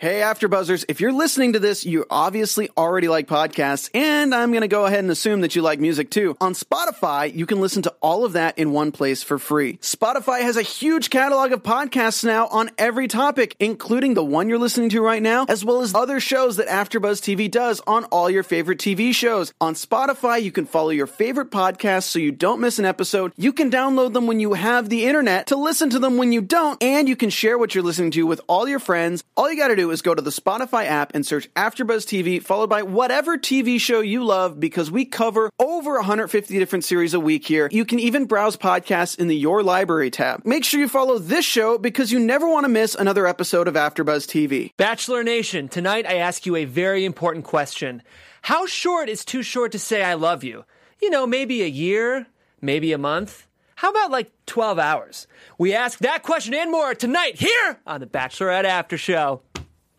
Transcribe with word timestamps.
Hey, 0.00 0.20
AfterBuzzers! 0.20 0.84
If 0.86 1.00
you're 1.00 1.10
listening 1.10 1.54
to 1.54 1.58
this, 1.58 1.84
you 1.84 2.06
obviously 2.08 2.70
already 2.76 3.08
like 3.08 3.26
podcasts, 3.26 3.90
and 3.92 4.32
I'm 4.32 4.52
going 4.52 4.60
to 4.60 4.68
go 4.68 4.86
ahead 4.86 5.00
and 5.00 5.10
assume 5.10 5.40
that 5.40 5.56
you 5.56 5.62
like 5.62 5.80
music 5.80 6.08
too. 6.08 6.36
On 6.40 6.52
Spotify, 6.52 7.34
you 7.34 7.46
can 7.46 7.60
listen 7.60 7.82
to 7.82 7.92
all 8.00 8.24
of 8.24 8.34
that 8.34 8.56
in 8.60 8.70
one 8.70 8.92
place 8.92 9.24
for 9.24 9.40
free. 9.40 9.78
Spotify 9.78 10.42
has 10.42 10.56
a 10.56 10.62
huge 10.62 11.10
catalog 11.10 11.50
of 11.50 11.64
podcasts 11.64 12.24
now 12.24 12.46
on 12.46 12.70
every 12.78 13.08
topic, 13.08 13.56
including 13.58 14.14
the 14.14 14.22
one 14.22 14.48
you're 14.48 14.56
listening 14.56 14.88
to 14.90 15.02
right 15.02 15.20
now, 15.20 15.46
as 15.48 15.64
well 15.64 15.82
as 15.82 15.92
other 15.96 16.20
shows 16.20 16.58
that 16.58 16.68
AfterBuzz 16.68 17.20
TV 17.20 17.50
does 17.50 17.80
on 17.84 18.04
all 18.04 18.30
your 18.30 18.44
favorite 18.44 18.78
TV 18.78 19.12
shows. 19.12 19.52
On 19.60 19.74
Spotify, 19.74 20.40
you 20.40 20.52
can 20.52 20.64
follow 20.64 20.90
your 20.90 21.08
favorite 21.08 21.50
podcasts 21.50 22.04
so 22.04 22.20
you 22.20 22.30
don't 22.30 22.60
miss 22.60 22.78
an 22.78 22.84
episode. 22.84 23.32
You 23.36 23.52
can 23.52 23.68
download 23.68 24.12
them 24.12 24.28
when 24.28 24.38
you 24.38 24.52
have 24.52 24.90
the 24.90 25.06
internet 25.06 25.48
to 25.48 25.56
listen 25.56 25.90
to 25.90 25.98
them 25.98 26.18
when 26.18 26.30
you 26.30 26.40
don't, 26.40 26.80
and 26.80 27.08
you 27.08 27.16
can 27.16 27.30
share 27.30 27.58
what 27.58 27.74
you're 27.74 27.82
listening 27.82 28.12
to 28.12 28.28
with 28.28 28.40
all 28.46 28.68
your 28.68 28.78
friends. 28.78 29.24
All 29.36 29.50
you 29.50 29.56
got 29.56 29.68
to 29.68 29.76
do 29.76 29.87
is 29.90 30.02
go 30.02 30.14
to 30.14 30.22
the 30.22 30.30
Spotify 30.30 30.84
app 30.84 31.14
and 31.14 31.24
search 31.24 31.52
AfterBuzz 31.54 32.06
TV, 32.06 32.42
followed 32.42 32.68
by 32.68 32.82
whatever 32.82 33.36
TV 33.36 33.80
show 33.80 34.00
you 34.00 34.24
love, 34.24 34.58
because 34.58 34.90
we 34.90 35.04
cover 35.04 35.50
over 35.58 35.94
150 35.94 36.58
different 36.58 36.84
series 36.84 37.14
a 37.14 37.20
week 37.20 37.46
here. 37.46 37.68
You 37.72 37.84
can 37.84 37.98
even 37.98 38.26
browse 38.26 38.56
podcasts 38.56 39.18
in 39.18 39.28
the 39.28 39.36
Your 39.36 39.62
Library 39.62 40.10
tab. 40.10 40.44
Make 40.44 40.64
sure 40.64 40.80
you 40.80 40.88
follow 40.88 41.18
this 41.18 41.44
show 41.44 41.78
because 41.78 42.12
you 42.12 42.18
never 42.18 42.48
want 42.48 42.64
to 42.64 42.68
miss 42.68 42.94
another 42.94 43.26
episode 43.26 43.68
of 43.68 43.74
AfterBuzz 43.74 44.26
TV. 44.26 44.72
Bachelor 44.76 45.22
Nation, 45.22 45.68
tonight 45.68 46.06
I 46.06 46.16
ask 46.16 46.46
you 46.46 46.56
a 46.56 46.64
very 46.64 47.04
important 47.04 47.44
question. 47.44 48.02
How 48.42 48.66
short 48.66 49.08
is 49.08 49.24
too 49.24 49.42
short 49.42 49.72
to 49.72 49.78
say 49.78 50.02
I 50.02 50.14
love 50.14 50.44
you? 50.44 50.64
You 51.00 51.10
know, 51.10 51.26
maybe 51.26 51.62
a 51.62 51.66
year, 51.66 52.26
maybe 52.60 52.92
a 52.92 52.98
month. 52.98 53.46
How 53.78 53.90
about 53.90 54.10
like 54.10 54.32
12 54.46 54.78
hours? 54.80 55.28
We 55.56 55.72
ask 55.72 56.00
that 56.00 56.24
question 56.24 56.52
and 56.52 56.68
more 56.68 56.96
tonight 56.96 57.36
here 57.36 57.78
on 57.86 58.00
the 58.00 58.06
Bachelorette 58.06 58.64
After 58.64 58.98
Show. 58.98 59.42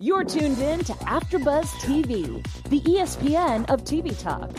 You're 0.01 0.23
tuned 0.23 0.59
in 0.59 0.79
to 0.85 0.93
AfterBuzz 0.93 1.65
TV, 1.81 2.41
the 2.69 2.79
ESPN 2.79 3.69
of 3.69 3.83
TV 3.83 4.17
talk. 4.17 4.49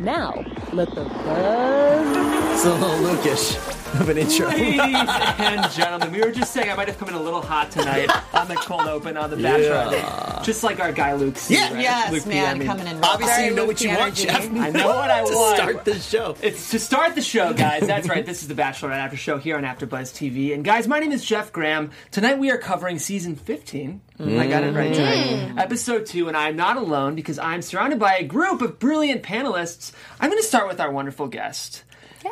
Now, 0.00 0.42
let 0.72 0.88
the 0.94 1.04
buzz. 1.04 2.54
It's 2.54 2.64
a 2.64 2.72
little 2.72 2.96
Lucas 3.00 3.56
of 4.00 4.08
an 4.08 4.16
intro. 4.16 4.48
Ladies 4.48 4.80
and 4.80 5.70
gentlemen, 5.72 6.12
we 6.12 6.20
were 6.22 6.30
just 6.32 6.54
saying 6.54 6.70
I 6.70 6.74
might 6.76 6.88
have 6.88 6.96
come 6.96 7.10
in 7.10 7.14
a 7.14 7.20
little 7.22 7.42
hot 7.42 7.70
tonight 7.70 8.08
on 8.32 8.48
the 8.48 8.54
cold 8.54 8.88
open 8.88 9.18
on 9.18 9.28
the 9.28 9.36
Bachelorette. 9.36 10.42
Just 10.42 10.64
like 10.64 10.80
our 10.80 10.92
guy 10.92 11.12
Luke. 11.12 11.36
C, 11.36 11.52
Yeah. 11.56 11.74
right? 11.74 11.82
Yes, 11.82 12.12
Luke 12.12 12.26
man, 12.26 12.56
PM. 12.56 12.66
coming 12.66 12.86
in. 12.86 13.04
Obviously, 13.04 13.44
you 13.48 13.54
know 13.54 13.66
what 13.66 13.78
you 13.82 13.90
want. 13.90 14.14
Jeff. 14.14 14.50
I 14.50 14.70
know 14.70 14.86
what 14.96 15.10
I 15.10 15.24
to 15.26 15.34
want. 15.34 15.56
start 15.58 15.84
the 15.84 15.98
show. 16.00 16.36
It's 16.40 16.70
to 16.70 16.78
start 16.78 17.14
the 17.14 17.20
show, 17.20 17.52
guys. 17.52 17.86
That's 17.86 18.08
right. 18.08 18.24
This 18.24 18.40
is 18.40 18.48
the 18.48 18.54
Bachelorette 18.54 18.92
After 18.96 19.18
Show 19.18 19.36
here 19.36 19.58
on 19.58 19.64
AfterBuzz 19.64 20.14
TV. 20.14 20.54
And 20.54 20.64
guys, 20.64 20.88
my 20.88 21.00
name 21.00 21.12
is 21.12 21.22
Jeff 21.22 21.52
Graham. 21.52 21.90
Tonight 22.12 22.38
we 22.38 22.50
are 22.50 22.56
covering 22.58 22.98
season 22.98 23.36
15. 23.36 24.00
I 24.18 24.46
got 24.46 24.64
it 24.64 24.72
right 24.74 24.94
tonight. 24.94 25.54
Episode 25.58 26.06
2, 26.06 26.28
and 26.28 26.36
I'm 26.36 26.56
not 26.56 26.76
alone 26.76 27.14
because 27.14 27.38
I'm 27.38 27.60
surrounded 27.60 27.98
by 27.98 28.16
a 28.16 28.24
group 28.24 28.62
of 28.62 28.78
brilliant 28.78 29.22
panelists. 29.22 29.92
I'm 30.18 30.30
going 30.30 30.40
to 30.42 30.46
start 30.48 30.68
with 30.68 30.80
our 30.80 30.90
wonderful 30.90 31.28
guest. 31.28 31.82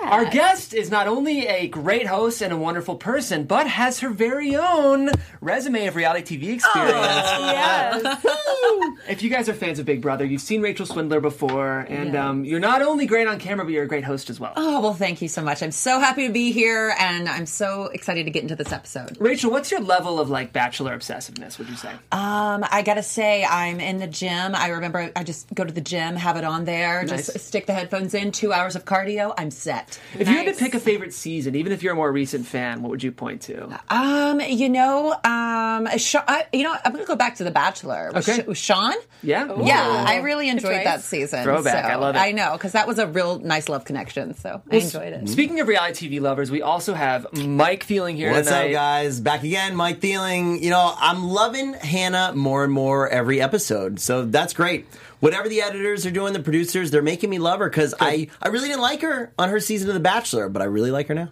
Our 0.02 0.24
guest 0.26 0.74
is 0.74 0.90
not 0.90 1.06
only 1.06 1.46
a 1.46 1.66
great 1.68 2.06
host 2.06 2.42
and 2.42 2.52
a 2.52 2.56
wonderful 2.56 2.96
person, 2.96 3.44
but 3.44 3.66
has 3.66 4.00
her 4.00 4.10
very 4.10 4.54
own 4.56 5.10
resume 5.40 5.86
of 5.86 5.96
reality 5.96 6.38
TV 6.38 6.54
experience. 6.54 8.24
If 9.06 9.22
you 9.22 9.28
guys 9.28 9.48
are 9.50 9.54
fans 9.54 9.78
of 9.78 9.84
Big 9.86 10.00
Brother, 10.00 10.24
you've 10.24 10.40
seen 10.40 10.62
Rachel 10.62 10.86
Swindler 10.86 11.20
before, 11.20 11.80
and 11.80 12.16
um, 12.16 12.44
you're 12.44 12.58
not 12.60 12.80
only 12.80 13.04
great 13.06 13.28
on 13.28 13.38
camera, 13.38 13.64
but 13.64 13.72
you're 13.72 13.84
a 13.84 13.88
great 13.88 14.04
host 14.04 14.30
as 14.30 14.40
well. 14.40 14.54
Oh, 14.56 14.80
well, 14.80 14.94
thank 14.94 15.20
you 15.20 15.28
so 15.28 15.42
much. 15.42 15.62
I'm 15.62 15.70
so 15.72 16.00
happy 16.00 16.26
to 16.26 16.32
be 16.32 16.52
here, 16.52 16.94
and 16.98 17.28
I'm 17.28 17.44
so 17.44 17.84
excited 17.92 18.24
to 18.24 18.30
get 18.30 18.42
into 18.42 18.56
this 18.56 18.72
episode. 18.72 19.16
Rachel, 19.20 19.50
what's 19.50 19.70
your 19.70 19.80
level 19.80 20.18
of 20.18 20.30
like 20.30 20.52
bachelor 20.54 20.96
obsessiveness? 20.96 21.58
Would 21.58 21.68
you 21.68 21.76
say? 21.76 21.90
Um, 22.12 22.64
I 22.70 22.82
gotta 22.84 23.02
say, 23.02 23.44
I'm 23.44 23.78
in 23.78 23.98
the 23.98 24.06
gym. 24.06 24.54
I 24.54 24.68
remember 24.68 25.12
I 25.14 25.22
just 25.22 25.52
go 25.54 25.64
to 25.64 25.72
the 25.72 25.82
gym, 25.82 26.16
have 26.16 26.36
it 26.36 26.44
on 26.44 26.64
there, 26.64 27.04
Nice. 27.04 27.26
just 27.32 27.46
stick 27.46 27.66
the 27.66 27.74
headphones 27.74 28.14
in, 28.14 28.32
two 28.32 28.52
hours 28.54 28.74
of 28.74 28.84
cardio, 28.86 29.34
I'm 29.36 29.50
set. 29.50 29.73
If 30.18 30.28
you 30.28 30.34
had 30.34 30.46
to 30.46 30.52
pick 30.52 30.74
a 30.74 30.80
favorite 30.80 31.12
season, 31.14 31.54
even 31.54 31.72
if 31.72 31.82
you're 31.82 31.92
a 31.92 31.96
more 31.96 32.10
recent 32.12 32.46
fan, 32.46 32.82
what 32.82 32.90
would 32.90 33.02
you 33.02 33.12
point 33.12 33.42
to? 33.42 33.80
Um, 33.88 34.40
you 34.40 34.68
know, 34.68 35.12
um, 35.24 35.88
Sha- 35.98 36.24
I, 36.26 36.46
you 36.52 36.62
know, 36.62 36.74
I'm 36.84 36.92
gonna 36.92 37.04
go 37.04 37.16
back 37.16 37.36
to 37.36 37.44
The 37.44 37.50
Bachelor. 37.50 38.10
With 38.14 38.28
Okay. 38.28 38.44
Sh- 38.54 38.58
Sean? 38.58 38.94
Yeah, 39.22 39.50
Yeah, 39.62 40.04
I 40.06 40.16
really 40.20 40.48
enjoyed 40.48 40.84
that 40.84 41.00
season. 41.02 41.42
Throwback, 41.44 41.84
so- 41.84 41.90
I 41.90 41.94
love 41.96 42.14
it. 42.16 42.18
I 42.18 42.32
know, 42.32 42.52
because 42.52 42.72
that 42.72 42.86
was 42.86 42.98
a 42.98 43.06
real 43.06 43.38
nice 43.38 43.68
love 43.68 43.84
connection, 43.84 44.34
so 44.34 44.62
I 44.70 44.76
enjoyed 44.76 45.12
it. 45.12 45.28
Speaking 45.28 45.60
of 45.60 45.68
reality 45.68 46.08
TV 46.08 46.20
lovers, 46.20 46.50
we 46.50 46.62
also 46.62 46.94
have 46.94 47.26
Mike 47.32 47.84
Feeling 47.84 48.16
here 48.16 48.30
What's 48.32 48.48
tonight. 48.48 48.66
up, 48.66 48.72
guys? 48.72 49.20
Back 49.20 49.42
again, 49.44 49.74
Mike 49.76 50.00
Feeling. 50.00 50.62
You 50.62 50.70
know, 50.70 50.94
I'm 50.98 51.28
loving 51.28 51.74
Hannah 51.74 52.32
more 52.34 52.64
and 52.64 52.72
more 52.72 53.08
every 53.08 53.40
episode, 53.40 54.00
so 54.00 54.24
that's 54.24 54.52
great. 54.52 54.86
Whatever 55.20 55.48
the 55.48 55.62
editors 55.62 56.04
are 56.06 56.10
doing, 56.10 56.32
the 56.32 56.40
producers, 56.40 56.90
they're 56.90 57.02
making 57.02 57.30
me 57.30 57.38
love 57.38 57.60
her 57.60 57.68
because 57.68 57.94
I, 58.00 58.28
I 58.42 58.48
really 58.48 58.68
didn't 58.68 58.82
like 58.82 59.02
her 59.02 59.32
on 59.38 59.48
her 59.48 59.60
season 59.60 59.88
of 59.88 59.94
The 59.94 60.00
Bachelor, 60.00 60.48
but 60.48 60.60
I 60.62 60.66
really 60.66 60.90
like 60.90 61.08
her 61.08 61.14
now. 61.14 61.30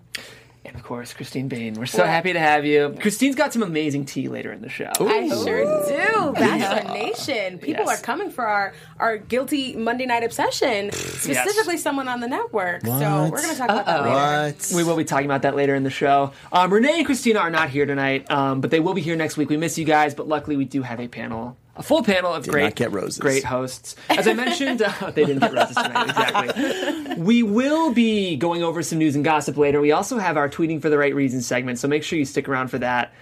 And 0.64 0.76
of 0.76 0.84
course, 0.84 1.12
Christine 1.12 1.48
Bain. 1.48 1.74
We're 1.74 1.86
so 1.86 2.04
happy 2.04 2.32
to 2.32 2.38
have 2.38 2.64
you. 2.64 2.96
Christine's 3.00 3.34
got 3.34 3.52
some 3.52 3.64
amazing 3.64 4.04
tea 4.04 4.28
later 4.28 4.52
in 4.52 4.62
the 4.62 4.68
show. 4.68 4.90
I 5.00 5.26
sure 5.28 5.64
do. 5.88 6.32
Bachelor 6.34 6.92
Nation. 6.94 7.58
People 7.58 7.84
Yes. 7.84 7.98
are 8.00 8.02
coming 8.02 8.30
for 8.30 8.46
our, 8.46 8.72
our 9.00 9.16
guilty 9.18 9.74
Monday 9.74 10.06
night 10.06 10.22
obsession, 10.22 10.92
specifically 10.92 11.76
someone 11.78 12.06
on 12.06 12.20
the 12.20 12.28
network. 12.28 12.86
So 12.86 12.90
we're 12.92 13.38
going 13.42 13.50
to 13.50 13.56
talk 13.56 13.70
about 13.70 13.86
that 13.86 14.02
later. 14.04 14.54
What? 14.56 14.72
We 14.76 14.84
will 14.84 14.96
be 14.96 15.04
talking 15.04 15.26
about 15.26 15.42
that 15.42 15.56
later 15.56 15.74
in 15.74 15.82
the 15.82 15.90
show. 15.90 16.30
Um, 16.52 16.72
Renee 16.72 16.98
and 16.98 17.06
Christina 17.06 17.40
are 17.40 17.50
not 17.50 17.68
here 17.68 17.84
tonight, 17.84 18.30
um, 18.30 18.60
but 18.60 18.70
they 18.70 18.78
will 18.80 18.94
be 18.94 19.02
here 19.02 19.16
next 19.16 19.36
week. 19.36 19.48
We 19.50 19.56
miss 19.56 19.76
you 19.78 19.84
guys, 19.84 20.14
but 20.14 20.28
luckily 20.28 20.54
we 20.56 20.64
do 20.64 20.82
have 20.82 21.00
a 21.00 21.08
panel, 21.08 21.56
a 21.76 21.82
full 21.82 22.02
panel 22.02 22.32
of 22.32 22.46
great, 22.46 22.74
get 22.74 22.92
roses. 22.92 23.18
great 23.18 23.44
hosts. 23.44 23.96
As 24.10 24.28
I 24.28 24.34
mentioned, 24.34 24.82
uh, 24.86 25.10
they 25.10 25.24
didn't 25.24 25.40
get 25.40 25.52
roses 25.52 25.76
tonight. 25.76 26.02
Exactly. 26.12 27.14
We 27.22 27.42
will 27.42 27.92
be 27.92 28.36
going 28.36 28.62
over 28.62 28.82
some 28.82 28.98
news 28.98 29.14
and 29.14 29.24
gossip 29.24 29.56
later. 29.56 29.80
We 29.80 29.92
also 29.92 30.18
have 30.18 30.36
our 30.36 30.48
tweeting 30.48 30.80
for 30.82 30.88
the 30.88 30.98
right 30.98 31.14
reasons 31.14 31.46
segment, 31.46 31.78
so 31.78 31.88
make 31.88 32.02
sure 32.04 32.18
you 32.18 32.24
stick 32.24 32.48
around 32.48 32.68
for 32.68 32.78
that. 32.78 33.12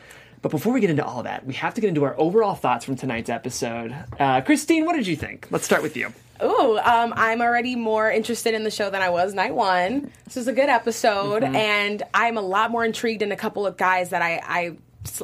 But 0.43 0.51
before 0.51 0.73
we 0.73 0.81
get 0.81 0.91
into 0.91 1.05
all 1.05 1.23
that, 1.25 1.45
we 1.47 1.55
have 1.55 1.75
to 1.75 1.81
get 1.81 1.89
into 1.89 2.05
our 2.05 2.19
overall 2.19 2.55
thoughts 2.55 2.85
from 2.85 2.97
tonight's 2.97 3.29
episode. 3.29 3.95
Uh, 4.19 4.41
Christine, 4.41 4.87
what 4.87 4.97
did 4.97 5.07
you 5.07 5.17
think? 5.17 5.47
Let's 5.51 5.65
start 5.67 5.83
with 5.83 5.97
you. 5.97 6.13
Ooh, 6.43 6.79
um, 6.79 7.13
I'm 7.15 7.43
already 7.43 7.77
more 7.77 8.11
interested 8.11 8.55
in 8.55 8.65
the 8.65 8.71
show 8.71 8.89
than 8.89 9.03
I 9.03 9.11
was 9.11 9.35
night 9.35 9.55
one. 9.55 10.11
This 10.25 10.39
is 10.39 10.49
a 10.49 10.55
good 10.55 10.71
episode, 10.71 11.45
and 11.45 12.03
I'm 12.15 12.39
a 12.39 12.41
lot 12.41 12.71
more 12.71 12.83
intrigued 12.85 13.21
in 13.21 13.31
a 13.33 13.37
couple 13.37 13.67
of 13.67 13.77
guys 13.77 14.11
that 14.11 14.23
I, 14.23 14.41
I, 14.43 14.77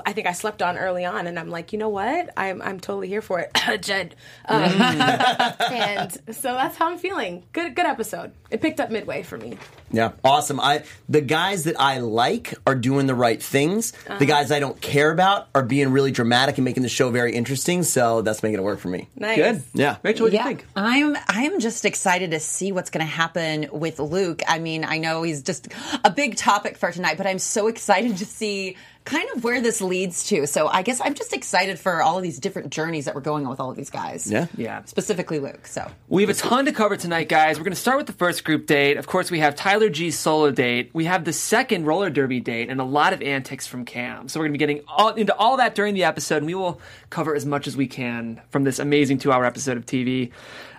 I 0.07 0.15
think 0.15 0.27
I 0.27 0.33
slept 0.33 0.63
on 0.63 0.79
early 0.79 1.05
on, 1.05 1.27
and 1.27 1.39
I'm 1.39 1.51
like, 1.51 1.73
you 1.73 1.79
know 1.79 1.91
what? 1.91 2.31
I'm, 2.35 2.63
I'm 2.63 2.81
totally 2.81 3.09
here 3.09 3.21
for 3.21 3.41
it, 3.41 3.53
Jed. 3.83 4.17
Um, 4.47 4.63
and 4.81 6.13
so 6.31 6.55
that's 6.55 6.77
how 6.77 6.91
I'm 6.91 6.99
feeling. 6.99 7.45
Good, 7.53 7.75
good 7.75 7.85
episode. 7.85 8.33
It 8.51 8.63
picked 8.63 8.81
up 8.81 8.91
midway 8.91 9.23
for 9.23 9.37
me. 9.37 9.59
Yeah, 9.93 10.13
awesome. 10.25 10.61
I 10.61 10.85
the 11.09 11.21
guys 11.21 11.65
that 11.65 11.79
I 11.79 11.99
like 11.99 12.55
are 12.67 12.75
doing 12.75 13.07
the 13.07 13.15
right 13.15 13.41
things. 13.41 13.93
Uh-huh. 14.07 14.19
The 14.19 14.27
guys 14.27 14.51
I 14.51 14.59
don't 14.59 14.81
care 14.81 15.11
about 15.11 15.49
are 15.55 15.63
being 15.63 15.91
really 15.91 16.11
dramatic 16.11 16.59
and 16.59 16.65
making 16.65 16.83
the 16.83 16.89
show 16.89 17.11
very 17.11 17.35
interesting. 17.35 17.83
So 17.83 18.23
that's 18.23 18.43
making 18.43 18.59
it 18.59 18.63
work 18.63 18.81
for 18.81 18.89
me. 18.89 19.09
Nice. 19.15 19.37
Good. 19.37 19.63
Yeah. 19.75 19.97
Rachel, 20.03 20.25
what 20.25 20.31
do 20.31 20.37
yeah, 20.37 20.49
you 20.49 20.57
think? 20.57 20.67
I'm 20.75 21.17
I'm 21.29 21.61
just 21.61 21.85
excited 21.85 22.33
to 22.33 22.41
see 22.41 22.73
what's 22.73 22.91
going 22.91 23.07
to 23.07 23.11
happen 23.11 23.69
with 23.73 23.99
Luke. 24.01 24.43
I 24.49 24.59
mean, 24.59 24.85
I 24.85 24.99
know 24.99 25.23
he's 25.23 25.43
just 25.43 25.69
a 26.05 26.11
big 26.11 26.37
topic 26.37 26.77
for 26.77 26.91
tonight, 26.91 27.17
but 27.17 27.27
I'm 27.27 27.39
so 27.39 27.67
excited 27.77 28.17
to 28.19 28.27
see 28.27 28.77
kind 29.07 29.29
of 29.35 29.45
where 29.45 29.63
this 29.63 29.81
leads 29.81 30.25
to. 30.25 30.47
So 30.47 30.67
I 30.67 30.83
guess 30.83 31.01
I'm 31.03 31.15
just 31.15 31.33
excited 31.33 31.79
for 31.79 32.03
all 32.03 32.19
of 32.19 32.23
these 32.23 32.39
different 32.39 32.71
journeys 32.71 33.07
that 33.07 33.15
we're 33.15 33.21
going 33.23 33.45
on 33.45 33.51
with 33.51 33.61
all 33.61 33.71
of 33.71 33.77
these 33.77 33.89
guys. 33.89 34.31
Yeah. 34.31 34.49
Yeah. 34.57 34.85
Specifically 34.85 35.39
Luke. 35.39 35.67
So 35.67 35.91
We 36.09 36.23
have 36.23 36.31
a 36.31 36.35
ton 36.35 36.67
to 36.67 36.73
cover 36.73 36.97
tonight, 36.97 37.29
guys. 37.29 37.59
We're 37.59 37.65
going 37.65 37.73
to 37.73 37.81
start 37.81 37.97
with 37.97 38.09
the 38.09 38.13
first 38.13 38.45
group 38.45 38.67
date. 38.67 38.97
Of 38.99 39.07
course, 39.07 39.31
we 39.31 39.39
have 39.39 39.55
Tyler 39.55 39.89
G's 39.89 40.19
solo 40.19 40.51
date. 40.51 40.91
We 40.93 41.05
have 41.05 41.25
the 41.25 41.33
second 41.33 41.87
roller 41.87 42.11
derby 42.11 42.41
date 42.41 42.69
and 42.69 42.81
a 42.81 42.85
lot 42.85 43.13
of 43.13 43.23
antics 43.23 43.67
from 43.67 43.85
Cam. 43.85 44.29
So 44.29 44.41
we're 44.41 44.49
going 44.49 44.59
to 44.59 44.59
be 44.59 44.75
getting 44.75 44.85
all, 44.89 45.15
into 45.15 45.35
all 45.37 45.57
that 45.59 45.75
during 45.75 45.95
the 45.95 46.05
episode, 46.05 46.39
and 46.39 46.47
we 46.47 46.55
will 46.55 46.81
cover 47.09 47.35
as 47.35 47.47
much 47.47 47.67
as 47.67 47.77
we 47.77 47.87
can 47.87 48.43
from 48.51 48.65
this 48.65 48.79
amazing 48.81 49.19
two-hour 49.19 49.45
episode 49.45 49.77
of 49.77 49.87
TV. 49.87 50.33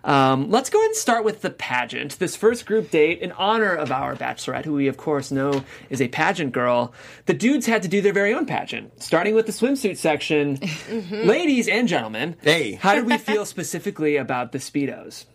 Um, 0.07 0.49
let's 0.49 0.69
go 0.69 0.79
ahead 0.79 0.87
and 0.87 0.95
start 0.95 1.25
with 1.25 1.41
the 1.41 1.49
pageant. 1.49 2.17
This 2.17 2.35
first 2.37 2.65
group 2.65 2.89
date, 2.89 3.19
in 3.19 3.33
honor 3.33 3.75
of 3.75 3.91
our 3.91 4.15
bachelorette, 4.15 4.63
who 4.65 4.73
we 4.73 4.87
of 4.87 4.95
course 4.97 5.31
know 5.31 5.63
is 5.89 6.01
a 6.01 6.07
pageant 6.07 6.53
girl. 6.53 6.93
The 7.25 7.33
dudes 7.33 7.65
had 7.65 7.83
to 7.83 7.89
do 7.89 8.01
their 8.01 8.13
very 8.13 8.33
own 8.33 8.45
pageant, 8.45 9.03
starting 9.03 9.35
with 9.35 9.45
the 9.47 9.51
swimsuit 9.51 9.97
section. 9.97 10.59
Ladies 11.11 11.67
and 11.67 11.87
gentlemen, 11.89 12.37
Hey. 12.41 12.73
how 12.73 12.95
did 12.95 13.05
we 13.05 13.17
feel 13.17 13.45
specifically 13.57 14.15
about 14.15 14.53
the 14.53 14.59
speedos? 14.59 15.25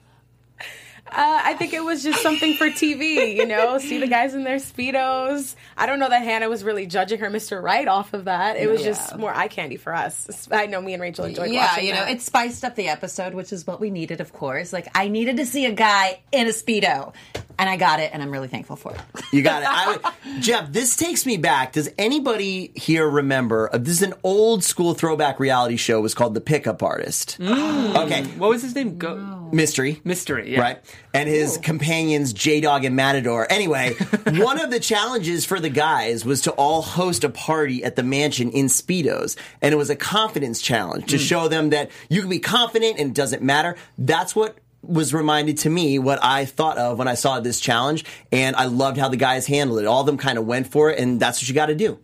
Uh, 1.04 1.14
I 1.44 1.54
think 1.54 1.74
it 1.74 1.84
was 1.84 2.02
just 2.02 2.22
something 2.22 2.54
for 2.54 2.68
TV, 2.68 3.36
you 3.36 3.44
know, 3.44 3.76
see 3.78 3.98
the 3.98 4.06
guys 4.06 4.34
in 4.34 4.44
their 4.44 4.56
speedos. 4.56 5.56
I 5.76 5.84
don't 5.84 5.98
know 5.98 6.08
that 6.08 6.22
Hannah 6.22 6.48
was 6.48 6.64
really 6.64 6.86
judging 6.86 7.18
her 7.18 7.28
Mr. 7.28 7.62
Right 7.62 7.86
off 7.86 8.14
of 8.14 8.24
that. 8.26 8.56
It 8.56 8.70
was 8.70 8.82
just 8.82 9.18
more 9.18 9.34
eye 9.34 9.48
candy 9.48 9.76
for 9.76 9.94
us. 9.94 10.48
I 10.50 10.66
know 10.66 10.80
me 10.80 10.94
and 10.94 11.02
Rachel 11.02 11.26
enjoyed 11.26 11.50
yeah, 11.50 11.66
watching 11.66 11.84
Yeah, 11.84 11.90
you 11.90 11.94
know, 11.98 12.06
that. 12.06 12.12
it 12.12 12.22
spiced 12.22 12.64
up 12.64 12.76
the 12.76 12.88
episode, 12.88 13.34
which 13.34 13.52
is 13.52 13.66
what 13.66 13.78
we 13.80 13.90
needed, 13.90 14.20
of 14.22 14.32
course. 14.32 14.72
Like, 14.72 14.88
I 14.94 15.08
needed 15.08 15.36
to 15.36 15.44
see 15.44 15.66
a 15.66 15.72
guy 15.72 16.20
in 16.30 16.46
a 16.46 16.50
Speedo, 16.50 17.12
and 17.58 17.68
I 17.68 17.76
got 17.76 18.00
it, 18.00 18.10
and 18.14 18.22
I'm 18.22 18.30
really 18.30 18.48
thankful 18.48 18.76
for 18.76 18.94
it. 18.94 19.00
You 19.32 19.42
got 19.42 19.62
it. 19.62 19.68
I, 19.70 20.12
Jeff, 20.40 20.72
this 20.72 20.96
takes 20.96 21.26
me 21.26 21.36
back. 21.36 21.72
Does 21.72 21.90
anybody 21.98 22.72
here 22.74 23.06
remember? 23.08 23.68
Uh, 23.72 23.78
this 23.78 23.94
is 23.94 24.02
an 24.02 24.14
old 24.22 24.64
school 24.64 24.94
throwback 24.94 25.38
reality 25.40 25.76
show. 25.76 25.98
It 25.98 26.02
was 26.02 26.14
called 26.14 26.34
The 26.34 26.40
Pickup 26.40 26.82
Artist. 26.82 27.38
Okay. 27.40 28.24
What 28.38 28.50
was 28.50 28.62
his 28.62 28.74
name? 28.74 28.96
Go 28.98 29.16
Mystery. 29.52 30.00
Mystery. 30.02 30.52
Yeah. 30.52 30.60
Right. 30.60 30.78
And 31.12 31.28
his 31.28 31.58
companions, 31.58 32.32
J 32.32 32.60
Dog 32.60 32.84
and 32.84 32.96
Matador. 32.96 33.46
Anyway, 33.50 33.94
one 34.26 34.58
of 34.58 34.70
the 34.70 34.80
challenges 34.80 35.44
for 35.44 35.60
the 35.60 35.68
guys 35.68 36.24
was 36.24 36.40
to 36.42 36.52
all 36.52 36.82
host 36.82 37.22
a 37.22 37.28
party 37.28 37.84
at 37.84 37.96
the 37.96 38.02
mansion 38.02 38.50
in 38.50 38.66
Speedos. 38.66 39.36
And 39.60 39.72
it 39.72 39.76
was 39.76 39.90
a 39.90 39.96
confidence 39.96 40.62
challenge 40.62 41.06
to 41.06 41.16
hmm. 41.16 41.22
show 41.22 41.48
them 41.48 41.70
that 41.70 41.90
you 42.08 42.20
can 42.22 42.30
be 42.30 42.38
confident 42.38 42.98
and 42.98 43.10
it 43.10 43.14
doesn't 43.14 43.42
matter. 43.42 43.76
That's 43.98 44.34
what 44.34 44.58
was 44.82 45.14
reminded 45.14 45.58
to 45.58 45.70
me 45.70 45.98
what 45.98 46.18
I 46.22 46.44
thought 46.44 46.76
of 46.76 46.98
when 46.98 47.06
I 47.06 47.14
saw 47.14 47.38
this 47.40 47.60
challenge. 47.60 48.04
And 48.32 48.56
I 48.56 48.64
loved 48.64 48.96
how 48.96 49.08
the 49.08 49.16
guys 49.16 49.46
handled 49.46 49.80
it. 49.80 49.86
All 49.86 50.00
of 50.00 50.06
them 50.06 50.18
kind 50.18 50.38
of 50.38 50.46
went 50.46 50.68
for 50.68 50.90
it. 50.90 50.98
And 50.98 51.20
that's 51.20 51.40
what 51.40 51.48
you 51.48 51.54
got 51.54 51.66
to 51.66 51.74
do. 51.74 51.98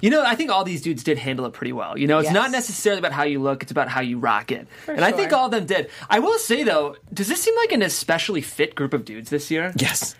You 0.00 0.10
know, 0.10 0.22
I 0.24 0.34
think 0.34 0.50
all 0.50 0.64
these 0.64 0.82
dudes 0.82 1.02
did 1.04 1.18
handle 1.18 1.46
it 1.46 1.52
pretty 1.52 1.72
well. 1.72 1.98
You 1.98 2.06
know, 2.06 2.18
it's 2.18 2.26
Yes. 2.26 2.34
not 2.34 2.50
necessarily 2.50 2.98
about 2.98 3.12
how 3.12 3.24
you 3.24 3.40
look; 3.40 3.62
it's 3.62 3.72
about 3.72 3.88
how 3.88 4.00
you 4.00 4.18
rock 4.18 4.52
it. 4.52 4.66
and 4.88 5.04
I 5.04 5.12
think 5.12 5.32
all 5.32 5.46
of 5.46 5.50
them 5.50 5.66
did. 5.66 5.90
I 6.08 6.18
will 6.18 6.38
say 6.38 6.62
though, 6.64 6.96
does 7.12 7.28
this 7.28 7.40
seem 7.42 7.54
like 7.56 7.72
an 7.72 7.82
especially 7.82 8.40
fit 8.40 8.74
group 8.74 8.94
of 8.94 9.04
dudes 9.04 9.30
this 9.30 9.50
year? 9.50 9.72
Yes. 9.76 10.14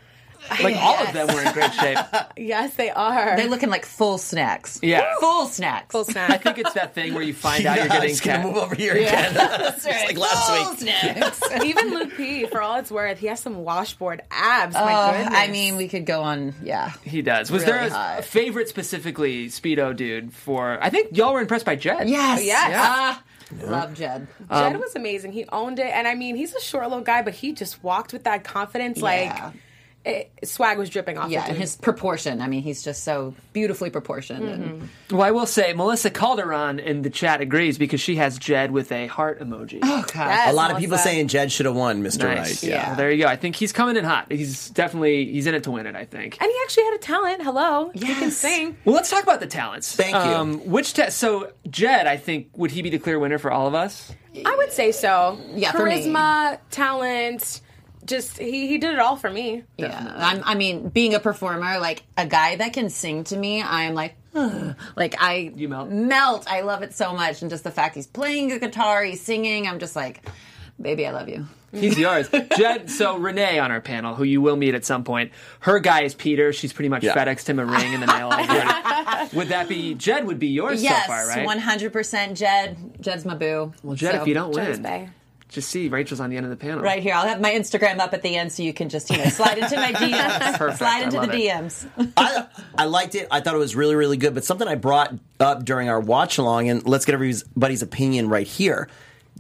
Like 0.63 0.77
all 0.77 0.97
of 0.97 1.13
them 1.13 1.27
were 1.29 1.43
in 1.43 1.53
great 1.53 1.73
shape. 1.75 1.99
yes, 2.37 2.75
they 2.75 2.91
are. 2.91 3.37
They're 3.37 3.49
looking 3.49 3.71
like 3.71 3.85
full 3.87 4.19
snacks. 4.19 4.79
Yeah. 4.83 5.15
Full 5.21 5.47
snacks. 5.47 5.91
Full 5.93 6.05
snacks. 6.05 6.33
I 6.33 6.39
snack. 6.39 6.43
think 6.43 6.59
it's 6.59 6.75
that 6.75 6.95
thing 6.95 7.15
where 7.15 7.23
you 7.23 7.33
find 7.35 7.65
out 7.67 7.79
you're 7.79 7.89
getting 7.89 8.11
it's 8.11 8.21
gonna 8.21 8.39
cat- 8.39 8.47
move 8.47 8.57
over 8.57 8.75
here 8.75 8.93
again. 8.95 9.35
That's 9.35 9.85
right. 9.87 10.07
like 10.09 10.19
last 10.19 10.47
full 10.49 10.71
week. 10.71 10.79
snacks. 10.81 11.41
Even 11.65 11.91
Luke 11.91 12.15
P, 12.17 12.47
for 12.47 12.61
all 12.63 12.77
it's 12.77 12.91
worth, 12.91 13.19
he 13.19 13.27
has 13.29 13.41
some 13.41 13.57
washboard 13.65 14.23
abs. 14.31 14.75
My 14.75 14.81
Oh, 14.83 15.13
goodness. 15.17 15.35
I 15.39 15.49
mean, 15.49 15.77
we 15.77 15.89
could 15.89 16.05
go 16.07 16.23
on. 16.23 16.55
Yeah. 16.63 16.93
He 17.03 17.23
does. 17.23 17.51
Was 17.51 17.63
Really 17.65 17.73
there 17.79 17.87
a, 17.89 17.91
hot. 17.91 18.25
favorite 18.25 18.69
specifically 18.69 19.47
Speedo 19.49 19.97
dude 19.97 20.33
for? 20.33 20.79
I 20.83 20.91
think 20.91 21.17
y'all 21.17 21.33
were 21.33 21.41
impressed 21.41 21.65
by 21.67 21.77
Jed. 21.77 22.09
Yes. 22.09 22.45
yes. 22.45 22.71
Ah, 22.77 23.23
Love 23.63 23.95
Jed. 23.95 24.29
Jed 24.51 24.79
was 24.79 24.95
amazing. 24.95 25.33
He 25.33 25.47
owned 25.51 25.79
it, 25.79 25.87
and 25.87 26.07
I 26.07 26.15
mean, 26.15 26.37
he's 26.37 26.55
a 26.55 26.61
short 26.61 26.85
little 26.89 27.03
guy, 27.05 27.23
but 27.23 27.35
he 27.35 27.53
just 27.53 27.83
walked 27.83 28.13
with 28.13 28.25
that 28.25 28.45
confidence. 28.45 28.99
Like 29.01 29.27
Yeah. 29.27 29.53
It, 30.05 30.31
swag 30.45 30.77
was 30.79 30.91
dripping 30.91 31.17
off. 31.17 31.31
Yeah, 31.31 31.45
the 31.45 31.51
and 31.51 31.59
his 31.59 31.77
proportion. 31.77 32.41
I 32.43 32.47
mean, 32.47 32.63
he's 32.63 32.83
just 32.83 33.05
so 33.05 33.35
beautifully 33.53 33.89
proportioned. 33.91 34.43
Mm-hmm. 34.45 34.63
And, 34.63 34.89
Well, 35.11 35.23
I 35.23 35.31
will 35.31 35.47
say 35.47 35.73
Melissa 35.73 36.11
Calderon 36.11 36.79
in 36.79 37.03
the 37.03 37.11
chat 37.11 37.41
agrees 37.41 37.79
because 37.79 38.01
she 38.01 38.17
has 38.17 38.37
Jed 38.39 38.71
with 38.71 38.93
a 38.93 39.07
heart 39.07 39.41
emoji. 39.41 39.79
oh, 39.83 40.03
God. 40.13 40.15
Yes, 40.15 40.53
A 40.53 40.57
lot 40.57 40.71
of 40.71 40.77
people 40.79 40.99
saying 40.99 41.29
Jed 41.29 41.51
should 41.51 41.67
have 41.67 41.75
won, 41.75 42.03
Mr. 42.03 42.25
Nice. 42.25 42.63
Right. 42.63 42.71
Yeah. 42.71 42.89
Well, 42.89 42.97
there 42.97 43.11
you 43.11 43.25
go. 43.25 43.29
I 43.29 43.37
think 43.37 43.57
he's 43.57 43.73
coming 43.73 43.97
in 43.97 44.05
hot. 44.05 44.31
He's 44.31 44.69
definitely 44.71 45.25
he's 45.33 45.47
in 45.47 45.55
it 45.55 45.65
to 45.65 45.71
win 45.71 45.87
it. 45.87 45.97
I 45.97 46.05
think. 46.05 46.37
and 46.41 46.51
he 46.51 46.57
actually 46.65 46.85
had 46.85 46.95
a 46.95 46.99
talent. 46.99 47.43
Hello, 47.43 47.91
he 47.95 48.01
can 48.01 48.31
sing. 48.31 48.77
Well, 48.85 48.95
let's 48.95 49.09
talk 49.11 49.23
about 49.23 49.41
the 49.41 49.47
talents. 49.47 49.95
Thank 49.97 50.15
you. 50.15 50.21
Um, 50.21 50.59
which 50.71 50.93
ta- 50.95 51.09
so 51.09 51.53
Jed, 51.71 52.07
I 52.07 52.17
think 52.19 52.49
would 52.57 52.71
he 52.73 52.83
be 52.83 52.91
the 52.91 52.99
clear 52.99 53.19
winner 53.19 53.39
for 53.39 53.51
all 53.51 53.67
of 53.67 53.75
us? 53.75 54.13
I 54.45 54.55
would 54.57 54.73
say 54.73 54.93
so. 54.93 55.39
Yeah, 55.55 55.73
for 55.73 55.85
me. 55.87 56.05
charisma, 56.07 56.59
talent. 56.71 57.61
Just 58.07 58.39
he 58.39 58.67
he 58.69 58.79
did 58.79 58.93
it 58.95 58.99
all 58.99 59.17
for 59.17 59.31
me. 59.31 59.65
Yeah, 59.79 60.13
I'm, 60.17 60.43
I 60.45 60.55
mean, 60.55 60.89
being 60.91 61.15
a 61.15 61.21
performer, 61.21 61.79
like 61.79 62.03
a 62.19 62.27
guy 62.27 62.57
that 62.57 62.73
can 62.73 62.91
sing 62.91 63.25
to 63.25 63.37
me, 63.37 63.63
I'm 63.63 63.95
like, 63.95 64.17
like 64.97 65.15
I 65.23 65.53
You 65.57 65.69
melt? 65.69 65.89
Melt. 65.91 66.45
I 66.51 66.61
love 66.63 66.83
it 66.83 66.93
so 66.95 67.15
much, 67.15 67.41
and 67.43 67.51
just 67.51 67.65
the 67.65 67.71
fact 67.71 67.95
he's 67.95 68.07
playing 68.07 68.49
the 68.49 68.59
guitar, 68.59 69.03
he's 69.05 69.21
singing. 69.23 69.67
I'm 69.67 69.79
just 69.79 69.97
like, 69.97 70.27
baby, 70.81 71.07
I 71.07 71.13
love 71.13 71.29
you. 71.29 71.47
He's 71.73 71.99
yours. 72.07 72.29
Jed, 72.57 72.89
so 72.91 73.17
Renee 73.19 73.59
on 73.59 73.71
our 73.73 73.81
panel, 73.81 74.15
who 74.15 74.23
you 74.25 74.41
will 74.41 74.55
meet 74.57 74.75
at 74.75 74.85
some 74.85 75.03
point, 75.03 75.33
her 75.61 75.81
guy 75.81 76.03
is 76.03 76.15
Peter. 76.15 76.53
She's 76.53 76.73
pretty 76.73 76.89
much 76.89 77.03
Yeah. 77.03 77.15
FedExed 77.15 77.49
him 77.49 77.59
a 77.59 77.65
ring 77.67 77.93
in 77.93 78.01
the 78.01 78.07
mail 78.07 78.29
would 79.33 79.49
that 79.49 79.67
be 79.69 79.95
Jed? 79.95 80.27
Would 80.27 80.39
be 80.39 80.49
yours 80.49 80.83
yes, 80.83 81.03
so 81.03 81.07
far, 81.09 81.27
right? 81.27 81.49
100% 81.49 82.35
Jed. 82.35 82.77
Jed's 83.01 83.25
my 83.25 83.35
boo. 83.35 83.73
well, 83.83 83.97
Jed, 83.97 84.15
So- 84.15 84.23
if 84.23 84.29
you 84.29 84.35
don't 84.35 84.55
Jones 84.55 84.69
win, 84.79 84.83
Bay. 84.83 85.09
Just 85.55 85.71
see 85.71 85.89
Rachel's 85.89 86.21
on 86.21 86.31
the 86.31 86.37
end 86.37 86.45
of 86.45 86.51
the 86.51 86.57
panel. 86.57 86.81
Right 86.81 87.03
here, 87.03 87.15
I'll 87.15 87.27
have 87.27 87.41
my 87.41 87.53
Instagram 87.53 87.99
up 87.99 88.13
at 88.13 88.23
the 88.23 88.37
end, 88.37 88.53
so 88.53 88.63
you 88.63 88.75
can 88.75 88.89
just 88.89 89.09
you 89.11 89.17
know 89.19 89.25
slide 89.27 89.59
into 89.59 89.77
my 89.77 89.93
DMs. 89.93 90.59
Perfect. 90.59 90.79
Slide 90.79 91.01
I 91.01 91.05
into 91.05 91.21
the 91.21 91.33
it. 91.35 91.51
DMs. 91.51 92.13
I, 92.17 92.47
I 92.77 92.85
liked 92.85 93.15
it. 93.15 93.29
I 93.31 93.41
thought 93.41 93.55
it 93.55 93.59
was 93.59 93.75
really, 93.75 93.95
really 93.95 94.17
good. 94.17 94.35
But 94.35 94.45
something 94.45 94.69
I 94.69 94.75
brought 94.75 95.15
up 95.41 95.65
during 95.65 95.89
our 95.89 96.01
watch 96.01 96.37
along, 96.39 96.69
and 96.69 96.87
let's 96.87 97.05
get 97.05 97.15
everybody's 97.15 97.83
opinion 97.83 98.29
right 98.29 98.47
here. 98.47 98.89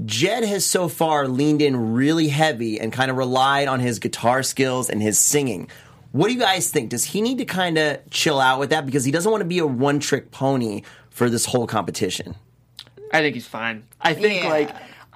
Jed 0.05 0.45
has 0.45 0.65
so 0.67 0.89
far 0.89 1.29
leaned 1.29 1.63
in 1.63 1.93
really 1.95 2.29
heavy 2.29 2.81
and 2.81 2.93
kind 2.93 3.11
of 3.11 3.17
relied 3.17 3.69
on 3.69 3.79
his 3.81 3.99
guitar 3.99 4.43
skills 4.43 4.91
and 4.91 5.01
his 5.03 5.19
singing. 5.19 5.69
What 6.13 6.29
do 6.29 6.35
you 6.35 6.41
guys 6.41 6.71
think? 6.71 6.91
Does 6.91 7.05
he 7.05 7.21
need 7.21 7.39
to 7.39 7.45
kind 7.45 7.77
of 7.79 7.99
chill 8.11 8.41
out 8.41 8.59
with 8.61 8.71
that 8.71 8.87
because 8.87 9.05
he 9.05 9.13
doesn't 9.13 9.31
want 9.31 9.41
to 9.43 9.47
be 9.49 9.59
a 9.59 9.67
one 9.67 10.01
trick 10.01 10.31
pony 10.31 10.83
for 11.11 11.29
this 11.31 11.45
whole 11.47 11.67
competition? 11.67 12.35
I 13.13 13.21
think 13.21 13.35
he's 13.35 13.47
fine. 13.47 13.85
I 14.01 14.15
think 14.15 14.43
Yeah. 14.43 14.49
like 14.49 14.71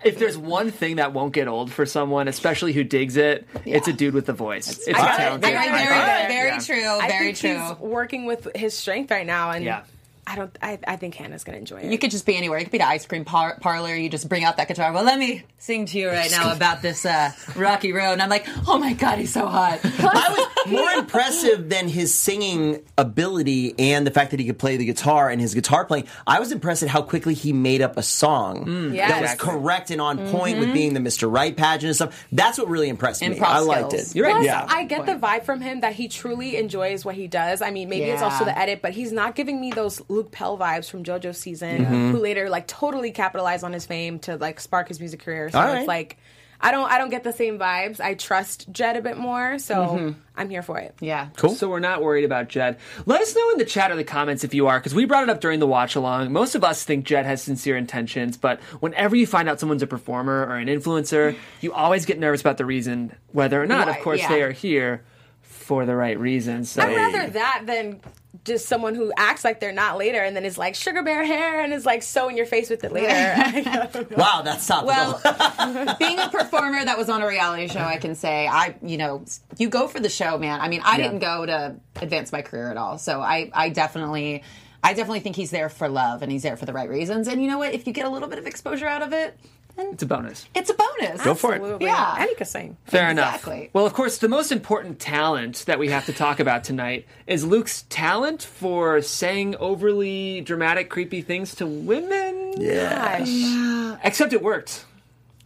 if 0.05 0.19
there's 0.19 0.37
one 0.39 0.71
thing 0.71 0.97
that 0.97 1.13
won't 1.13 1.33
get 1.33 1.49
old 1.49 1.73
for 1.73 1.85
someone, 1.87 2.29
especially 2.29 2.73
who 2.73 2.85
digs 2.85 3.17
it, 3.17 3.47
it's 3.65 3.89
a 3.89 3.93
dude 3.93 4.15
with 4.15 4.29
a 4.29 4.33
voice. 4.33 4.69
It's, 4.69 4.89
a 4.89 4.91
I 4.91 4.95
got 4.95 5.15
it. 5.15 5.17
talented. 5.17 5.51
Very, 5.51 5.65
Very, 5.69 5.73
very 5.79 5.87
very, 5.89 6.29
very 6.29 6.49
Yeah. 6.49 6.59
true. 6.59 6.87
I 7.05 7.09
very 7.09 7.35
think 7.35 7.59
true. 7.59 7.69
he's 7.69 7.79
working 7.79 8.27
with 8.27 8.49
his 8.55 8.75
strength 8.75 9.11
right 9.11 9.27
now, 9.27 9.51
and 9.51 9.65
Yeah. 9.65 9.83
I 10.31 10.37
don't. 10.37 10.59
I, 10.61 10.79
I 10.87 10.97
think 10.97 11.15
Hannah's 11.15 11.43
gonna 11.45 11.57
enjoy 11.59 11.79
it. 11.79 11.91
You 11.91 11.99
could 11.99 12.11
just 12.11 12.27
be 12.27 12.37
anywhere. 12.37 12.59
You 12.59 12.67
could 12.67 12.73
be 12.73 12.79
the 12.79 12.87
ice 12.87 13.07
cream 13.07 13.25
par- 13.25 13.57
parlor. 13.61 13.95
You 13.95 14.11
just 14.11 14.29
bring 14.29 14.45
out 14.45 14.59
that 14.59 14.69
guitar. 14.69 14.93
Well, 14.93 15.05
let 15.05 15.19
me 15.19 15.45
sing 15.57 15.87
to 15.87 15.99
you 15.99 16.09
right 16.11 16.31
now 16.31 16.53
about 16.55 16.83
this 16.83 17.07
uh, 17.07 17.33
rocky 17.57 17.93
road. 17.93 18.13
And 18.13 18.23
I'm 18.23 18.29
like, 18.29 18.47
oh 18.69 18.77
my 18.79 18.93
god, 18.93 19.19
he's 19.19 19.33
so 19.33 19.47
hot. 19.47 19.81
I 19.85 20.59
was 20.67 20.71
more 20.73 20.91
impressive 20.91 21.71
than 21.71 21.89
his 21.89 22.15
singing 22.15 22.83
ability 22.99 23.75
and 23.79 24.07
the 24.07 24.11
fact 24.11 24.31
that 24.33 24.41
he 24.41 24.47
could 24.47 24.59
play 24.59 24.77
the 24.77 24.85
guitar 24.85 25.31
and 25.31 25.41
his 25.41 25.55
guitar 25.55 25.85
playing. 25.87 26.07
I 26.27 26.41
was 26.41 26.53
impressed 26.53 26.83
at 26.83 26.89
how 26.91 27.03
quickly 27.03 27.33
he 27.35 27.53
made 27.53 27.81
up 27.81 27.97
a 27.97 28.03
song 28.03 28.93
Yes. 28.95 29.11
that 29.11 29.23
was 29.23 29.35
correct 29.35 29.91
and 29.91 30.01
on 30.01 30.29
point 30.31 30.59
with 30.59 30.73
being 30.73 30.93
the 30.95 31.01
Mr. 31.01 31.33
Right 31.33 31.57
pageant 31.57 31.89
and 31.89 31.97
stuff. 31.97 32.27
That's 32.33 32.59
what 32.59 32.69
really 32.69 32.89
impressed 32.89 33.23
me. 33.23 33.29
Improv 33.29 33.43
I 33.47 33.59
liked 33.61 33.91
skills. 33.93 34.11
it. 34.11 34.17
You're 34.17 34.27
right. 34.27 34.35
Plus, 34.35 34.45
Yeah. 34.47 34.67
I 34.69 34.85
get 34.85 35.07
the 35.07 35.13
vibe 35.15 35.45
from 35.45 35.61
him 35.61 35.81
that 35.81 35.95
he 35.95 36.09
truly 36.09 36.57
enjoys 36.57 37.05
what 37.05 37.15
he 37.15 37.27
does. 37.27 37.63
I 37.63 37.71
mean, 37.71 37.89
maybe 37.89 38.05
it's 38.11 38.23
also 38.23 38.45
the 38.45 38.57
edit, 38.59 38.83
but 38.83 38.93
he's 38.93 39.13
not 39.13 39.35
giving 39.35 39.61
me 39.61 39.71
those 39.71 40.01
Luke 40.19 40.33
Pell 40.33 40.59
vibes 40.59 40.91
from 40.91 41.05
JoJo's 41.05 41.39
season, 41.39 41.85
Mm-hmm. 41.85 42.11
who 42.11 42.19
later 42.19 42.49
like 42.51 42.67
totally 42.67 43.13
capitalized 43.13 43.63
on 43.65 43.73
his 43.73 43.87
fame 43.87 44.19
to 44.21 44.37
like 44.37 44.59
spark 44.61 44.89
his 44.89 44.99
music 45.01 45.21
career. 45.21 45.49
So 45.51 45.59
All 45.61 45.67
right. 45.67 45.79
it's 45.79 45.89
like 45.89 46.19
I 46.61 46.73
don't 46.73 46.91
I 46.91 46.99
don't 46.99 47.11
get 47.11 47.23
the 47.23 47.33
same 47.33 47.57
vibes. 47.57 48.01
I 48.01 48.15
trust 48.15 48.67
Jed 48.73 48.97
a 48.97 49.01
bit 49.03 49.17
more, 49.17 49.61
so 49.61 49.77
Mm-hmm. 49.77 50.19
I'm 50.37 50.51
here 50.51 50.63
for 50.63 50.79
it. 50.79 50.93
yeah. 51.01 51.29
Cool. 51.37 51.55
So 51.55 51.69
we're 51.69 51.79
not 51.79 52.03
worried 52.03 52.25
about 52.25 52.49
Jed. 52.49 52.79
Let 53.07 53.21
us 53.21 53.35
know 53.37 53.51
in 53.51 53.59
the 53.59 53.65
chat 53.65 53.91
or 53.93 53.97
the 53.97 54.03
comments 54.05 54.43
if 54.43 54.55
you 54.55 54.67
are, 54.67 54.79
because 54.81 54.95
we 54.95 55.05
brought 55.05 55.23
it 55.23 55.31
up 55.31 55.41
during 55.41 55.61
the 55.61 55.67
watch 55.69 55.95
along. 55.95 56.33
Most 56.33 56.57
of 56.57 56.65
us 56.65 56.83
think 56.85 57.05
Jed 57.05 57.27
has 57.27 57.41
sincere 57.43 57.77
intentions, 57.77 58.37
but 58.37 58.61
whenever 58.81 59.15
you 59.15 59.27
find 59.27 59.49
out 59.49 59.61
someone's 59.61 59.83
a 59.83 59.87
performer 59.87 60.47
or 60.47 60.57
an 60.57 60.67
influencer, 60.69 61.37
you 61.61 61.73
always 61.73 62.07
get 62.07 62.19
nervous 62.19 62.41
about 62.41 62.57
the 62.57 62.65
reason, 62.67 63.15
whether 63.33 63.61
or 63.63 63.67
not, 63.67 63.89
of 63.89 63.97
course, 64.01 64.19
yeah. 64.21 64.29
they 64.29 64.43
are 64.43 64.51
here 64.53 65.05
for 65.43 65.87
the 65.87 65.95
right 65.95 66.19
reasons. 66.19 66.71
So 66.73 66.83
I'd 66.83 66.95
rather 66.97 67.31
that 67.31 67.63
than 67.67 68.01
just 68.45 68.67
someone 68.67 68.95
who 68.95 69.13
acts 69.17 69.43
like 69.45 69.59
they're 69.59 69.73
not 69.73 69.97
later 69.99 70.23
and 70.23 70.37
then 70.37 70.45
is 70.45 70.59
like 70.59 70.75
sugar 70.75 71.03
bear 71.03 71.25
hair 71.25 71.61
and 71.63 71.73
is 71.73 71.87
like 71.87 72.03
so 72.03 72.29
in 72.29 72.37
your 72.37 72.45
face 72.47 72.69
with 72.71 72.85
it 72.85 72.93
later. 72.93 74.07
Wow, 74.17 74.43
that's 74.45 74.67
topical. 74.67 75.21
Well, 75.25 75.97
being 75.99 76.19
a 76.19 76.29
performer 76.29 76.85
that 76.85 76.97
was 76.99 77.09
on 77.09 77.23
a 77.23 77.27
reality 77.27 77.69
show, 77.69 77.81
I 77.81 77.97
can 77.97 78.15
say 78.15 78.47
I, 78.47 78.75
you 78.83 78.97
know, 78.99 79.25
you 79.57 79.69
go 79.69 79.89
for 79.89 79.99
the 80.01 80.09
show, 80.09 80.39
man. 80.39 80.61
I 80.61 80.69
mean, 80.69 80.83
I 80.85 80.99
Yeah. 80.99 81.05
didn't 81.05 81.19
go 81.21 81.47
to 81.47 81.77
advance 82.03 82.31
my 82.33 82.43
career 82.43 82.71
at 82.71 82.77
all, 82.77 82.99
so 82.99 83.21
I, 83.21 83.51
I 83.55 83.71
definitely, 83.71 84.43
I 84.83 84.93
definitely 84.93 85.21
think 85.21 85.37
he's 85.37 85.51
there 85.51 85.69
for 85.69 85.89
love 85.89 86.23
and 86.23 86.31
he's 86.31 86.43
there 86.43 86.57
for 86.57 86.67
the 86.67 86.73
right 86.73 86.89
reasons. 86.89 87.29
And 87.29 87.43
you 87.43 87.49
know 87.49 87.59
what? 87.59 87.73
If 87.75 87.87
you 87.87 87.93
get 87.93 88.07
a 88.07 88.11
little 88.11 88.29
bit 88.29 88.39
of 88.39 88.47
exposure 88.47 88.87
out 88.87 89.03
of 89.03 89.13
it, 89.13 89.37
then 89.79 89.89
it's 89.93 90.03
a 90.03 90.07
bonus. 90.07 90.47
it's 90.55 90.71
a 90.71 90.75
bonus. 90.75 91.23
Go 91.23 91.35
for 91.35 91.55
it. 91.55 91.83
Yeah. 91.83 92.17
And 92.19 92.29
he 92.29 92.35
could 92.35 92.47
sing. 92.47 92.77
Fair 92.87 93.11
Exactly. 93.11 93.57
enough. 93.57 93.71
Well, 93.75 93.87
of 93.87 93.95
course, 93.95 94.19
the 94.19 94.29
most 94.29 94.51
important 94.53 94.99
talent 94.99 95.65
that 95.67 95.79
we 95.79 95.89
have 95.91 96.07
to 96.07 96.13
talk 96.13 96.41
about 96.41 96.65
tonight 96.65 97.07
is 97.27 97.45
Luke's 97.45 97.83
talent 97.89 98.43
for 98.43 99.01
saying 99.03 99.57
overly 99.57 100.41
dramatic, 100.43 100.91
creepy 100.91 101.23
things 101.23 101.55
to 101.57 101.67
women. 101.67 102.55
yeah. 102.61 103.19
Gosh. 103.21 103.99
Except 104.05 104.33
it 104.33 104.43
worked. 104.43 104.85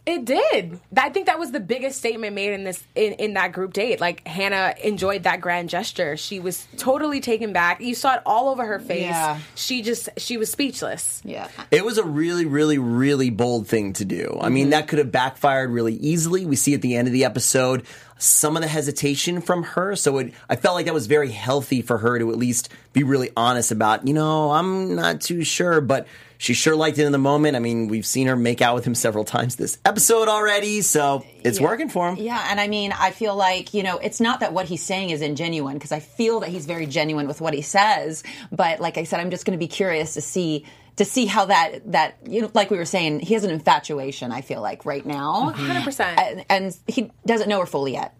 It 0.05 0.25
did. 0.25 0.79
I 0.97 1.09
think 1.09 1.27
that 1.27 1.39
was 1.39 1.51
the 1.51 1.61
biggest 1.61 1.97
statement 1.97 2.35
made 2.35 2.51
in 2.51 2.65
this 2.65 2.83
in, 2.93 3.13
in 3.13 3.33
that 3.35 3.53
group 3.53 3.71
date. 3.71 4.01
Like 4.01 4.27
Hannah 4.27 4.75
enjoyed 4.83 5.23
that 5.23 5.39
grand 5.39 5.69
gesture. 5.69 6.17
She 6.17 6.41
was 6.41 6.67
totally 6.77 7.21
taken 7.21 7.53
back. 7.53 7.79
You 7.79 7.95
saw 7.95 8.15
it 8.15 8.21
all 8.25 8.49
over 8.49 8.65
her 8.65 8.79
face. 8.79 9.03
Yeah. 9.03 9.39
She 9.55 9.81
just 9.81 10.09
she 10.17 10.35
was 10.35 10.51
speechless. 10.51 11.21
Yeah. 11.23 11.47
It 11.71 11.85
was 11.85 11.97
a 11.97 12.03
really, 12.03 12.45
really, 12.45 12.79
really 12.79 13.29
bold 13.29 13.67
thing 13.67 13.93
to 13.93 14.03
do. 14.03 14.37
I 14.41 14.49
mean, 14.49 14.65
mm-hmm. 14.65 14.71
that 14.71 14.89
could 14.89 14.99
have 14.99 15.11
backfired 15.11 15.69
really 15.69 15.95
easily. 15.95 16.45
We 16.45 16.57
see 16.57 16.73
at 16.73 16.81
the 16.81 16.97
end 16.97 17.07
of 17.07 17.13
the 17.13 17.23
episode 17.23 17.83
some 18.17 18.57
of 18.57 18.61
the 18.61 18.67
hesitation 18.67 19.39
from 19.41 19.63
her. 19.63 19.95
So 19.95 20.17
it, 20.17 20.33
I 20.49 20.57
felt 20.57 20.75
like 20.75 20.85
that 20.85 20.93
was 20.93 21.07
very 21.07 21.31
healthy 21.31 21.81
for 21.81 21.97
her 21.97 22.19
to 22.19 22.29
at 22.31 22.37
least 22.37 22.69
be 22.91 23.03
really 23.03 23.31
honest 23.35 23.71
about, 23.71 24.07
you 24.07 24.13
know, 24.13 24.51
I'm 24.51 24.95
not 24.95 25.21
too 25.21 25.43
sure, 25.43 25.81
but 25.81 26.07
she 26.43 26.53
sure 26.53 26.75
liked 26.75 26.97
it 26.97 27.05
in 27.05 27.13
the 27.13 27.17
moment. 27.17 27.55
I 27.55 27.59
mean, 27.59 27.87
we've 27.87 28.05
seen 28.05 28.27
her 28.27 28.35
make 28.35 28.61
out 28.61 28.75
with 28.75 28.83
him 28.83 28.95
several 28.95 29.23
times 29.23 29.55
this 29.55 29.77
episode 29.85 30.27
already, 30.27 30.81
so 30.81 31.25
it's 31.41 31.61
working 31.61 31.87
for 31.87 32.09
him. 32.09 32.17
Yeah, 32.17 32.47
and 32.49 32.59
I 32.59 32.67
mean, 32.67 32.91
I 32.91 33.11
feel 33.11 33.33
like, 33.33 33.73
you 33.73 33.81
know, 33.81 33.97
it's 33.97 34.19
not 34.19 34.41
that 34.41 34.51
what 34.51 34.65
he's 34.65 34.83
saying 34.83 35.11
is 35.11 35.21
ingenuine 35.21 35.75
because 35.75 35.93
I 35.93 36.01
feel 36.01 36.41
that 36.41 36.49
he's 36.49 36.65
very 36.65 36.85
genuine 36.85 37.27
with 37.27 37.39
what 37.39 37.53
he 37.53 37.61
says, 37.61 38.23
but 38.51 38.81
like 38.81 38.97
I 38.97 39.05
said, 39.05 39.21
I'm 39.21 39.31
just 39.31 39.45
going 39.45 39.57
to 39.57 39.59
be 39.59 39.69
curious 39.69 40.15
to 40.15 40.21
see 40.21 40.65
to 40.97 41.05
see 41.05 41.25
how 41.25 41.45
that 41.45 41.93
that 41.93 42.17
you 42.27 42.41
know 42.41 42.51
like 42.53 42.69
we 42.69 42.77
were 42.77 42.83
saying, 42.83 43.21
he 43.21 43.35
has 43.35 43.45
an 43.45 43.49
infatuation, 43.49 44.33
I 44.33 44.41
feel 44.41 44.61
like 44.61 44.85
right 44.85 45.05
now. 45.05 45.53
Mm-hmm. 45.55 45.71
100%. 45.71 46.01
And, 46.17 46.45
and 46.49 46.77
he 46.87 47.09
doesn't 47.25 47.47
know 47.47 47.61
her 47.61 47.65
fully 47.65 47.93
yet, 47.93 48.17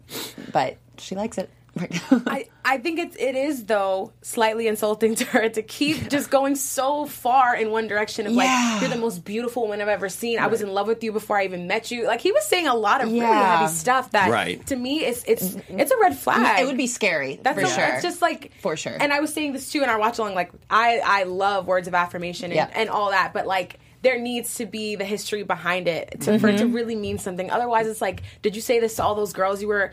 but 0.50 0.78
she 0.96 1.14
likes 1.14 1.36
it 1.36 1.50
right. 1.76 2.00
I, 2.26 2.48
I 2.64 2.78
think 2.78 2.98
it's 2.98 3.16
it 3.16 3.34
is 3.34 3.64
though 3.64 4.12
slightly 4.22 4.66
insulting 4.68 5.14
to 5.20 5.24
her 5.26 5.48
to 5.48 5.62
keep 5.62 6.08
just 6.08 6.30
going 6.30 6.54
so 6.56 7.06
far 7.06 7.54
in 7.56 7.70
one 7.70 7.86
direction 7.88 8.26
of 8.26 8.32
Yeah. 8.32 8.42
like 8.72 8.80
you're 8.82 8.90
the 8.90 8.96
most 9.00 9.24
beautiful 9.24 9.62
woman 9.62 9.80
I've 9.80 9.88
ever 9.88 10.08
seen. 10.08 10.38
I 10.38 10.46
was 10.46 10.62
in 10.62 10.72
love 10.72 10.86
with 10.86 11.02
you 11.04 11.12
before 11.12 11.38
I 11.38 11.44
even 11.44 11.66
met 11.66 11.90
you. 11.90 12.06
Like 12.06 12.20
he 12.20 12.32
was 12.32 12.44
saying 12.46 12.66
a 12.66 12.74
lot 12.74 13.00
of 13.02 13.10
really 13.10 13.26
heavy 13.26 13.68
stuff 13.72 14.10
that 14.12 14.30
Right. 14.30 14.64
to 14.66 14.76
me 14.76 15.00
it's 15.04 15.24
it's 15.24 15.56
it's 15.68 15.90
a 15.90 15.98
red 15.98 16.16
flag. 16.16 16.60
it 16.62 16.66
would 16.66 16.76
be 16.76 16.86
scary 16.86 17.38
That's 17.42 17.58
for 17.60 17.66
a- 17.66 17.68
sure. 17.70 17.84
It's 17.94 18.02
just 18.02 18.22
like 18.22 18.52
For 18.60 18.76
sure. 18.76 18.96
And 18.98 19.12
I 19.12 19.20
was 19.20 19.32
saying 19.32 19.52
this 19.52 19.70
too 19.70 19.82
in 19.82 19.88
our 19.88 19.98
watch 19.98 20.18
along. 20.18 20.34
Like 20.34 20.50
I 20.70 21.00
I 21.04 21.22
love 21.24 21.66
words 21.66 21.88
of 21.88 21.94
affirmation 21.94 22.46
and, 22.46 22.54
Yeah. 22.54 22.70
and 22.74 22.88
all 22.88 23.10
that, 23.10 23.32
but 23.32 23.46
like 23.46 23.78
there 24.02 24.18
needs 24.20 24.56
to 24.56 24.66
be 24.66 24.96
the 24.96 25.04
history 25.04 25.44
behind 25.44 25.88
it 25.88 26.20
to, 26.20 26.38
for 26.38 26.48
it 26.48 26.56
Mm-hmm. 26.56 26.58
to 26.58 26.74
really 26.74 26.94
mean 26.94 27.16
something. 27.16 27.50
Otherwise, 27.50 27.86
it's 27.86 28.02
like, 28.02 28.22
did 28.42 28.54
you 28.54 28.60
say 28.60 28.78
this 28.78 28.96
to 28.96 29.02
all 29.02 29.14
those 29.14 29.32
girls 29.32 29.62
you 29.62 29.68
were? 29.68 29.92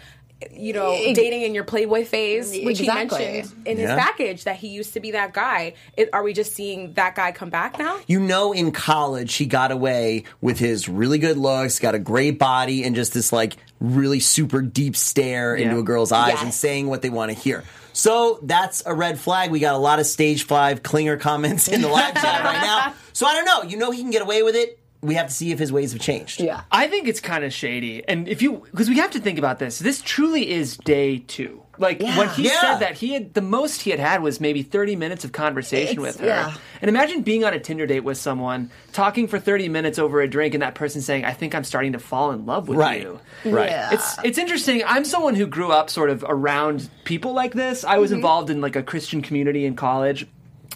You 0.52 0.74
know, 0.74 0.92
Ex- 0.92 1.18
dating 1.18 1.42
in 1.44 1.54
your 1.54 1.64
Playboy 1.64 2.06
phase, 2.06 2.52
which 2.52 2.80
Exactly. 2.80 3.20
he 3.26 3.32
mentioned 3.34 3.68
in 3.68 3.78
his 3.78 3.90
Yeah. 3.90 3.96
package 4.04 4.44
that 4.46 4.56
he 4.56 4.70
used 4.70 4.94
to 4.94 5.00
be 5.00 5.12
that 5.12 5.34
guy. 5.34 5.74
It, 5.96 6.10
are 6.14 6.24
we 6.24 6.34
just 6.34 6.54
seeing 6.56 6.94
that 6.94 7.16
guy 7.16 7.32
come 7.32 7.50
back 7.50 7.78
now? 7.78 7.98
You 8.08 8.20
know, 8.20 8.52
in 8.52 8.72
college, 8.72 9.36
he 9.36 9.46
got 9.46 9.72
away 9.72 10.24
with 10.42 10.58
his 10.60 10.90
really 10.90 11.20
good 11.20 11.38
looks, 11.38 11.80
got 11.80 11.94
a 11.96 12.00
great 12.00 12.40
body, 12.40 12.84
and 12.84 12.96
just 12.96 13.14
this 13.14 13.32
like 13.32 13.58
really 13.80 14.20
super 14.20 14.62
deep 14.62 14.96
stare 14.96 15.56
into 15.56 15.78
a 15.80 15.84
girl's 15.84 16.12
eyes 16.12 16.34
Yes. 16.34 16.44
and 16.44 16.54
saying 16.54 16.88
what 16.88 17.02
they 17.02 17.10
want 17.10 17.32
to 17.32 17.38
hear. 17.38 17.64
So 17.94 18.40
that's 18.44 18.82
a 18.86 18.94
red 18.96 19.20
flag. 19.20 19.52
We 19.52 19.60
got 19.60 19.76
a 19.76 19.80
lot 19.80 20.00
of 20.00 20.06
stage 20.06 20.46
five 20.46 20.82
clinger 20.82 21.20
comments 21.20 21.68
in 21.68 21.82
the 21.82 21.88
live 21.90 22.14
chat 22.16 22.44
right 22.44 22.62
now. 22.62 22.94
So 23.14 23.28
I 23.28 23.36
don't 23.36 23.46
know. 23.46 23.64
You 23.70 23.76
know, 23.78 23.92
he 23.92 24.02
can 24.02 24.10
get 24.10 24.22
away 24.22 24.42
with 24.42 24.56
it. 24.56 24.80
We 25.02 25.16
have 25.16 25.28
to 25.28 25.34
see 25.34 25.52
if 25.52 25.58
his 25.60 25.72
ways 25.72 25.94
have 25.94 26.02
changed. 26.02 26.40
yeah. 26.42 26.62
I 26.72 26.88
think 26.88 27.08
it's 27.08 27.20
kind 27.20 27.44
of 27.44 27.52
shady. 27.52 28.08
And 28.08 28.28
if 28.28 28.42
you, 28.42 28.64
because 28.72 28.88
we 28.88 28.98
have 28.98 29.12
to 29.12 29.20
think 29.20 29.40
about 29.40 29.58
this, 29.58 29.80
this 29.80 30.02
truly 30.02 30.50
is 30.52 30.78
day 30.78 31.18
two. 31.20 31.64
Like 31.80 32.00
when 32.00 32.30
he 32.30 32.44
Yeah. 32.44 32.62
said 32.62 32.78
that, 32.80 32.94
he 32.98 33.14
had 33.14 33.34
the 33.34 33.42
most 33.42 33.82
he 33.82 33.90
had 33.90 34.00
had 34.00 34.22
was 34.22 34.40
maybe 34.40 34.62
30 34.62 34.96
minutes 34.96 35.26
of 35.26 35.32
conversation 35.32 35.94
It's- 35.98 36.00
with 36.00 36.20
her. 36.20 36.28
yeah. 36.28 36.54
And 36.82 36.90
imagine 36.90 37.24
being 37.24 37.44
on 37.44 37.54
a 37.54 37.60
Tinder 37.60 37.88
date 37.88 38.02
with 38.02 38.18
someone, 38.20 38.70
talking 38.94 39.28
for 39.28 39.40
30 39.40 39.70
minutes 39.70 39.98
over 39.98 40.22
a 40.22 40.28
drink, 40.28 40.54
and 40.54 40.62
that 40.62 40.76
person 40.76 41.02
saying, 41.02 41.26
I 41.26 41.32
think 41.34 41.56
I'm 41.56 41.64
starting 41.64 41.94
to 41.94 42.00
fall 42.00 42.32
in 42.32 42.46
love 42.46 42.68
with 42.68 42.78
Right. 42.78 43.02
you. 43.02 43.20
Right. 43.46 43.72
Yeah. 43.72 43.94
It's 43.94 44.18
it's 44.24 44.38
interesting. 44.38 44.84
I'm 44.86 45.06
someone 45.06 45.34
who 45.34 45.48
grew 45.48 45.72
up 45.72 45.90
sort 45.90 46.12
of 46.12 46.24
around 46.28 46.88
people 47.06 47.34
like 47.34 47.54
this. 47.54 47.84
I 47.84 47.98
was 47.98 48.12
mm-hmm. 48.12 48.18
involved 48.18 48.50
in 48.52 48.62
like 48.62 48.76
a 48.76 48.84
Christian 48.84 49.24
community 49.24 49.66
in 49.66 49.76
college. 49.76 50.28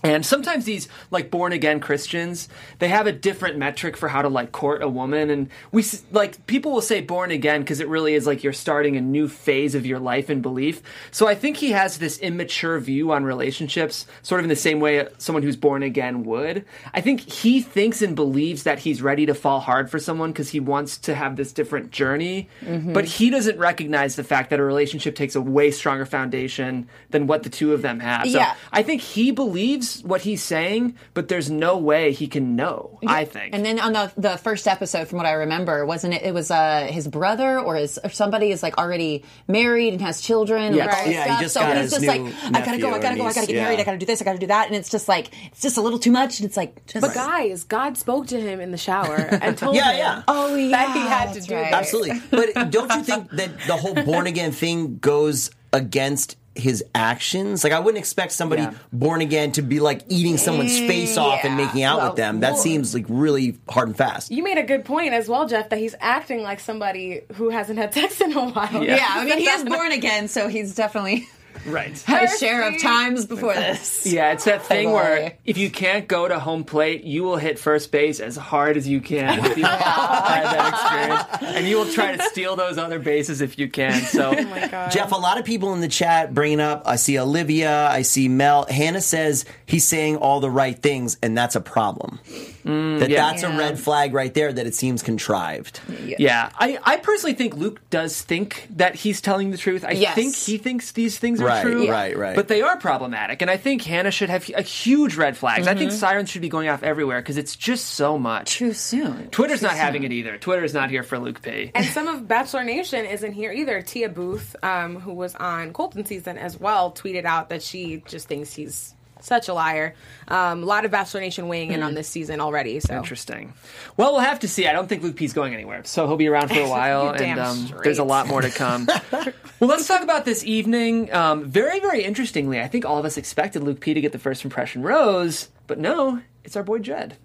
And 0.05 0.25
sometimes 0.25 0.65
these 0.65 0.87
like 1.09 1.31
born 1.31 1.51
again 1.51 1.79
Christians, 1.79 2.47
they 2.79 2.89
have 2.89 3.07
a 3.07 3.11
different 3.11 3.57
metric 3.57 3.97
for 3.97 4.07
how 4.07 4.21
to 4.21 4.29
like 4.29 4.51
court 4.51 4.83
a 4.83 4.89
woman 4.89 5.29
and 5.29 5.49
we 5.71 5.83
like 6.11 6.45
people 6.45 6.71
will 6.71 6.81
say 6.81 7.01
born 7.01 7.31
again 7.31 7.61
because 7.61 7.79
it 7.79 7.87
really 7.87 8.13
is 8.13 8.27
like 8.27 8.43
you're 8.43 8.53
starting 8.53 8.97
a 8.97 9.01
new 9.01 9.27
phase 9.27 9.73
of 9.73 9.85
your 9.85 9.99
life 9.99 10.29
and 10.29 10.41
belief. 10.41 10.81
So 11.11 11.27
I 11.27 11.33
think 11.33 11.57
he 11.57 11.71
has 11.71 11.97
this 11.97 12.19
immature 12.19 12.79
view 12.79 13.11
on 13.11 13.23
relationships, 13.23 14.05
sort 14.21 14.39
of 14.39 14.45
in 14.45 14.49
the 14.49 14.55
same 14.55 14.79
way 14.79 14.99
uh, 14.99 15.09
someone 15.17 15.41
who's 15.41 15.55
born 15.55 15.81
again 15.81 16.23
would. 16.23 16.65
I 16.93 17.01
think 17.01 17.21
he 17.21 17.61
thinks 17.61 18.01
and 18.01 18.15
believes 18.15 18.63
that 18.63 18.79
he's 18.79 19.01
ready 19.01 19.25
to 19.25 19.33
fall 19.33 19.59
hard 19.59 19.89
for 19.89 19.99
someone 19.99 20.31
because 20.31 20.49
he 20.49 20.59
wants 20.59 20.97
to 20.99 21.15
have 21.15 21.35
this 21.35 21.51
different 21.51 21.91
journey, 21.91 22.49
mm-hmm. 22.61 22.93
but 22.93 23.05
he 23.05 23.29
doesn't 23.29 23.57
recognize 23.57 24.15
the 24.15 24.23
fact 24.23 24.51
that 24.51 24.59
a 24.59 24.63
relationship 24.63 25.15
takes 25.15 25.35
a 25.35 25.41
way 25.41 25.71
stronger 25.71 26.05
foundation 26.05 26.87
than 27.09 27.27
what 27.27 27.43
the 27.43 27.49
two 27.49 27.73
of 27.73 27.81
them 27.81 27.99
have. 27.99 28.29
So 28.29 28.37
Yeah. 28.37 28.55
I 28.71 28.83
think 28.83 29.01
he 29.01 29.31
believes 29.31 29.94
what 30.03 30.21
he's 30.21 30.41
saying, 30.43 30.95
but 31.13 31.27
there's 31.27 31.49
no 31.49 31.77
way 31.77 32.11
he 32.11 32.27
can 32.27 32.55
know. 32.55 32.99
I 33.07 33.25
think. 33.25 33.53
And 33.53 33.65
then 33.65 33.79
on 33.79 33.93
the 33.93 34.11
the 34.17 34.37
first 34.37 34.67
episode, 34.67 35.07
from 35.07 35.17
what 35.17 35.25
I 35.27 35.33
remember, 35.33 35.85
wasn't 35.85 36.13
it? 36.15 36.23
It 36.23 36.33
was 36.33 36.51
uh, 36.51 36.87
his 36.89 37.07
brother 37.07 37.59
or 37.59 37.75
his 37.75 37.97
or 38.03 38.09
somebody 38.09 38.51
is 38.51 38.63
like 38.63 38.77
already 38.77 39.23
married 39.47 39.93
and 39.93 40.01
has 40.01 40.21
children. 40.21 40.63
and, 40.63 40.75
Yeah. 40.75 40.85
like, 40.85 40.97
all 40.97 41.03
this 41.05 41.13
Yeah, 41.13 41.23
he 41.23 41.29
stuff. 41.29 41.41
just 41.41 41.53
so 41.53 41.59
got 41.61 41.73
he's 41.75 41.81
his 41.83 41.91
just 41.91 42.01
new 42.03 42.07
like, 42.25 42.33
I 42.55 42.65
gotta 42.65 42.77
go, 42.79 42.91
I 42.91 42.99
gotta 42.99 43.15
go, 43.17 43.25
I 43.25 43.33
gotta 43.33 43.47
get 43.47 43.55
yeah. 43.55 43.63
married, 43.63 43.79
I 43.79 43.83
gotta 43.83 43.97
do 43.97 44.05
this, 44.05 44.21
I 44.21 44.25
gotta 44.25 44.39
do 44.39 44.47
that, 44.47 44.67
and 44.67 44.75
it's 44.75 44.89
just 44.89 45.07
like 45.07 45.29
it's 45.51 45.61
just 45.61 45.77
a 45.77 45.81
little 45.81 45.99
too 45.99 46.11
much. 46.11 46.39
And 46.39 46.47
it's 46.47 46.57
like, 46.57 46.85
just, 46.85 47.01
But 47.01 47.13
guys, 47.13 47.63
God 47.63 47.97
spoke 47.97 48.27
to 48.27 48.39
him 48.39 48.59
in 48.59 48.71
the 48.71 48.77
shower 48.77 49.15
and 49.41 49.57
told 49.57 49.75
Yeah, 49.75 49.91
him 49.91 49.97
yeah. 49.97 50.23
oh 50.27 50.55
yeah, 50.55 50.69
that 50.71 50.95
he 50.95 51.01
had 51.01 51.33
to 51.33 51.41
do 51.41 51.55
right. 51.55 51.71
Absolutely. 51.73 52.21
But 52.31 52.71
don't 52.71 52.91
you 52.93 53.03
think 53.03 53.29
that 53.31 53.51
the 53.67 53.75
whole 53.77 53.93
born 53.95 54.27
again 54.27 54.51
thing 54.51 54.97
goes 54.99 55.51
against 55.73 56.37
his 56.55 56.83
actions? 56.95 57.63
Like, 57.63 57.73
I 57.73 57.79
wouldn't 57.79 57.99
expect 57.99 58.31
somebody 58.31 58.61
Yeah. 58.63 58.73
born 58.93 59.21
again 59.21 59.51
to 59.53 59.61
be 59.61 59.79
like 59.79 60.01
eating 60.09 60.37
someone's 60.37 60.77
face 60.79 61.17
off 61.17 61.43
and 61.43 61.57
making 61.57 61.83
out 61.83 61.97
Well, 61.97 62.07
with 62.09 62.15
them. 62.17 62.39
That 62.39 62.53
well- 62.53 62.61
seems 62.61 62.93
like 62.93 63.05
really 63.09 63.57
hard 63.69 63.89
and 63.89 63.97
fast. 63.97 64.31
You 64.31 64.43
made 64.43 64.57
a 64.57 64.63
good 64.63 64.85
point 64.85 65.13
as 65.13 65.27
well, 65.29 65.47
Jeff, 65.47 65.69
that 65.69 65.79
he's 65.79 65.95
acting 65.99 66.41
like 66.43 66.59
somebody 66.59 67.21
who 67.35 67.49
hasn't 67.49 67.77
had 67.79 67.93
sex 67.93 68.21
in 68.21 68.31
a 68.35 68.49
while. 68.49 68.83
Yeah. 68.83 68.95
Yeah, 68.95 69.07
I 69.09 69.25
mean, 69.25 69.37
he 69.39 69.45
is 69.45 69.63
born 69.65 69.91
again, 69.91 70.27
so 70.29 70.47
he's 70.47 70.73
definitely 70.75 71.27
right. 71.65 71.99
had 72.01 72.23
a 72.23 72.37
share 72.37 72.67
of 72.67 72.81
times 72.81 73.25
before 73.25 73.53
this. 73.53 74.05
Yeah, 74.05 74.31
it's 74.33 74.45
that 74.45 74.65
thing 74.65 74.91
where 74.91 75.33
if 75.45 75.57
you 75.57 75.69
can't 75.69 76.07
go 76.07 76.27
to 76.27 76.39
home 76.39 76.63
plate, 76.63 77.03
you 77.03 77.23
will 77.23 77.37
hit 77.37 77.59
first 77.59 77.91
base 77.91 78.19
as 78.19 78.35
hard 78.35 78.77
as 78.77 78.87
you 78.87 79.01
can. 79.01 79.43
If 79.45 79.57
you 79.57 79.63
had 79.63 80.43
that 80.43 80.73
experience, 80.73 81.55
and 81.55 81.67
you 81.67 81.77
will 81.77 81.91
try 81.91 82.15
to 82.15 82.23
steal 82.23 82.55
those 82.55 82.77
other 82.77 82.99
bases 82.99 83.41
if 83.41 83.57
you 83.57 83.69
can. 83.69 84.01
So, 84.01 84.35
Oh 84.37 84.43
my 84.43 84.67
God. 84.67 84.91
Jeff, 84.91 85.11
a 85.11 85.15
lot 85.15 85.39
of 85.39 85.45
people 85.45 85.73
in 85.73 85.81
the 85.81 85.87
chat 85.87 86.33
bringing 86.33 86.59
up, 86.59 86.83
I 86.85 86.95
see 86.97 87.17
Olivia, 87.17 87.87
I 87.87 88.01
see 88.03 88.27
Mel. 88.27 88.65
Hannah 88.69 89.01
says 89.01 89.45
he's 89.65 89.85
saying 89.85 90.17
all 90.17 90.39
the 90.39 90.49
right 90.49 90.77
things, 90.77 91.17
and 91.21 91.37
that's 91.37 91.55
a 91.55 91.61
problem. 91.61 92.19
That 92.65 92.71
Mm, 92.71 93.09
yeah. 93.09 93.29
that's 93.29 93.43
a 93.43 93.49
red 93.49 93.79
flag 93.79 94.13
right 94.13 94.33
there 94.33 94.51
that 94.51 94.65
it 94.65 94.73
seems 94.73 95.03
contrived. 95.03 95.79
yeah, 96.17 96.49
I, 96.59 96.79
I 96.83 96.97
personally 96.97 97.33
think 97.35 97.53
Luke 97.55 97.79
does 97.91 98.19
think 98.23 98.67
that 98.77 98.95
he's 98.95 99.21
telling 99.21 99.51
the 99.51 99.57
truth. 99.57 99.85
I 99.85 99.91
Yes. 99.91 100.15
think 100.15 100.35
he 100.35 100.57
thinks 100.57 100.91
these 100.93 101.19
things 101.19 101.39
are 101.41 101.45
Right, 101.45 101.61
true. 101.61 101.87
right, 101.89 102.17
right. 102.17 102.35
But 102.35 102.47
they 102.47 102.63
are 102.63 102.77
problematic, 102.77 103.43
and 103.43 103.51
I 103.51 103.57
think 103.57 103.83
Hannah 103.83 104.09
should 104.09 104.29
have 104.31 104.49
a 104.55 104.63
huge 104.63 105.15
red 105.15 105.37
flags. 105.37 105.67
I 105.67 105.75
think 105.75 105.91
Mm-hmm. 105.91 105.99
sirens 105.99 106.29
should 106.31 106.41
be 106.41 106.49
going 106.49 106.67
off 106.67 106.81
everywhere 106.81 107.21
because 107.21 107.37
it's 107.37 107.55
just 107.55 107.85
so 107.85 108.17
much. 108.17 108.55
Too 108.55 108.73
soon. 108.73 109.29
Twitter's 109.29 109.61
not 109.61 109.73
having 109.75 110.03
it 110.03 110.11
either. 110.11 110.37
Twitter's 110.39 110.73
not 110.73 110.89
here 110.89 111.03
for 111.03 111.19
Luke 111.19 111.43
P. 111.43 111.69
And 111.75 111.85
some 111.85 112.07
of 112.07 112.27
Bachelor 112.27 112.63
Nation 112.63 113.05
isn't 113.05 113.33
here 113.33 113.51
either. 113.51 113.83
Tia 113.83 114.09
Booth, 114.09 114.55
um, 114.63 114.99
who 114.99 115.13
was 115.13 115.35
on 115.35 115.71
Colton 115.73 116.03
season 116.05 116.39
as 116.39 116.59
well, 116.59 116.91
tweeted 116.91 117.25
out 117.25 117.49
that 117.49 117.61
she 117.61 118.01
just 118.07 118.27
thinks 118.27 118.53
he's 118.53 118.94
such 119.25 119.47
a 119.47 119.53
liar. 119.53 119.95
Um, 120.27 120.63
a 120.63 120.65
lot 120.65 120.85
of 120.85 120.91
Bachelor 120.91 121.21
Nation 121.21 121.47
weighing 121.47 121.71
in 121.71 121.83
on 121.83 121.93
this 121.93 122.07
season 122.07 122.39
already. 122.39 122.79
So 122.79 122.95
Interesting. 122.95 123.53
Well, 123.97 124.13
we'll 124.13 124.21
have 124.21 124.39
to 124.39 124.47
see. 124.47 124.67
I 124.67 124.73
don't 124.73 124.87
think 124.87 125.03
Luke 125.03 125.15
P's 125.15 125.33
going 125.33 125.53
anywhere, 125.53 125.83
so 125.83 126.07
he'll 126.07 126.17
be 126.17 126.27
around 126.27 126.49
for 126.49 126.59
a 126.59 126.69
while, 126.69 127.09
and 127.09 127.39
um, 127.39 127.73
there's 127.83 127.99
a 127.99 128.03
lot 128.03 128.27
more 128.27 128.41
to 128.41 128.49
come. 128.49 128.87
well, 129.11 129.69
let's 129.69 129.87
talk 129.87 130.01
about 130.01 130.25
this 130.25 130.43
evening. 130.43 131.13
Um, 131.13 131.45
very, 131.45 131.79
very 131.79 132.03
interestingly, 132.03 132.59
I 132.61 132.67
think 132.67 132.85
all 132.85 132.97
of 132.97 133.05
us 133.05 133.17
expected 133.17 133.63
Luke 133.63 133.79
P 133.79 133.93
to 133.93 134.01
get 134.01 134.11
the 134.11 134.19
first 134.19 134.43
impression 134.43 134.81
rose, 134.83 135.49
but 135.67 135.79
no, 135.79 136.21
it's 136.43 136.55
our 136.55 136.63
boy 136.63 136.79
Jed. 136.79 137.17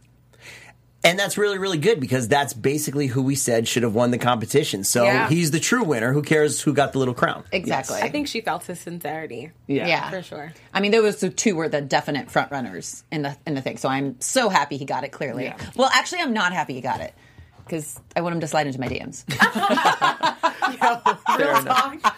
And 1.02 1.18
that's 1.18 1.38
really, 1.38 1.56
really 1.56 1.78
good 1.78 1.98
because 1.98 2.28
that's 2.28 2.52
basically 2.52 3.06
who 3.06 3.22
we 3.22 3.34
said 3.34 3.66
should 3.66 3.84
have 3.84 3.94
won 3.94 4.10
the 4.10 4.18
competition. 4.18 4.84
So 4.84 5.04
Yeah. 5.04 5.30
he's 5.30 5.50
the 5.50 5.58
true 5.60 5.82
winner. 5.82 6.12
Who 6.12 6.20
cares 6.20 6.60
who 6.60 6.74
got 6.74 6.92
the 6.92 6.98
little 6.98 7.14
crown? 7.14 7.44
Exactly. 7.52 8.00
I 8.02 8.10
think 8.10 8.28
she 8.28 8.42
felt 8.42 8.66
his 8.66 8.80
sincerity. 8.80 9.50
Yeah. 9.66 9.86
Yeah, 9.86 10.10
For 10.10 10.22
sure. 10.22 10.52
I 10.74 10.80
mean, 10.80 10.90
there 10.90 11.02
was 11.02 11.20
the 11.20 11.30
two 11.30 11.56
were 11.56 11.70
the 11.70 11.80
definite 11.80 12.30
front 12.30 12.52
runners 12.52 13.02
in 13.10 13.22
the 13.22 13.34
in 13.46 13.54
the 13.54 13.62
thing. 13.62 13.78
So 13.78 13.88
I'm 13.88 14.20
so 14.20 14.50
happy 14.50 14.76
he 14.76 14.84
got 14.84 15.04
it. 15.04 15.10
Clearly, 15.12 15.44
Yeah. 15.44 15.56
well, 15.74 15.88
actually, 15.92 16.20
I'm 16.20 16.34
not 16.34 16.52
happy 16.52 16.74
he 16.74 16.82
got 16.82 17.00
it 17.00 17.14
because 17.64 17.98
I 18.14 18.20
want 18.20 18.34
him 18.34 18.40
to 18.40 18.46
slide 18.46 18.66
into 18.66 18.78
my 18.80 18.88
DMs. 18.88 19.24
Fair 21.36 21.60
enough. 21.60 22.16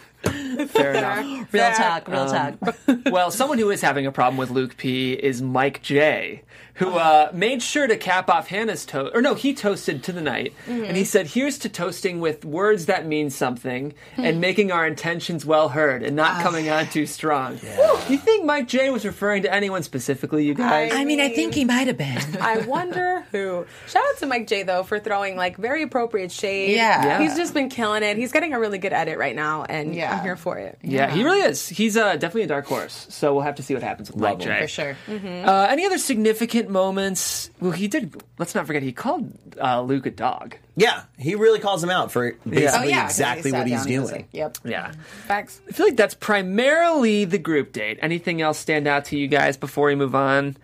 Fair 0.68 0.94
enough. 0.94 1.52
Real 1.52 1.72
talk, 1.72 2.08
real 2.08 2.20
um, 2.20 2.58
talk. 2.58 2.76
Well, 3.12 3.30
someone 3.30 3.58
who 3.58 3.70
is 3.70 3.80
having 3.80 4.06
a 4.06 4.12
problem 4.12 4.36
with 4.38 4.50
Luke 4.50 4.76
P 4.76 5.12
is 5.12 5.42
Mike 5.42 5.82
J, 5.82 6.42
who 6.74 6.94
uh, 6.94 7.30
made 7.32 7.62
sure 7.62 7.86
to 7.86 7.96
cap 7.96 8.30
off 8.30 8.48
Hannah's 8.48 8.86
toast. 8.86 9.14
Or 9.14 9.20
no, 9.20 9.34
he 9.34 9.54
toasted 9.54 10.02
to 10.04 10.12
the 10.12 10.20
night, 10.20 10.54
mm-hmm. 10.66 10.84
and 10.84 10.96
he 10.96 11.04
said, 11.04 11.26
"Here's 11.28 11.58
to 11.58 11.68
toasting 11.68 12.20
with 12.20 12.44
words 12.44 12.86
that 12.86 13.06
mean 13.06 13.30
something 13.30 13.94
hmm. 14.16 14.24
and 14.24 14.40
making 14.40 14.72
our 14.72 14.86
intentions 14.86 15.44
well 15.44 15.68
heard 15.68 16.02
and 16.02 16.16
not 16.16 16.36
ah. 16.36 16.42
coming 16.42 16.70
on 16.70 16.86
too 16.86 17.06
strong." 17.06 17.56
Do 17.56 18.12
you 18.12 18.18
think 18.18 18.44
Mike 18.44 18.68
J 18.68 18.90
was 18.90 19.04
referring 19.04 19.42
to 19.42 19.52
anyone 19.52 19.82
specifically, 19.82 20.44
you 20.44 20.54
guys? 20.54 20.92
I 20.94 21.04
mean, 21.04 21.20
I 21.20 21.28
think 21.28 21.54
he 21.54 21.64
might 21.64 21.86
have 21.86 21.98
been. 21.98 22.36
I 22.40 22.58
wonder 22.58 23.26
who. 23.32 23.66
Shout 23.86 24.02
out 24.08 24.18
to 24.18 24.26
Mike 24.26 24.46
J 24.46 24.62
though 24.62 24.82
for 24.82 24.98
throwing 24.98 25.36
like 25.36 25.56
very 25.56 25.82
appropriate 25.82 26.32
shade. 26.32 26.74
Yeah. 26.74 27.04
Yeah. 27.04 27.18
he's 27.18 27.36
just 27.36 27.54
been 27.54 27.68
killing 27.68 28.02
it. 28.02 28.16
He's 28.16 28.32
getting 28.32 28.54
a 28.54 28.60
really 28.60 28.78
good 28.78 28.92
edit 28.92 29.18
right 29.18 29.36
now, 29.36 29.64
and 29.64 29.94
Yeah. 29.94 30.16
I'm 30.16 30.22
here 30.24 30.36
for 30.42 30.58
it. 30.58 30.78
yeah, 30.82 31.10
he 31.10 31.24
really 31.24 31.40
is. 31.40 31.68
He's 31.68 31.96
uh, 31.96 32.12
definitely 32.14 32.42
a 32.42 32.46
dark 32.48 32.66
horse. 32.66 33.06
So 33.08 33.32
we'll 33.32 33.42
have 33.44 33.54
to 33.56 33.62
see 33.62 33.74
what 33.74 33.82
happens 33.82 34.10
with 34.10 34.20
Mike 34.20 34.40
him. 34.42 34.48
J. 34.48 34.60
For 34.62 34.68
sure. 34.68 34.96
Uh, 35.08 35.66
any 35.70 35.86
other 35.86 35.98
significant 35.98 36.68
moments? 36.68 37.50
Well, 37.60 37.70
he 37.72 37.88
did. 37.88 38.22
Let's 38.38 38.54
not 38.54 38.66
forget 38.66 38.82
he 38.82 38.92
called 38.92 39.32
uh, 39.60 39.80
Luke 39.82 40.06
a 40.06 40.10
dog. 40.10 40.56
Yeah, 40.76 41.02
he 41.18 41.34
really 41.34 41.58
calls 41.60 41.82
him 41.82 41.90
out 41.90 42.10
for 42.12 42.32
basically 42.48 42.78
Oh, 42.78 42.82
yeah. 42.82 43.02
'cause 43.02 43.10
exactly 43.12 43.50
he 43.50 43.50
sat 43.50 43.58
what 43.58 43.66
he's 43.68 43.78
down, 43.80 43.88
he 43.88 43.98
was 43.98 44.08
doing. 44.10 44.20
like, 44.22 44.28
yep. 44.32 44.58
Yeah. 44.64 44.92
Facts. 45.26 45.60
I 45.68 45.72
feel 45.72 45.86
like 45.86 45.96
that's 45.96 46.14
primarily 46.14 47.24
the 47.24 47.38
group 47.38 47.72
date. 47.72 47.98
Anything 48.02 48.42
else 48.42 48.58
stand 48.58 48.86
out 48.86 49.06
to 49.06 49.16
you 49.18 49.28
guys 49.28 49.56
before 49.56 49.86
we 49.88 49.94
move 49.94 50.14
on? 50.14 50.56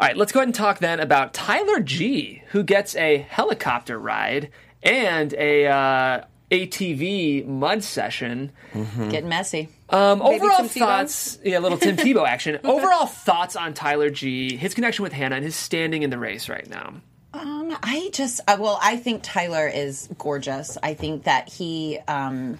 All 0.00 0.06
right, 0.08 0.16
let's 0.16 0.32
go 0.32 0.40
ahead 0.40 0.48
and 0.48 0.54
talk 0.54 0.78
then 0.80 1.00
about 1.00 1.32
Tyler 1.34 1.80
G, 1.80 2.42
who 2.48 2.62
gets 2.62 2.96
a 2.96 3.18
helicopter 3.18 3.98
ride 3.98 4.50
and 4.82 5.32
a 5.34 5.66
uh, 5.66 6.24
ATV 6.54 7.46
mud 7.46 7.82
session. 7.82 8.52
Getting 8.72 9.28
messy. 9.28 9.68
Um, 9.90 10.22
overall 10.22 10.58
Tim 10.58 10.68
Tebow? 10.68 10.78
thoughts, 10.78 11.38
yeah, 11.44 11.58
little 11.58 11.78
Tim 11.78 11.96
Tebow 11.96 12.26
action. 12.26 12.58
Overall 12.64 13.06
thoughts 13.06 13.54
on 13.56 13.74
Tyler 13.74 14.10
G, 14.10 14.56
his 14.56 14.74
connection 14.74 15.02
with 15.02 15.12
Hannah, 15.12 15.36
and 15.36 15.44
his 15.44 15.54
standing 15.54 16.02
in 16.02 16.10
the 16.10 16.18
race 16.18 16.48
right 16.48 16.68
now. 16.68 16.94
Um, 17.32 17.76
I 17.82 18.10
just, 18.12 18.40
uh, 18.46 18.56
well, 18.58 18.78
I 18.80 18.96
think 18.96 19.22
Tyler 19.22 19.66
is 19.66 20.08
gorgeous. 20.18 20.78
I 20.82 20.94
think 20.94 21.24
that 21.24 21.48
he, 21.48 21.98
um, 22.08 22.58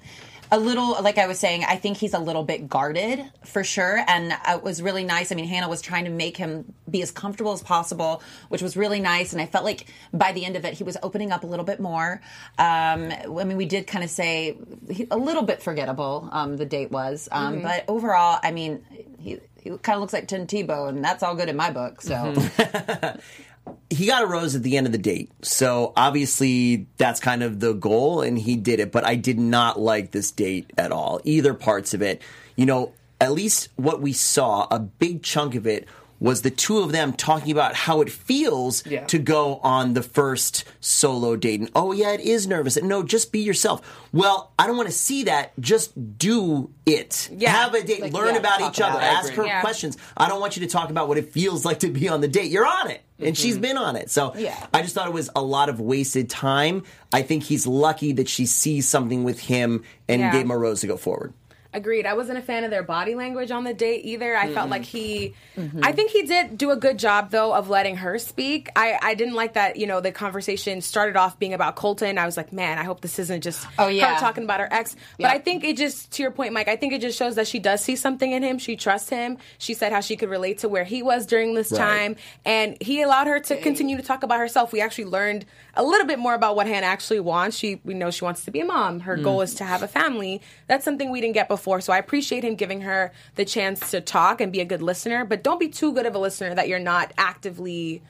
a 0.55 0.59
little, 0.59 1.03
like 1.03 1.19
I 1.19 1.27
was 1.27 1.41
saying, 1.41 1.65
I 1.65 1.75
think 1.75 1.97
he's 1.97 2.15
a 2.15 2.19
little 2.21 2.45
bit 2.45 2.69
guarded 2.69 3.25
for 3.45 3.65
sure. 3.65 4.05
And 4.07 4.33
it 4.49 4.63
was 4.63 4.81
really 4.81 5.03
nice. 5.03 5.33
I 5.33 5.35
mean, 5.35 5.47
Hannah 5.47 5.69
was 5.69 5.83
trying 5.83 6.05
to 6.05 6.13
make 6.13 6.37
him 6.37 6.73
be 6.89 7.03
as 7.03 7.11
comfortable 7.11 7.53
as 7.53 7.61
possible, 7.61 8.23
which 8.51 8.63
was 8.63 8.77
really 8.77 9.01
nice. 9.01 9.33
And 9.33 9.43
I 9.43 9.47
felt 9.47 9.65
like 9.65 9.87
by 10.13 10.31
the 10.31 10.45
end 10.45 10.55
of 10.55 10.65
it, 10.65 10.75
he 10.75 10.85
was 10.85 10.97
opening 11.03 11.33
up 11.33 11.43
a 11.43 11.47
little 11.49 11.65
bit 11.65 11.81
more. 11.81 12.21
Um, 12.57 13.11
I 13.11 13.45
mean, 13.45 13.57
we 13.57 13.67
did 13.67 13.89
kind 13.89 14.05
of 14.05 14.11
say 14.11 14.57
he, 14.89 15.09
a 15.11 15.19
little 15.19 15.43
bit 15.43 15.61
forgettable, 15.61 16.29
um, 16.31 16.57
the 16.57 16.67
date 16.67 16.93
was. 16.93 17.29
Um, 17.33 17.63
But 17.63 17.85
overall, 17.89 18.39
I 18.41 18.53
mean, 18.53 18.85
he, 19.19 19.41
he 19.61 19.71
kind 19.79 19.97
of 19.97 20.03
looks 20.03 20.13
like 20.13 20.29
Tim 20.29 20.47
Tebow, 20.47 20.89
and 20.89 21.05
that's 21.05 21.25
all 21.25 21.35
good 21.35 21.49
in 21.49 21.57
my 21.57 21.71
book. 21.73 22.01
So. 22.01 22.33
he 23.91 24.07
got 24.07 24.23
a 24.23 24.27
rose 24.27 24.55
at 24.55 24.63
the 24.63 24.77
end 24.77 24.87
of 24.87 24.93
the 24.93 24.99
date. 24.99 25.31
So 25.43 25.93
obviously 25.97 26.87
that's 26.97 27.21
kind 27.21 27.43
of 27.43 27.61
the 27.61 27.73
goal 27.73 28.23
and 28.23 28.39
he 28.39 28.57
did 28.57 28.81
it, 28.81 28.91
but 28.93 29.07
I 29.07 29.15
did 29.15 29.39
not 29.39 29.79
like 29.79 30.11
this 30.11 30.31
date 30.31 30.73
at 30.77 30.93
all. 30.93 31.21
Either 31.25 31.55
parts 31.55 31.95
of 31.95 32.03
it. 32.03 32.23
You 32.57 32.67
know, 32.67 32.93
at 33.21 33.33
least 33.33 33.69
what 33.77 34.01
we 34.01 34.13
saw, 34.13 34.67
a 34.71 34.79
big 34.79 35.23
chunk 35.23 35.55
of 35.55 35.67
it 35.67 35.89
was 36.21 36.43
the 36.43 36.51
two 36.51 36.79
of 36.79 36.93
them 36.93 37.13
talking 37.13 37.51
about 37.53 37.75
how 37.75 38.01
it 38.01 38.11
feels 38.11 38.87
Yeah. 38.87 39.05
to 39.07 39.19
go 39.19 39.57
on 39.63 39.95
the 39.95 40.03
first 40.03 40.65
solo 40.81 41.37
date. 41.37 41.61
And 41.61 41.71
oh 41.75 41.93
yeah, 41.93 42.13
it 42.13 42.21
is 42.21 42.47
nervous. 42.47 42.77
And 42.77 42.89
no, 42.89 43.03
just 43.03 43.33
be 43.33 43.41
yourself. 43.41 43.83
Well, 44.13 44.53
I 44.59 44.67
don't 44.67 44.77
want 44.77 44.89
to 44.89 44.95
see 44.95 45.25
that. 45.25 45.53
Just 45.61 46.19
do 46.19 46.71
it. 46.87 47.29
Yeah. 47.33 47.51
Have 47.51 47.75
a 47.75 47.83
date. 47.83 48.01
Like, 48.01 48.13
learn 48.13 48.35
yeah, 48.35 48.41
about 48.41 48.59
talk 48.61 48.73
each 48.75 48.81
other. 48.81 48.99
about 48.99 49.03
it. 49.03 49.19
Ask 49.19 49.33
her 49.35 49.45
Yeah. 49.47 49.61
questions. 49.61 49.97
I 50.17 50.29
don't 50.29 50.41
want 50.41 50.57
you 50.57 50.67
to 50.67 50.69
talk 50.73 50.91
about 50.91 51.09
what 51.09 51.19
it 51.19 51.33
feels 51.33 51.65
like 51.65 51.81
to 51.81 51.89
be 51.89 52.09
on 52.09 52.21
the 52.21 52.29
date. 52.29 52.51
You're 52.51 52.67
on 52.67 52.91
it. 52.91 53.03
And 53.19 53.29
mm-hmm. 53.29 53.35
she's 53.43 53.59
been 53.59 53.77
on 53.77 53.97
it. 53.97 54.11
So 54.11 54.35
Yeah. 54.37 54.55
I 54.73 54.83
just 54.83 54.95
thought 54.95 55.07
it 55.07 55.13
was 55.15 55.31
a 55.37 55.43
lot 55.43 55.69
of 55.69 55.81
wasted 55.81 56.31
time. 56.31 56.85
I 57.13 57.23
think 57.23 57.43
he's 57.45 57.67
lucky 57.67 58.13
that 58.13 58.29
she 58.29 58.47
sees 58.47 58.89
something 58.89 59.25
with 59.25 59.41
him 59.41 59.83
and 60.09 60.21
Yeah. 60.21 60.33
gave 60.33 60.43
him 60.43 60.51
a 60.51 60.59
rose 60.59 60.81
to 60.83 60.87
go 60.87 60.97
forward. 60.97 61.33
Agreed. 61.75 62.07
I 62.07 62.15
wasn't 62.15 62.39
a 62.39 62.43
fan 62.43 62.65
of 62.65 62.71
their 62.71 62.83
body 62.85 63.15
language 63.15 63.51
on 63.51 63.65
the 63.65 63.75
date 63.75 64.05
either. 64.05 64.37
I 64.37 64.53
felt 64.55 64.71
like 64.71 64.85
he, 64.85 65.35
Mm-hmm. 65.59 65.81
I 65.85 65.93
think 65.93 66.11
he 66.11 66.23
did 66.23 66.59
do 66.59 66.71
a 66.73 66.77
good 66.77 66.99
job 66.99 67.31
though 67.31 67.55
of 67.55 67.69
letting 67.69 67.97
her 67.99 68.19
speak. 68.19 68.69
I, 68.75 68.99
I 69.01 69.15
didn't 69.15 69.35
like 69.35 69.53
that, 69.55 69.77
you 69.77 69.87
know, 69.87 70.01
the 70.01 70.11
conversation 70.11 70.81
started 70.81 71.17
off 71.17 71.39
being 71.39 71.53
about 71.55 71.77
Colton. 71.77 72.19
I 72.19 72.27
was 72.27 72.37
like, 72.37 72.53
man, 72.53 72.77
I 72.79 72.83
hope 72.83 73.01
this 73.03 73.19
isn't 73.21 73.43
just 73.43 73.65
Oh, 73.79 73.87
yeah. 73.87 74.15
her 74.15 74.21
talking 74.21 74.43
about 74.45 74.59
her 74.61 74.69
ex. 74.73 74.95
But 75.19 75.29
Yeah. 75.29 75.29
I 75.31 75.39
think 75.39 75.63
it 75.63 75.77
just, 75.77 76.13
to 76.15 76.23
your 76.23 76.33
point, 76.33 76.53
Mike, 76.55 76.67
I 76.69 76.75
think 76.77 76.93
it 76.93 77.01
just 77.01 77.17
shows 77.19 77.37
that 77.37 77.47
she 77.47 77.59
does 77.61 77.81
see 77.83 77.95
something 77.97 78.33
in 78.33 78.43
him. 78.43 78.59
She 78.59 78.75
trusts 78.77 79.09
him. 79.09 79.39
She 79.59 79.75
said 79.75 79.93
how 79.93 80.01
she 80.01 80.17
could 80.17 80.29
relate 80.29 80.59
to 80.59 80.69
where 80.69 80.85
he 80.85 81.03
was 81.03 81.27
during 81.27 81.55
this 81.55 81.71
Right. 81.71 81.79
time. 81.79 82.17
And 82.45 82.77
he 82.81 83.03
allowed 83.03 83.27
her 83.29 83.39
to 83.41 83.57
continue 83.61 83.97
to 83.97 84.03
talk 84.03 84.23
about 84.25 84.39
herself. 84.41 84.73
We 84.73 84.81
actually 84.81 85.05
learned 85.07 85.45
a 85.77 85.83
little 85.83 86.07
bit 86.07 86.19
more 86.19 86.35
about 86.35 86.57
what 86.57 86.67
Hannah 86.67 86.87
actually 86.87 87.21
wants. 87.21 87.57
She, 87.57 87.81
we 87.85 87.95
know 87.95 88.11
she 88.11 88.25
wants 88.25 88.45
to 88.45 88.51
be 88.51 88.61
a 88.61 88.65
mom. 88.65 89.01
Her 89.01 89.17
goal 89.17 89.41
is 89.41 89.55
to 89.57 89.65
have 89.65 89.83
a 89.83 89.89
family. 89.89 90.41
That's 90.67 90.85
something 90.85 91.11
we 91.11 91.21
didn't 91.21 91.35
get 91.35 91.49
before. 91.49 91.81
So 91.81 91.93
I 91.93 91.99
appreciate 91.99 92.45
him 92.45 92.55
giving 92.55 92.83
her 92.83 93.13
the 93.35 93.45
chance 93.45 93.91
to 93.91 94.01
talk 94.01 94.41
and 94.41 94.53
be 94.53 94.61
a 94.61 94.65
good 94.65 94.83
listener. 94.83 95.25
But 95.25 95.43
don't 95.43 95.61
be 95.61 95.69
too 95.69 95.93
good 95.93 96.07
of 96.07 96.15
a 96.15 96.19
listener 96.19 96.55
that 96.55 96.69
you're 96.69 96.79
not 96.79 97.13
actively, 97.19 98.03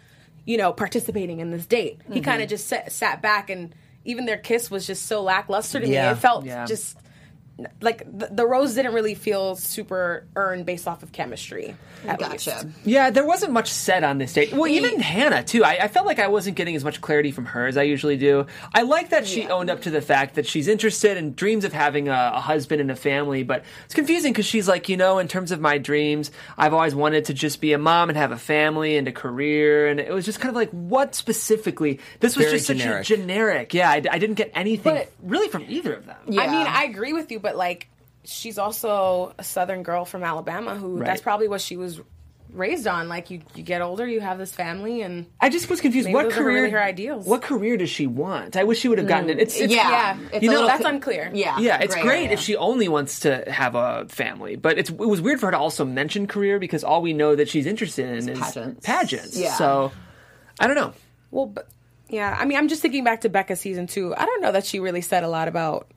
you 0.45 0.57
know, 0.57 0.73
participating 0.73 1.41
in 1.41 1.51
this 1.51 1.67
date. 1.67 2.01
He 2.07 2.15
mm-hmm. 2.15 2.25
kind 2.25 2.43
of 2.43 2.49
just 2.49 2.67
sat, 2.67 2.93
sat 2.93 3.23
back 3.23 3.51
and 3.51 3.75
even 4.05 4.27
their 4.27 4.37
kiss 4.37 4.71
was 4.71 4.87
just 4.87 5.07
so 5.07 5.23
lackluster 5.23 5.81
to 5.81 5.89
Yeah. 5.89 6.09
me. 6.09 6.13
It 6.13 6.21
felt 6.21 6.45
Yeah. 6.45 6.67
just 6.67 6.99
like 7.81 8.03
the, 8.19 8.27
the 8.33 8.47
rose 8.47 8.75
didn't 8.75 8.95
really 8.95 9.15
feel 9.15 9.55
super 9.55 10.27
earned 10.35 10.67
based 10.67 10.89
off 10.89 11.03
of 11.05 11.13
chemistry. 11.13 11.77
at 12.07 12.21
least. 12.21 12.47
Gotcha. 12.47 12.69
Yeah, 12.85 13.11
there 13.11 13.25
wasn't 13.25 13.53
much 13.53 13.71
said 13.71 14.03
on 14.03 14.19
this 14.19 14.33
date. 14.33 14.53
Well, 14.53 14.67
even 14.67 14.99
Hannah 15.01 15.45
too. 15.45 15.63
I, 15.65 15.79
I 15.85 15.89
felt 15.89 16.05
like 16.07 16.19
I 16.19 16.27
wasn't 16.29 16.57
getting 16.57 16.75
as 16.75 16.83
much 16.85 17.01
clarity 17.01 17.31
from 17.31 17.45
her 17.47 17.67
as 17.67 17.77
I 17.77 17.85
usually 17.85 18.17
do. 18.17 18.47
I 18.75 18.83
like 18.83 19.11
that 19.11 19.27
she 19.27 19.47
owned 19.47 19.71
up 19.71 19.83
to 19.83 19.91
the 19.91 20.03
fact 20.03 20.35
that 20.35 20.47
she's 20.47 20.67
interested 20.67 21.17
and 21.17 21.37
dreams 21.37 21.65
of 21.65 21.73
having 21.73 22.09
a, 22.09 22.33
a 22.35 22.41
husband 22.41 22.81
and 22.81 22.91
a 22.91 22.97
family. 22.97 23.45
But 23.45 23.65
it's 23.85 23.95
confusing 23.95 24.33
because 24.33 24.47
she's 24.47 24.67
like, 24.67 24.89
you 24.89 24.97
know, 24.97 25.19
in 25.19 25.29
terms 25.29 25.53
of 25.53 25.61
my 25.61 25.79
dreams, 25.79 26.33
I've 26.59 26.75
always 26.75 26.95
wanted 26.95 27.27
to 27.27 27.35
just 27.35 27.61
be 27.61 27.73
a 27.73 27.79
mom 27.79 28.09
and 28.09 28.19
have 28.19 28.33
a 28.33 28.37
family 28.39 28.97
and 28.97 29.07
a 29.07 29.13
career. 29.13 29.87
And 29.87 30.01
it 30.01 30.13
was 30.13 30.25
just 30.25 30.41
kind 30.41 30.51
of 30.51 30.57
like, 30.57 30.71
what 30.71 31.15
specifically? 31.15 32.01
This 32.19 32.37
was 32.37 32.47
Very 32.47 32.57
just 32.59 32.67
generic. 32.67 33.07
such 33.07 33.17
a 33.17 33.21
generic. 33.21 33.75
Yeah, 33.75 33.91
I, 33.91 34.03
I 34.11 34.19
didn't 34.19 34.35
get 34.35 34.51
anything 34.55 34.95
But- 34.95 35.13
really 35.23 35.49
from 35.49 35.65
either 35.69 35.95
of 35.95 36.07
them. 36.07 36.17
Yeah. 36.29 36.43
I 36.43 36.47
mean, 36.49 36.67
I 36.67 36.85
agree 36.85 37.13
with 37.13 37.31
you, 37.31 37.39
but 37.45 37.57
like, 37.57 37.89
she's 38.25 38.59
also 38.59 39.35
a 39.39 39.45
Southern 39.45 39.83
girl 39.83 40.07
from 40.07 40.25
Alabama 40.25 40.75
who 40.75 40.97
Right. 40.97 41.07
that's 41.07 41.21
probably 41.21 41.47
what 41.47 41.61
she 41.61 41.77
was 41.77 42.01
raised 42.55 42.87
on. 42.87 43.07
Like, 43.07 43.31
you, 43.31 43.43
you 43.55 43.63
get 43.63 43.83
older, 43.83 44.07
you 44.07 44.21
have 44.21 44.39
this 44.39 44.51
family, 44.51 45.03
and 45.03 45.27
I 45.43 45.51
just 45.51 45.69
was 45.69 45.83
confused. 45.83 46.11
What 46.11 46.31
career? 46.31 46.63
really 46.63 46.71
her 46.71 46.83
ideals. 46.83 47.27
What 47.27 47.43
career 47.43 47.77
does 47.77 47.91
she 47.91 48.07
want? 48.07 48.57
I 48.57 48.65
wish 48.65 48.79
she 48.79 48.89
would 48.89 48.97
have 48.97 49.07
gotten 49.07 49.29
mm. 49.29 49.33
it. 49.33 49.41
It's, 49.41 49.61
it's 49.61 49.75
Yeah. 49.75 49.91
yeah, 49.91 50.19
It's 50.33 50.43
You 50.43 50.49
know, 50.49 50.55
little 50.55 50.69
that's 50.69 50.85
unclear. 50.87 51.31
Yeah. 51.35 51.59
Yeah, 51.59 51.81
it's 51.81 51.95
gray 51.95 52.03
great 52.05 52.31
if 52.31 52.41
she 52.41 52.57
only 52.57 52.89
wants 52.89 53.21
to 53.21 53.45
have 53.47 53.75
a 53.75 54.07
family, 54.09 54.57
but 54.57 54.79
it's, 54.79 54.89
it 54.89 54.97
was 54.97 55.21
weird 55.21 55.39
for 55.39 55.47
her 55.47 55.53
to 55.53 55.59
also 55.59 55.85
mention 55.85 56.27
career 56.27 56.59
because 56.59 56.83
all 56.83 57.03
we 57.03 57.13
know 57.13 57.37
that 57.37 57.51
she's 57.51 57.67
interested 57.67 58.09
in 58.09 58.29
is 58.31 58.39
pageants. 58.41 58.87
pageants. 58.87 59.37
Yeah. 59.37 59.55
So 59.55 59.93
I 60.59 60.67
don't 60.67 60.77
know. 60.77 60.95
Well, 61.31 61.47
but 61.47 61.69
yeah, 62.09 62.35
I 62.39 62.47
mean, 62.47 62.57
I'm 62.57 62.69
just 62.69 62.81
thinking 62.81 63.05
back 63.05 63.21
to 63.23 63.29
Becca 63.29 63.57
season 63.57 63.87
two. 63.87 64.15
I 64.17 64.25
don't 64.25 64.41
know 64.41 64.53
that 64.53 64.65
she 64.65 64.81
really 64.81 65.03
said 65.03 65.25
a 65.25 65.29
lot 65.29 65.49
about 65.49 65.89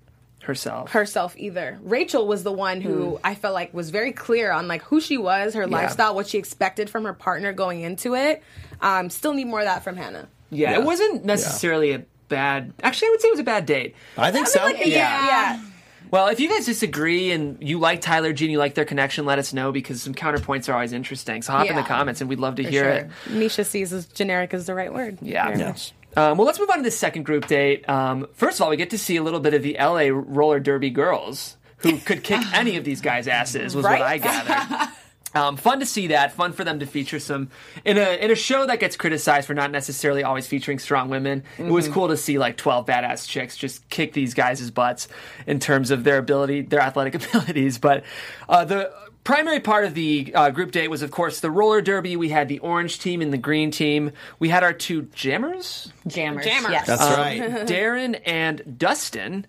Herself. 0.47 0.91
herself 0.91 1.35
either. 1.37 1.77
Rachel 1.83 2.25
was 2.25 2.43
the 2.43 2.51
one 2.51 2.81
who 2.81 3.11
Hmm. 3.17 3.25
I 3.25 3.35
felt 3.35 3.53
like 3.53 3.73
was 3.73 3.89
very 3.91 4.11
clear 4.11 4.51
on 4.51 4.67
like 4.67 4.81
who 4.83 4.99
she 4.99 5.17
was, 5.17 5.53
her 5.53 5.67
lifestyle, 5.67 6.15
what 6.15 6.27
she 6.27 6.37
expected 6.37 6.89
from 6.89 7.03
her 7.03 7.13
partner 7.13 7.53
going 7.53 7.81
into 7.81 8.15
it. 8.15 8.41
Um, 8.81 9.09
still 9.09 9.33
need 9.33 9.45
more 9.47 9.59
of 9.59 9.65
that 9.65 9.83
from 9.83 9.95
Hannah. 9.97 10.27
yeah, 10.49 10.71
Yeah. 10.71 10.79
it 10.79 10.83
wasn't 10.83 11.25
necessarily 11.25 11.91
a 11.91 12.03
bad. 12.29 12.73
Actually, 12.81 13.09
I 13.09 13.11
would 13.11 13.21
say 13.21 13.27
it 13.27 13.31
was 13.31 13.39
a 13.39 13.43
bad 13.43 13.65
date. 13.65 13.95
I 14.17 14.31
think 14.31 14.47
so. 14.47 14.63
Like, 14.63 14.77
yeah, 14.85 15.25
yeah. 15.27 15.61
Well, 16.09 16.27
if 16.27 16.39
you 16.39 16.47
guys 16.47 16.65
disagree 16.65 17.31
and 17.31 17.57
you 17.61 17.79
like 17.79 17.99
Tyler 17.99 18.31
G 18.31 18.45
and 18.45 18.51
you 18.53 18.57
like 18.59 18.73
their 18.75 18.85
connection, 18.85 19.25
let 19.25 19.39
us 19.39 19.51
know 19.53 19.73
because 19.73 20.01
some 20.01 20.13
counterpoints 20.13 20.69
are 20.69 20.73
always 20.73 20.93
interesting. 20.93 21.41
So 21.41 21.51
hop 21.51 21.67
in 21.69 21.75
the 21.75 21.83
comments 21.83 22.21
and 22.21 22.29
we'd 22.29 22.39
love 22.39 22.55
to 22.55 22.63
For 22.63 22.69
hear 22.69 22.83
sure. 22.83 22.91
it. 22.91 23.09
Misha 23.29 23.65
sees 23.65 23.91
as 23.91 24.05
generic 24.05 24.53
as 24.53 24.65
the 24.67 24.73
right 24.73 24.93
word. 24.93 25.17
Yeah. 25.21 25.47
Very 25.47 25.59
Yeah. 25.59 25.67
much. 25.67 25.91
Um, 26.17 26.37
well, 26.37 26.47
let's 26.47 26.59
move 26.59 26.69
on 26.71 26.77
to 26.77 26.83
the 26.83 26.89
second 26.91 27.23
group 27.23 27.45
date. 27.45 27.87
Um, 27.87 28.27
first 28.33 28.57
of 28.59 28.63
all, 28.63 28.69
we 28.71 28.75
get 28.77 28.89
to 28.89 28.97
see 28.97 29.17
a 29.17 29.23
little 29.23 29.39
bit 29.39 29.53
of 29.53 29.61
the 29.61 29.77
LA 29.79 30.07
roller 30.11 30.59
derby 30.59 30.89
girls 30.89 31.57
who 31.77 31.97
could 31.99 32.23
kick 32.23 32.41
any 32.53 32.75
of 32.75 32.83
these 32.83 33.01
guys' 33.01 33.27
asses, 33.27 33.75
was 33.75 33.85
Right? 33.85 33.99
what 33.99 34.07
I 34.09 34.17
gathered. 34.17 34.89
Um, 35.35 35.57
fun 35.57 35.81
to 35.81 35.85
see 35.85 36.07
that. 36.07 36.31
Fun 36.31 36.53
for 36.53 36.63
them 36.63 36.79
to 36.79 36.87
feature 36.87 37.19
some 37.19 37.49
in 37.85 37.97
a 37.97 38.17
in 38.23 38.31
a 38.31 38.35
show 38.35 38.65
that 38.65 38.79
gets 38.79 38.95
criticized 38.95 39.45
for 39.45 39.53
not 39.53 39.69
necessarily 39.71 40.23
always 40.23 40.47
featuring 40.47 40.79
strong 40.79 41.09
women. 41.09 41.43
It 41.59 41.65
was 41.65 41.87
cool 41.89 42.07
to 42.07 42.17
see 42.17 42.39
like 42.39 42.57
twelve 42.57 42.87
badass 42.87 43.27
chicks 43.27 43.55
just 43.55 43.87
kick 43.89 44.13
these 44.13 44.33
guys' 44.33 44.71
butts 44.71 45.09
in 45.45 45.59
terms 45.59 45.91
of 45.91 46.05
their 46.05 46.17
ability, 46.17 46.61
their 46.61 46.79
athletic 46.79 47.13
abilities. 47.35 47.77
But 47.77 48.03
uh, 48.49 48.65
the 48.65 48.91
primary 49.27 49.59
part 49.59 49.83
of 49.83 49.93
the 49.93 50.31
uh, 50.33 50.49
group 50.51 50.71
date 50.71 50.87
was, 50.89 51.01
of 51.01 51.11
course, 51.11 51.41
the 51.41 51.51
roller 51.51 51.81
derby. 51.81 52.15
We 52.15 52.29
had 52.29 52.47
the 52.47 52.59
orange 52.59 52.99
team 52.99 53.19
and 53.21 53.33
the 53.33 53.37
green 53.37 53.71
team. 53.71 54.13
We 54.39 54.47
had 54.47 54.63
our 54.63 54.71
two 54.71 55.01
jammers. 55.13 55.91
Jammers. 56.07 56.45
Jammers. 56.45 56.71
Yes. 56.71 56.87
That's 56.87 57.01
Um, 57.01 57.11
right. 57.19 57.41
Darren 57.67 58.21
and 58.25 58.77
Dustin. 58.79 59.45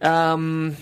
Um, 0.00 0.76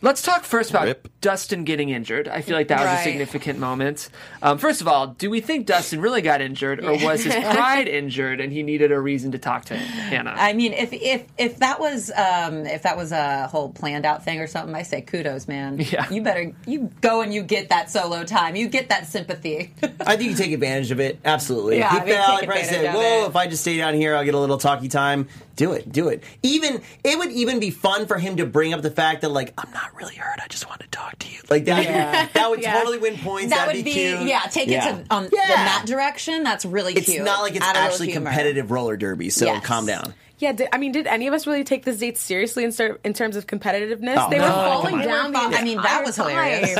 Let's 0.00 0.22
talk 0.22 0.44
first 0.44 0.70
about 0.70 0.86
Rip. 0.86 1.11
Dustin 1.22 1.62
getting 1.64 1.88
injured. 1.88 2.26
I 2.26 2.42
feel 2.42 2.56
like 2.56 2.68
that 2.68 2.80
was 2.80 3.00
a 3.00 3.02
significant 3.04 3.58
moment. 3.58 4.10
Um, 4.42 4.58
first 4.58 4.80
of 4.80 4.88
all, 4.88 5.06
do 5.06 5.30
we 5.30 5.40
think 5.40 5.66
Dustin 5.66 6.00
really 6.00 6.20
got 6.20 6.40
injured, 6.42 6.84
or 6.84 6.92
was 7.02 7.22
his 7.22 7.34
pride 7.54 7.86
injured 7.86 8.40
and 8.40 8.52
he 8.52 8.64
needed 8.64 8.90
a 8.90 9.00
reason 9.00 9.30
to 9.32 9.38
talk 9.38 9.64
to 9.66 9.76
Hannah? 9.76 10.34
I 10.36 10.52
mean, 10.52 10.72
if 10.72 10.92
if 10.92 11.24
if 11.38 11.58
that 11.58 11.78
was 11.80 12.10
um, 12.10 12.66
if 12.66 12.82
that 12.82 12.96
was 12.96 13.12
a 13.12 13.46
whole 13.46 13.70
planned 13.70 14.04
out 14.04 14.24
thing 14.24 14.40
or 14.40 14.48
something, 14.48 14.74
I 14.74 14.82
say 14.82 15.00
kudos, 15.00 15.48
man. 15.48 15.78
Yeah. 15.78 16.10
you 16.10 16.22
better 16.22 16.52
you 16.66 16.90
go 17.00 17.20
and 17.20 17.32
you 17.32 17.42
get 17.42 17.68
that 17.68 17.90
solo 17.90 18.24
time. 18.24 18.56
You 18.56 18.68
get 18.68 18.88
that 18.88 19.06
sympathy. 19.06 19.72
I 20.00 20.16
think 20.16 20.30
you 20.30 20.36
take 20.36 20.52
advantage 20.52 20.90
of 20.90 20.98
it. 20.98 21.20
Absolutely. 21.24 21.78
Yeah, 21.78 21.90
he 21.90 21.96
I 21.98 22.04
mean, 22.04 22.14
felt, 22.14 22.26
take 22.26 22.34
like 22.40 22.46
Bryce 22.46 22.68
said, 22.68 22.84
advantage 22.84 22.88
of 22.88 22.94
"Whoa! 22.94 23.24
it. 23.24 23.28
If 23.28 23.36
I 23.36 23.46
just 23.46 23.62
stay 23.62 23.76
down 23.76 23.94
here, 23.94 24.16
I'll 24.16 24.24
get 24.24 24.34
a 24.34 24.38
little 24.40 24.58
talkie 24.58 24.88
time." 24.88 25.28
Do 25.54 25.72
it. 25.72 25.92
Do 25.92 26.08
it. 26.08 26.24
Even 26.42 26.80
it 27.04 27.18
would 27.18 27.30
even 27.30 27.60
be 27.60 27.70
fun 27.70 28.06
for 28.06 28.18
him 28.18 28.38
to 28.38 28.46
bring 28.46 28.72
up 28.72 28.82
the 28.82 28.90
fact 28.90 29.20
that 29.20 29.28
like 29.28 29.52
I'm 29.58 29.70
not 29.72 29.94
really 29.94 30.16
hurt. 30.16 30.40
I 30.42 30.48
just 30.48 30.66
want 30.66 30.80
to 30.80 30.88
talk 30.88 31.11
to 31.20 31.28
you. 31.28 31.38
Like 31.50 31.64
that. 31.66 32.30
That 32.34 32.50
would 32.50 32.60
Yeah. 32.62 32.72
totally 32.78 32.98
win 32.98 33.18
points. 33.18 33.50
that 33.50 33.66
That'd 33.66 33.76
would 33.76 33.84
be, 33.84 33.92
cute. 33.92 34.22
yeah. 34.22 34.40
Take 34.50 34.68
Yeah. 34.68 34.96
it 34.96 35.04
to 35.08 35.14
um, 35.14 35.24
Yeah. 35.32 35.46
the 35.46 35.52
that 35.54 35.84
direction. 35.86 36.42
That's 36.42 36.64
really 36.64 36.94
It's 36.94 37.06
cute. 37.06 37.22
not 37.24 37.42
like 37.42 37.54
it's 37.56 37.64
Add 37.64 37.76
actually 37.76 38.12
competitive 38.12 38.70
roller 38.70 38.96
derby. 38.96 39.30
So 39.30 39.46
Yes. 39.46 39.64
calm 39.64 39.86
down. 39.86 40.14
Yeah, 40.42 40.50
did, 40.52 40.68
I 40.72 40.78
mean, 40.78 40.90
did 40.90 41.06
any 41.06 41.28
of 41.28 41.34
us 41.34 41.46
really 41.46 41.62
take 41.62 41.84
this 41.84 41.98
date 41.98 42.18
seriously 42.18 42.64
in, 42.64 42.72
ser- 42.72 42.98
in 43.04 43.12
terms 43.12 43.36
of 43.36 43.46
competitiveness? 43.46 44.16
Oh, 44.18 44.28
they 44.28 44.38
no. 44.38 44.44
were 44.44 44.50
falling 44.50 44.94
on. 44.96 45.02
down. 45.04 45.32
The 45.32 45.38
I 45.38 45.62
mean, 45.62 45.76
that 45.80 46.02
was 46.04 46.16
hilarious. 46.16 46.76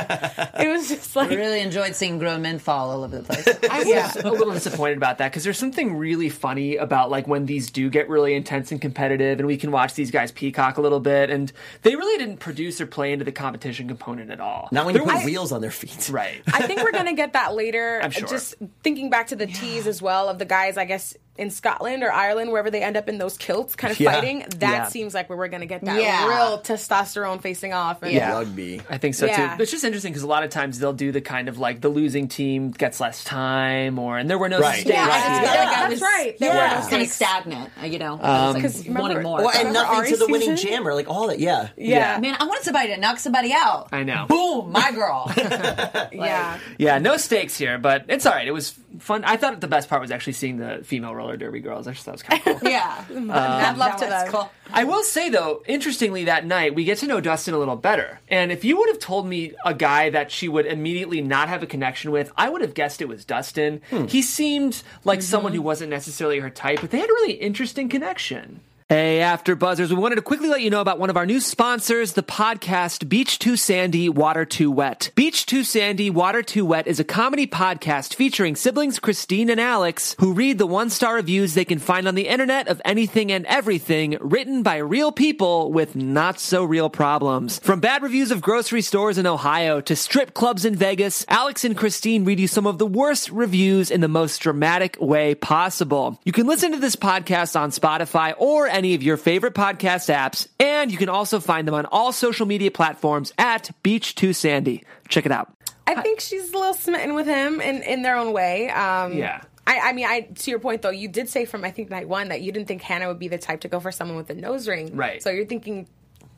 it 0.59 0.68
was 0.68 0.88
just 0.88 1.14
like 1.14 1.31
I 1.31 1.35
really 1.37 1.61
enjoyed 1.61 1.94
seeing 1.94 2.18
grown 2.18 2.42
men 2.42 2.59
fall 2.59 2.90
all 2.90 3.05
over 3.05 3.18
the 3.18 3.22
place. 3.22 3.46
I 3.70 3.79
was 3.79 3.87
Yeah. 3.88 4.12
a 4.16 4.31
little 4.33 4.53
disappointed 4.53 4.96
about 4.96 5.18
that 5.18 5.31
because 5.31 5.44
there's 5.44 5.59
something 5.59 5.94
really 5.96 6.29
funny 6.29 6.75
about 6.77 7.09
like 7.11 7.29
when 7.29 7.46
these 7.46 7.70
do 7.70 7.88
get 7.88 8.09
really 8.09 8.35
intense 8.35 8.72
and 8.72 8.81
competitive, 8.81 9.38
and 9.38 9.46
we 9.46 9.57
can 9.57 9.70
watch 9.70 9.94
these 9.94 10.11
guys 10.11 10.33
peacock 10.33 10.77
a 10.77 10.81
little 10.81 10.98
bit, 11.01 11.31
and 11.31 11.53
they 11.83 11.94
really 11.94 12.18
didn't 12.18 12.38
produce 12.38 12.81
or 12.81 12.87
play 12.87 13.12
into 13.12 13.25
the 13.25 13.31
competition 13.31 13.87
component 13.87 14.31
at 14.33 14.40
all. 14.40 14.68
Not 14.72 14.87
when 14.87 14.96
you 14.96 15.03
put 15.05 15.14
was- 15.14 15.25
wheels 15.25 15.53
on 15.53 15.61
their 15.61 15.70
feet. 15.70 16.09
right. 16.11 16.42
I 16.53 16.66
think 16.66 16.83
we're 16.83 16.90
gonna 16.90 17.14
get 17.14 17.35
that 17.35 17.55
later. 17.55 18.01
I'm 18.03 18.11
sure. 18.11 18.27
Just 18.27 18.57
thinking 18.83 19.09
back 19.09 19.29
to 19.29 19.37
the 19.37 19.46
tease 19.46 19.87
as 19.87 20.03
well 20.03 20.29
of 20.29 20.40
the 20.40 20.44
guys, 20.46 20.77
I 20.77 20.85
guess 20.85 21.16
in 21.38 21.51
Scotland 21.51 22.03
or 22.03 22.12
Ireland, 22.12 22.51
wherever 22.51 22.71
they 22.71 22.83
end 22.83 22.97
up 22.97 23.09
in 23.09 23.16
those 23.16 23.38
kilts, 23.38 23.75
kind 23.75 23.90
of 23.90 23.99
Yeah. 23.99 24.12
fighting. 24.12 24.40
That 24.59 24.61
Yeah. 24.61 24.87
seems 24.88 25.14
like 25.14 25.31
where 25.31 25.38
we're 25.38 25.49
gonna 25.49 25.64
get 25.64 25.83
that 25.85 26.01
Yeah. 26.01 26.27
real 26.29 26.61
testosterone 26.61 27.40
facing 27.40 27.73
off. 27.73 28.03
And 28.03 28.12
Yeah. 28.12 28.33
Rugby. 28.33 28.83
I 28.90 28.99
think 28.99 29.14
so 29.14 29.25
Yeah. 29.27 29.57
too. 29.57 29.62
It's 29.62 29.71
just 29.71 29.83
interesting 29.83 30.12
because 30.12 30.25
a 30.25 30.29
lot 30.29 30.42
of 30.42 30.51
times 30.51 30.79
they'll 30.79 30.92
do 30.92 31.11
the 31.11 31.23
kind 31.23 31.49
of 31.49 31.59
like 31.59 31.81
the 31.81 31.88
losing 31.88 32.29
team 32.29 32.71
gets 32.71 33.01
less 33.01 33.25
time, 33.25 33.99
or 33.99 34.18
and 34.18 34.29
there 34.29 34.37
were 34.37 34.51
no 34.51 34.61
Right. 34.61 34.81
stakes. 34.81 34.90
Yeah, 34.90 35.09
Right. 35.09 35.12
I 35.25 35.29
just 35.29 35.42
Yeah. 35.42 35.49
like 35.64 35.68
I 35.68 35.81
That's 35.81 35.90
was, 35.92 36.01
right. 36.03 36.38
There 36.38 36.49
Yeah, 36.49 36.55
were 36.55 36.61
no 36.68 36.75
I 36.75 36.77
was 36.79 36.88
kind 36.88 37.03
of 37.03 37.09
stakes. 37.09 37.16
stagnant. 37.16 37.71
uh, 37.83 37.87
You 37.87 37.99
know, 37.99 38.21
I 38.23 38.47
was 38.47 38.55
like 38.55 38.62
'Cause 38.64 38.79
remember- 38.87 39.01
wanting 39.01 39.23
more. 39.23 39.38
Well, 39.38 39.49
and 39.49 39.68
Remember 39.68 39.73
nothing 39.95 40.12
to 40.12 40.16
the 40.18 40.25
Ari's 40.25 40.33
winning 40.33 40.57
jammer. 40.57 40.95
Like 40.95 41.09
all 41.09 41.29
that. 41.29 41.40
Yeah. 41.40 41.68
yeah, 41.79 42.18
Man, 42.18 42.37
I 42.38 42.45
wanted 42.45 42.64
somebody 42.64 42.88
to 42.95 43.01
knock 43.01 43.18
somebody 43.18 43.53
out. 43.55 43.88
I 43.90 44.03
know. 44.03 44.27
Boom, 44.29 44.71
my 44.73 44.92
girl. 44.92 45.33
yeah. 46.12 46.59
Yeah, 46.79 46.99
no 46.99 47.16
stakes 47.16 47.57
here, 47.57 47.79
but 47.79 48.05
it's 48.09 48.27
all 48.27 48.33
right. 48.33 48.47
It 48.47 48.53
was 48.53 48.75
fun. 48.99 49.25
I 49.25 49.37
thought 49.37 49.61
the 49.61 49.68
best 49.68 49.88
part 49.88 50.01
was 50.03 50.11
actually 50.11 50.35
seeing 50.35 50.59
the 50.59 50.81
female 50.85 51.14
roller 51.22 51.37
derby 51.37 51.61
girls. 51.61 51.87
I 51.87 51.92
just 51.92 52.04
thought 52.04 52.12
it 52.12 52.14
was 52.14 52.22
kind 52.22 52.46
of 52.46 52.61
cool. 52.61 52.70
yeah, 52.70 53.04
I'd 53.08 53.70
um, 53.70 53.78
love 53.78 53.96
to 53.96 54.06
That's 54.06 54.30
cool. 54.30 54.50
I 54.72 54.85
will 54.85 55.02
say 55.02 55.28
though, 55.28 55.62
interestingly, 55.66 56.24
that 56.24 56.46
night 56.46 56.74
we 56.74 56.85
get 56.85 56.98
to 56.98 57.06
know 57.06 57.20
Dustin 57.20 57.54
a 57.54 57.58
little 57.58 57.76
better. 57.76 58.20
And 58.28 58.50
if 58.50 58.64
you 58.64 58.76
would 58.78 58.88
have 58.88 58.98
told 58.98 59.26
me 59.26 59.52
a 59.64 59.74
guy 59.74 60.11
that 60.11 60.30
she 60.30 60.48
would 60.48 60.66
immediately 60.66 61.20
not 61.20 61.48
have 61.48 61.62
a 61.62 61.66
connection 61.66 62.11
with, 62.11 62.32
I 62.37 62.48
would 62.48 62.62
have 62.62 62.74
guessed 62.74 63.00
it 63.00 63.08
was 63.08 63.24
Dustin. 63.24 63.80
Hmm. 63.90 64.06
He 64.06 64.22
seemed 64.22 64.82
like 65.04 65.20
mm-hmm. 65.20 65.24
someone 65.24 65.52
who 65.52 65.62
wasn't 65.62 65.90
necessarily 65.90 66.40
her 66.40 66.50
type, 66.50 66.80
but 66.80 66.90
they 66.90 66.98
had 66.98 67.11
a 67.11 67.14
really 67.14 67.35
interesting 67.35 67.88
connection. 67.88 68.61
Hey, 68.92 69.22
After 69.22 69.57
Buzzers, 69.57 69.88
we 69.88 69.98
wanted 69.98 70.16
to 70.16 70.20
quickly 70.22 70.50
let 70.50 70.61
you 70.61 70.68
know 70.68 70.83
about 70.83 70.98
one 70.98 71.09
of 71.09 71.16
our 71.16 71.24
new 71.24 71.40
sponsors, 71.40 72.12
the 72.12 72.22
podcast 72.22 73.09
Beach 73.09 73.38
Too 73.38 73.57
Sandy, 73.57 74.11
Water 74.11 74.44
Too 74.44 74.70
Wet. 74.70 75.11
Beach 75.14 75.46
Too 75.46 75.64
Sandy, 75.64 76.11
Water 76.11 76.42
Too 76.42 76.66
Wet 76.66 76.87
is 76.87 77.00
a 77.00 77.05
comedy 77.05 77.46
podcast 77.46 78.14
featuring 78.14 78.55
siblings 78.55 78.98
Christine 78.98 79.48
and 79.48 79.59
Alex 79.59 80.14
who 80.18 80.35
read 80.35 80.59
the 80.59 80.66
one 80.66 80.90
star 80.90 81.14
reviews 81.14 81.55
they 81.55 81.64
can 81.64 81.78
find 81.78 82.07
on 82.07 82.14
the 82.14 82.28
internet 82.28 82.68
of 82.68 82.83
anything 82.85 83.33
and 83.33 83.46
everything 83.46 84.18
written 84.20 84.62
by 84.62 84.76
real 84.76 85.11
people 85.11 85.72
with 85.72 85.96
not 85.96 86.38
so 86.38 86.62
real 86.62 86.90
problems. 86.90 87.61
From 87.61 87.81
bad 87.81 88.02
reviews 88.02 88.31
of 88.31 88.42
grocery 88.42 88.83
stores 88.83 89.16
in 89.16 89.26
Ohio 89.26 89.81
to 89.81 89.96
strip 89.96 90.35
clubs 90.35 90.66
in 90.66 90.74
Vegas, 90.74 91.24
Alex 91.28 91.64
and 91.64 91.78
Christine 91.78 92.26
read 92.26 92.40
you 92.40 92.46
some 92.46 92.66
of 92.66 92.76
the 92.76 92.87
worst 92.87 93.31
reviews 93.31 93.90
in 93.90 94.02
the 94.02 94.09
most 94.09 94.42
dramatic 94.42 94.98
way 95.00 95.35
possible. 95.35 96.20
You 96.24 96.33
can 96.33 96.46
listen 96.46 96.72
to 96.72 96.78
this 96.78 96.96
podcast 96.96 97.59
on 97.59 97.70
Spotify 97.70 98.35
or 98.37 98.66
any 98.66 98.82
of 98.95 99.03
your 99.03 99.16
favorite 99.16 99.55
podcast 99.55 100.12
apps, 100.12 100.49
and 100.61 100.90
you 100.90 100.99
can 100.99 101.09
also 101.09 101.40
find 101.40 101.66
them 101.66 101.75
on 101.75 101.87
all 101.87 102.12
social 102.12 102.47
media 102.47 102.71
platforms 102.71 103.33
at 103.38 103.71
Beach 103.83 104.14
Too 104.14 104.33
Sandy. 104.33 104.85
Check 105.09 105.25
it 105.27 105.33
out. 105.33 105.53
I 105.87 106.01
think 106.03 106.21
she's 106.21 106.51
a 106.53 106.57
little 106.59 106.75
smitten 106.75 107.14
with 107.14 107.27
him 107.27 107.61
in, 107.61 107.83
in 107.83 108.03
their 108.03 108.16
own 108.16 108.33
way. 108.33 108.68
Um, 108.71 109.12
Yeah. 109.14 109.42
I, 109.66 109.79
I 109.79 109.92
mean, 109.92 110.07
I 110.07 110.23
to 110.23 110.51
your 110.51 110.59
point 110.59 110.83
though, 110.83 110.90
you 110.90 111.07
did 111.09 111.29
say 111.29 111.45
from 111.45 111.64
I 111.64 111.71
think 111.71 111.88
night 111.88 112.09
one 112.09 112.29
that 112.31 112.40
you 112.42 112.51
didn't 112.51 112.66
think 112.66 112.83
Hannah 112.83 113.07
would 113.09 113.21
be 113.21 113.29
the 113.29 113.38
type 113.38 113.61
to 113.61 113.68
go 113.68 113.79
for 113.79 113.92
someone 113.92 114.16
with 114.16 114.29
a 114.31 114.35
nose 114.35 114.66
ring. 114.66 114.97
Right. 114.97 115.23
So 115.23 115.31
you're 115.31 115.47
thinking 115.47 115.87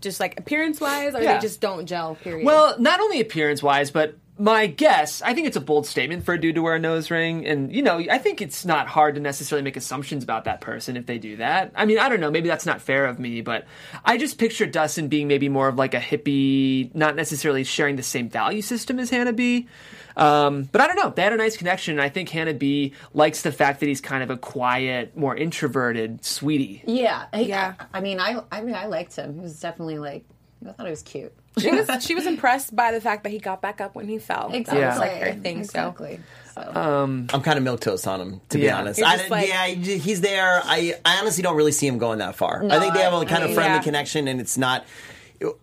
just 0.02 0.20
like 0.20 0.38
appearance 0.38 0.78
wise, 0.80 1.14
or 1.14 1.22
Yeah. 1.22 1.34
they 1.36 1.40
just 1.40 1.60
don't 1.62 1.86
gel. 1.86 2.16
Period. 2.16 2.44
Well, 2.44 2.78
not 2.78 3.00
only 3.00 3.20
appearance 3.20 3.62
wise, 3.62 3.90
but 3.90 4.16
my 4.36 4.66
guess, 4.66 5.22
I 5.22 5.32
think 5.32 5.46
it's 5.46 5.56
a 5.56 5.60
bold 5.60 5.86
statement 5.86 6.24
for 6.24 6.34
a 6.34 6.40
dude 6.40 6.56
to 6.56 6.62
wear 6.62 6.74
a 6.74 6.78
nose 6.80 7.10
ring. 7.10 7.46
And, 7.46 7.72
you 7.72 7.82
know, 7.82 7.98
I 8.10 8.18
think 8.18 8.42
it's 8.42 8.64
not 8.64 8.88
hard 8.88 9.14
to 9.14 9.20
necessarily 9.20 9.62
make 9.62 9.76
assumptions 9.76 10.24
about 10.24 10.44
that 10.44 10.60
person 10.60 10.96
if 10.96 11.06
they 11.06 11.18
do 11.18 11.36
that. 11.36 11.70
I 11.76 11.84
mean, 11.84 11.98
I 12.00 12.08
don't 12.08 12.20
know, 12.20 12.30
maybe 12.32 12.48
that's 12.48 12.66
not 12.66 12.82
fair 12.82 13.06
of 13.06 13.18
me, 13.20 13.42
but 13.42 13.64
I 14.04 14.18
just 14.18 14.36
picture 14.38 14.66
Dustin 14.66 15.06
being 15.08 15.28
maybe 15.28 15.48
more 15.48 15.68
of 15.68 15.76
like 15.76 15.94
a 15.94 16.00
hippie, 16.00 16.92
not 16.94 17.14
necessarily 17.14 17.62
sharing 17.62 17.94
the 17.96 18.02
same 18.02 18.28
value 18.28 18.62
system 18.62 18.98
as 18.98 19.10
Hannah 19.10 19.32
B. 19.32 19.68
Um, 20.16 20.68
but 20.72 20.80
I 20.80 20.86
don't 20.88 20.96
know. 20.96 21.10
They 21.10 21.22
had 21.22 21.32
a 21.32 21.36
nice 21.36 21.56
connection. 21.56 21.92
And 21.94 22.00
I 22.00 22.08
think 22.08 22.28
Hannah 22.28 22.54
B 22.54 22.92
likes 23.12 23.42
the 23.42 23.52
fact 23.52 23.80
that 23.80 23.86
he's 23.86 24.00
kind 24.00 24.22
of 24.22 24.30
a 24.30 24.36
quiet, 24.36 25.16
more 25.16 25.36
introverted 25.36 26.24
sweetie. 26.24 26.82
Yeah, 26.86 27.26
he- 27.34 27.44
Yeah. 27.44 27.74
I 27.92 28.00
mean, 28.00 28.18
I 28.20 28.42
I 28.50 28.62
mean, 28.62 28.74
I 28.74 28.86
liked 28.86 29.14
him. 29.16 29.34
He 29.34 29.40
was 29.40 29.60
definitely 29.60 29.98
like, 29.98 30.24
I 30.66 30.72
thought 30.72 30.86
he 30.86 30.90
was 30.90 31.02
cute. 31.02 31.32
She 31.58 31.70
was 31.70 31.88
she 32.04 32.14
was 32.14 32.26
impressed 32.26 32.74
by 32.74 32.92
the 32.92 33.00
fact 33.00 33.24
that 33.24 33.30
he 33.30 33.38
got 33.38 33.60
back 33.62 33.80
up 33.80 33.94
when 33.94 34.08
he 34.08 34.18
fell. 34.18 34.48
That 34.50 34.66
was 34.66 34.98
like 34.98 35.12
her 35.22 35.34
thing. 35.34 35.58
Exactly. 35.60 36.20
So. 36.54 36.60
Um, 36.74 37.26
I'm 37.32 37.42
kind 37.42 37.58
of 37.58 37.64
milk 37.64 37.80
toast 37.80 38.06
on 38.06 38.20
him, 38.20 38.40
to 38.50 38.58
be 38.58 38.64
Yeah. 38.64 38.78
honest. 38.78 39.02
I, 39.02 39.26
like- 39.26 39.48
yeah, 39.48 39.66
he's 39.66 40.20
there. 40.20 40.60
I, 40.64 40.94
I 41.04 41.18
honestly 41.20 41.42
don't 41.42 41.56
really 41.56 41.72
see 41.72 41.86
him 41.88 41.98
going 41.98 42.18
that 42.20 42.36
far. 42.36 42.64
I 42.64 42.78
think 42.78 42.94
they 42.94 43.00
have 43.02 43.12
a 43.12 43.24
kind 43.24 43.42
of 43.42 43.50
mean, 43.50 43.56
friendly 43.56 43.76
yeah. 43.78 43.82
connection, 43.82 44.28
and 44.28 44.40
it's 44.40 44.56
not. 44.56 44.84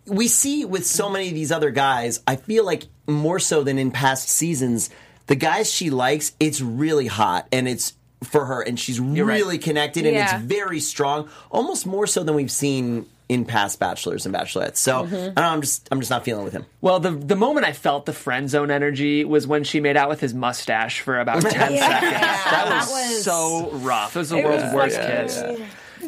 We 0.06 0.28
see 0.28 0.66
with 0.66 0.86
so 0.86 1.10
many 1.10 1.30
of 1.30 1.34
these 1.34 1.52
other 1.52 1.72
guys. 1.72 2.22
I 2.28 2.36
feel 2.36 2.66
like 2.66 2.84
more 3.08 3.40
so 3.40 3.64
than 3.64 3.78
in 3.80 3.92
past 3.92 4.28
seasons, 4.30 4.90
the 5.28 5.36
guys 5.36 5.72
she 5.72 5.90
likes, 5.90 6.34
it's 6.42 6.60
really 6.60 7.08
hot, 7.08 7.48
and 7.54 7.70
it's 7.70 7.94
for 8.26 8.46
her, 8.46 8.62
and 8.62 8.78
she's 8.80 9.00
right. 9.00 9.18
really 9.22 9.58
connected, 9.58 10.06
and 10.06 10.14
Yeah. 10.14 10.36
it's 10.36 10.44
very 10.46 10.82
strong, 10.82 11.30
almost 11.50 11.86
more 11.86 12.06
so 12.06 12.24
than 12.24 12.36
we've 12.36 12.52
seen 12.52 13.06
in 13.32 13.46
past 13.46 13.80
bachelors 13.80 14.26
and 14.26 14.36
bachelorettes. 14.36 14.76
So 14.78 15.04
Mm-hmm. 15.06 15.16
I 15.16 15.20
don't 15.20 15.36
know, 15.36 15.42
I'm 15.44 15.62
just 15.62 15.88
I'm 15.92 16.00
just 16.00 16.12
not 16.12 16.26
feeling 16.26 16.44
with 16.44 16.54
him. 16.54 16.66
Well, 16.82 17.00
the 17.00 17.12
the 17.12 17.36
moment 17.38 17.66
I 17.66 17.72
felt 17.74 18.06
the 18.06 18.14
friend 18.14 18.50
zone 18.50 18.70
energy 18.72 19.24
was 19.24 19.48
when 19.48 19.64
she 19.64 19.80
made 19.80 19.96
out 19.96 20.10
with 20.10 20.20
his 20.20 20.34
mustache 20.34 21.00
for 21.00 21.20
about 21.20 21.42
ten 21.50 21.52
seconds. 21.78 21.80
That 21.80 22.68
was, 22.70 22.88
That 22.88 22.92
was- 22.92 23.24
so 23.24 23.70
rough. 23.72 24.16
It 24.16 24.20
was 24.20 24.30
the 24.30 24.38
It 24.38 24.44
world's 24.46 24.64
was 24.66 24.74
worst 24.74 24.98
like- 25.00 25.08
kiss. 25.08 25.60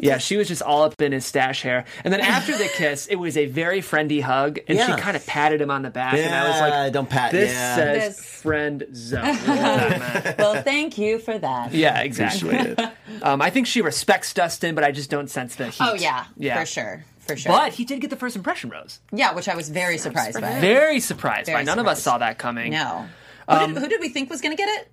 Yeah. 0.01 0.17
she 0.17 0.37
was 0.37 0.47
just 0.47 0.63
all 0.63 0.81
up 0.83 0.99
in 1.03 1.11
his 1.11 1.23
stash 1.23 1.61
hair. 1.61 1.85
And 2.03 2.11
then 2.11 2.19
after 2.19 2.57
the 2.57 2.67
kiss, 2.67 3.05
it 3.05 3.15
was 3.15 3.37
a 3.37 3.45
very 3.45 3.79
friendly 3.79 4.21
hug, 4.21 4.57
and 4.67 4.75
Yeah. 4.75 4.87
she 4.95 4.99
kind 4.99 5.15
of 5.15 5.23
patted 5.27 5.61
him 5.61 5.69
on 5.69 5.83
the 5.83 5.91
back, 5.91 6.15
and 6.15 6.33
I 6.33 6.47
was 6.49 6.57
Yeah, 6.57 6.67
like, 6.81 6.93
don't 6.93 7.07
pat, 7.09 7.31
This 7.31 7.51
yeah. 7.51 7.75
says 7.75 8.17
This- 8.17 8.25
friend 8.25 8.83
zone. 8.95 9.21
What 9.23 9.45
that 9.45 10.23
meant. 10.25 10.37
well, 10.39 10.63
thank 10.63 10.97
you 10.97 11.19
for 11.19 11.37
that. 11.37 11.73
yeah, 11.73 11.99
exactly. 12.01 12.75
um, 13.21 13.39
I 13.39 13.51
think 13.51 13.67
she 13.67 13.81
respects 13.81 14.33
Dustin, 14.33 14.73
but 14.73 14.83
I 14.83 14.91
just 14.91 15.11
don't 15.11 15.29
sense 15.29 15.53
the 15.55 15.67
heat. 15.67 15.77
Oh 15.79 15.93
yeah, 15.93 16.25
yeah, 16.37 16.59
for 16.59 16.65
sure, 16.65 17.05
for 17.27 17.35
sure. 17.35 17.51
But 17.51 17.73
he 17.73 17.85
did 17.85 18.01
get 18.01 18.09
the 18.09 18.15
first 18.15 18.35
impression 18.35 18.69
rose. 18.69 18.99
yeah, 19.11 19.33
which 19.33 19.47
I 19.47 19.55
was 19.55 19.69
very 19.69 19.97
surprised 19.97 20.39
by. 20.39 20.59
Very 20.59 20.99
surprised 20.99 21.47
by. 21.47 21.53
Very 21.53 21.65
None 21.65 21.79
of 21.79 21.87
us 21.87 21.99
surprised. 22.01 22.03
saw 22.03 22.17
that 22.19 22.37
coming. 22.37 22.71
No. 22.71 23.05
Who, 23.49 23.59
did, 23.59 23.69
um, 23.69 23.75
who 23.75 23.87
did 23.89 23.99
we 24.01 24.09
think 24.09 24.29
was 24.29 24.41
going 24.41 24.55
to 24.55 24.61
get 24.61 24.69
it? 24.69 24.91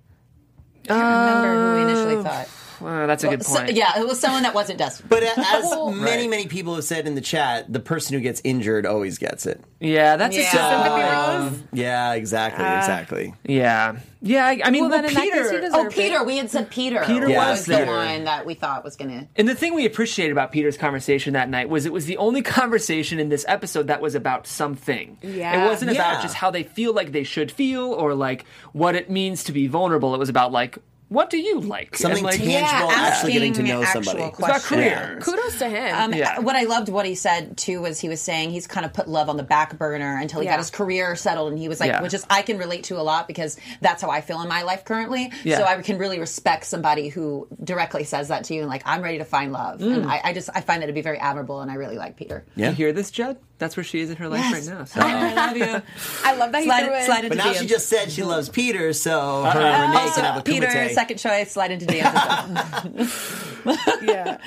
I 0.85 0.87
can't 0.87 0.99
remember 1.43 1.69
who 1.69 1.75
we 1.75 1.91
initially 1.91 2.15
um, 2.17 2.23
thought. 2.23 2.49
Uh, 2.83 3.05
that's 3.07 3.23
a 3.23 3.27
good 3.29 3.45
So- 3.45 3.57
point. 3.59 3.73
yeah, 3.73 3.99
it 3.99 4.07
was 4.07 4.19
someone 4.19 4.43
that 4.43 4.53
wasn't 4.53 4.79
Dustin. 4.79 5.05
But 5.09 5.23
as 5.23 5.37
many, 5.71 5.99
Right. 6.01 6.29
many 6.29 6.47
people 6.47 6.75
have 6.75 6.83
said 6.83 7.07
in 7.07 7.15
the 7.15 7.21
chat, 7.21 7.71
the 7.71 7.79
person 7.79 8.13
who 8.15 8.19
gets 8.21 8.41
injured 8.43 8.85
always 8.85 9.17
gets 9.17 9.45
it. 9.45 9.61
Yeah, 9.79 10.15
that's 10.15 10.35
Yeah. 10.37 10.43
a 10.43 10.49
Sympathy 10.51 11.55
rose. 11.55 11.63
Yeah, 11.73 12.13
exactly, 12.13 12.65
exactly. 12.65 13.33
Yeah, 13.43 13.95
yeah. 14.21 14.45
I, 14.45 14.61
I 14.65 14.69
mean, 14.69 14.83
Well, 14.83 14.91
well, 14.91 15.01
then 15.01 15.09
in 15.09 15.13
that 15.15 15.21
case, 15.23 15.49
Peter. 15.51 15.69
oh, 15.73 15.85
it. 15.87 15.91
Peter. 15.93 16.23
We 16.23 16.37
had 16.37 16.49
said 16.51 16.69
Peter. 16.69 17.03
Peter 17.05 17.27
was 17.27 17.35
was 17.35 17.65
there. 17.65 17.85
the 17.85 17.91
one 17.91 18.23
that 18.25 18.45
we 18.45 18.53
thought 18.53 18.83
was 18.83 18.95
going 18.95 19.09
to. 19.11 19.27
and 19.37 19.47
the 19.47 19.55
thing 19.55 19.73
we 19.73 19.85
appreciated 19.87 20.31
about 20.31 20.51
Peter's 20.51 20.77
conversation 20.77 21.33
that 21.33 21.49
night 21.49 21.69
was 21.69 21.85
it 21.87 21.93
was 21.93 22.05
the 22.05 22.17
only 22.17 22.41
conversation 22.43 23.19
in 23.19 23.29
this 23.29 23.43
episode 23.47 23.87
that 23.87 24.01
was 24.01 24.13
about 24.13 24.45
something. 24.45 25.17
Yeah. 25.23 25.65
It 25.65 25.67
wasn't 25.67 25.91
about 25.91 26.21
just 26.21 26.35
how 26.35 26.51
they 26.51 26.61
feel 26.63 26.93
like 26.93 27.11
they 27.11 27.23
should 27.23 27.51
feel 27.51 27.91
or 27.91 28.13
like 28.13 28.45
what 28.73 28.93
it 28.95 29.09
means 29.09 29.43
to 29.45 29.51
be 29.51 29.65
vulnerable. 29.67 30.13
It 30.13 30.19
was 30.19 30.29
about 30.29 30.51
like 30.51 30.77
what 31.11 31.29
do 31.29 31.37
you 31.37 31.59
like? 31.59 31.97
Something 31.97 32.19
And, 32.19 32.25
like, 32.25 32.39
tangible. 32.39 32.89
actually 32.91 33.33
getting 33.33 33.51
to 33.53 33.63
know 33.63 33.83
somebody. 33.83 34.21
It's 34.23 34.37
about 34.39 34.49
questions. 34.61 34.65
career. 34.65 35.19
Kudos 35.21 35.59
to 35.59 35.67
him. 35.67 35.93
Um, 35.95 36.13
Yeah. 36.13 36.39
What 36.39 36.55
I 36.55 36.63
loved 36.63 36.87
what 36.87 37.05
he 37.05 37.15
said 37.15 37.57
too 37.57 37.81
was 37.81 37.99
he 37.99 38.07
was 38.07 38.21
saying 38.21 38.51
he's 38.51 38.65
kind 38.65 38.85
of 38.85 38.93
put 38.93 39.09
love 39.09 39.27
on 39.27 39.35
the 39.35 39.43
back 39.43 39.77
burner 39.77 40.17
until 40.17 40.39
he 40.39 40.45
Yeah. 40.45 40.53
got 40.53 40.59
his 40.59 40.69
career 40.71 41.17
settled, 41.17 41.51
and 41.51 41.59
he 41.59 41.67
was 41.67 41.81
like, 41.81 41.89
Yeah. 41.89 42.01
which 42.01 42.13
is 42.13 42.25
I 42.29 42.41
can 42.43 42.57
relate 42.57 42.85
to 42.85 42.97
a 42.97 43.03
lot 43.03 43.27
because 43.27 43.57
that's 43.81 44.01
how 44.01 44.09
I 44.09 44.21
feel 44.21 44.41
in 44.41 44.47
my 44.47 44.61
life 44.63 44.85
currently. 44.85 45.31
Yeah. 45.43 45.57
So 45.57 45.65
I 45.65 45.81
can 45.81 45.97
really 45.97 46.17
respect 46.19 46.65
somebody 46.65 47.09
who 47.09 47.45
directly 47.63 48.05
says 48.05 48.29
that 48.29 48.45
to 48.45 48.53
you 48.53 48.61
and 48.61 48.69
like 48.69 48.83
I'm 48.85 49.01
ready 49.01 49.17
to 49.17 49.25
find 49.25 49.51
love, 49.51 49.81
and 49.81 50.09
I, 50.09 50.21
I 50.23 50.33
just 50.33 50.49
I 50.55 50.61
find 50.61 50.81
that 50.81 50.87
to 50.87 50.93
be 50.93 51.01
very 51.01 51.17
admirable, 51.19 51.59
and 51.61 51.69
I 51.69 51.73
really 51.75 51.97
like 51.97 52.15
Peter. 52.15 52.45
Yeah. 52.55 52.69
You 52.69 52.75
hear 52.75 52.93
this, 52.93 53.11
Judd? 53.11 53.37
That's 53.61 53.77
where 53.77 53.83
she 53.83 53.99
is 54.01 54.09
in 54.09 54.17
her 54.17 54.27
life 54.27 54.41
Yes. 54.41 54.67
right 54.67 54.77
now. 54.77 54.83
So. 54.91 54.99
I 55.01 55.33
love 55.33 55.55
you. 55.57 55.81
I 56.25 56.35
love 56.35 56.51
that 56.51 56.59
he 56.63 56.65
slide, 56.65 56.85
threw 56.85 57.05
slide 57.05 57.23
into 57.25 57.29
But 57.29 57.37
now 57.37 57.53
DMs. 57.53 57.59
she 57.61 57.67
just 57.67 57.87
said 57.87 58.11
she 58.11 58.23
loves 58.23 58.49
Peter, 58.49 58.91
so 58.91 59.43
her 59.43 59.61
uh, 59.61 59.63
and 59.63 59.93
Renee 59.93 60.11
can 60.15 60.23
have 60.25 60.37
a 60.37 60.41
Peter, 60.43 60.67
kumite. 60.67 60.93
second 60.95 61.17
choice, 61.17 61.51
slide 61.51 61.71
into 61.71 61.85
DMs. 61.85 64.01
yeah. 64.01 64.37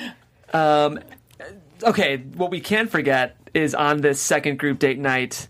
Um, 0.53 0.99
okay, 1.83 2.17
what 2.17 2.51
we 2.51 2.59
can't 2.59 2.89
forget 2.91 3.37
is 3.53 3.73
on 3.73 4.01
this 4.01 4.21
second 4.21 4.59
group 4.59 4.79
date 4.79 4.99
night, 4.99 5.47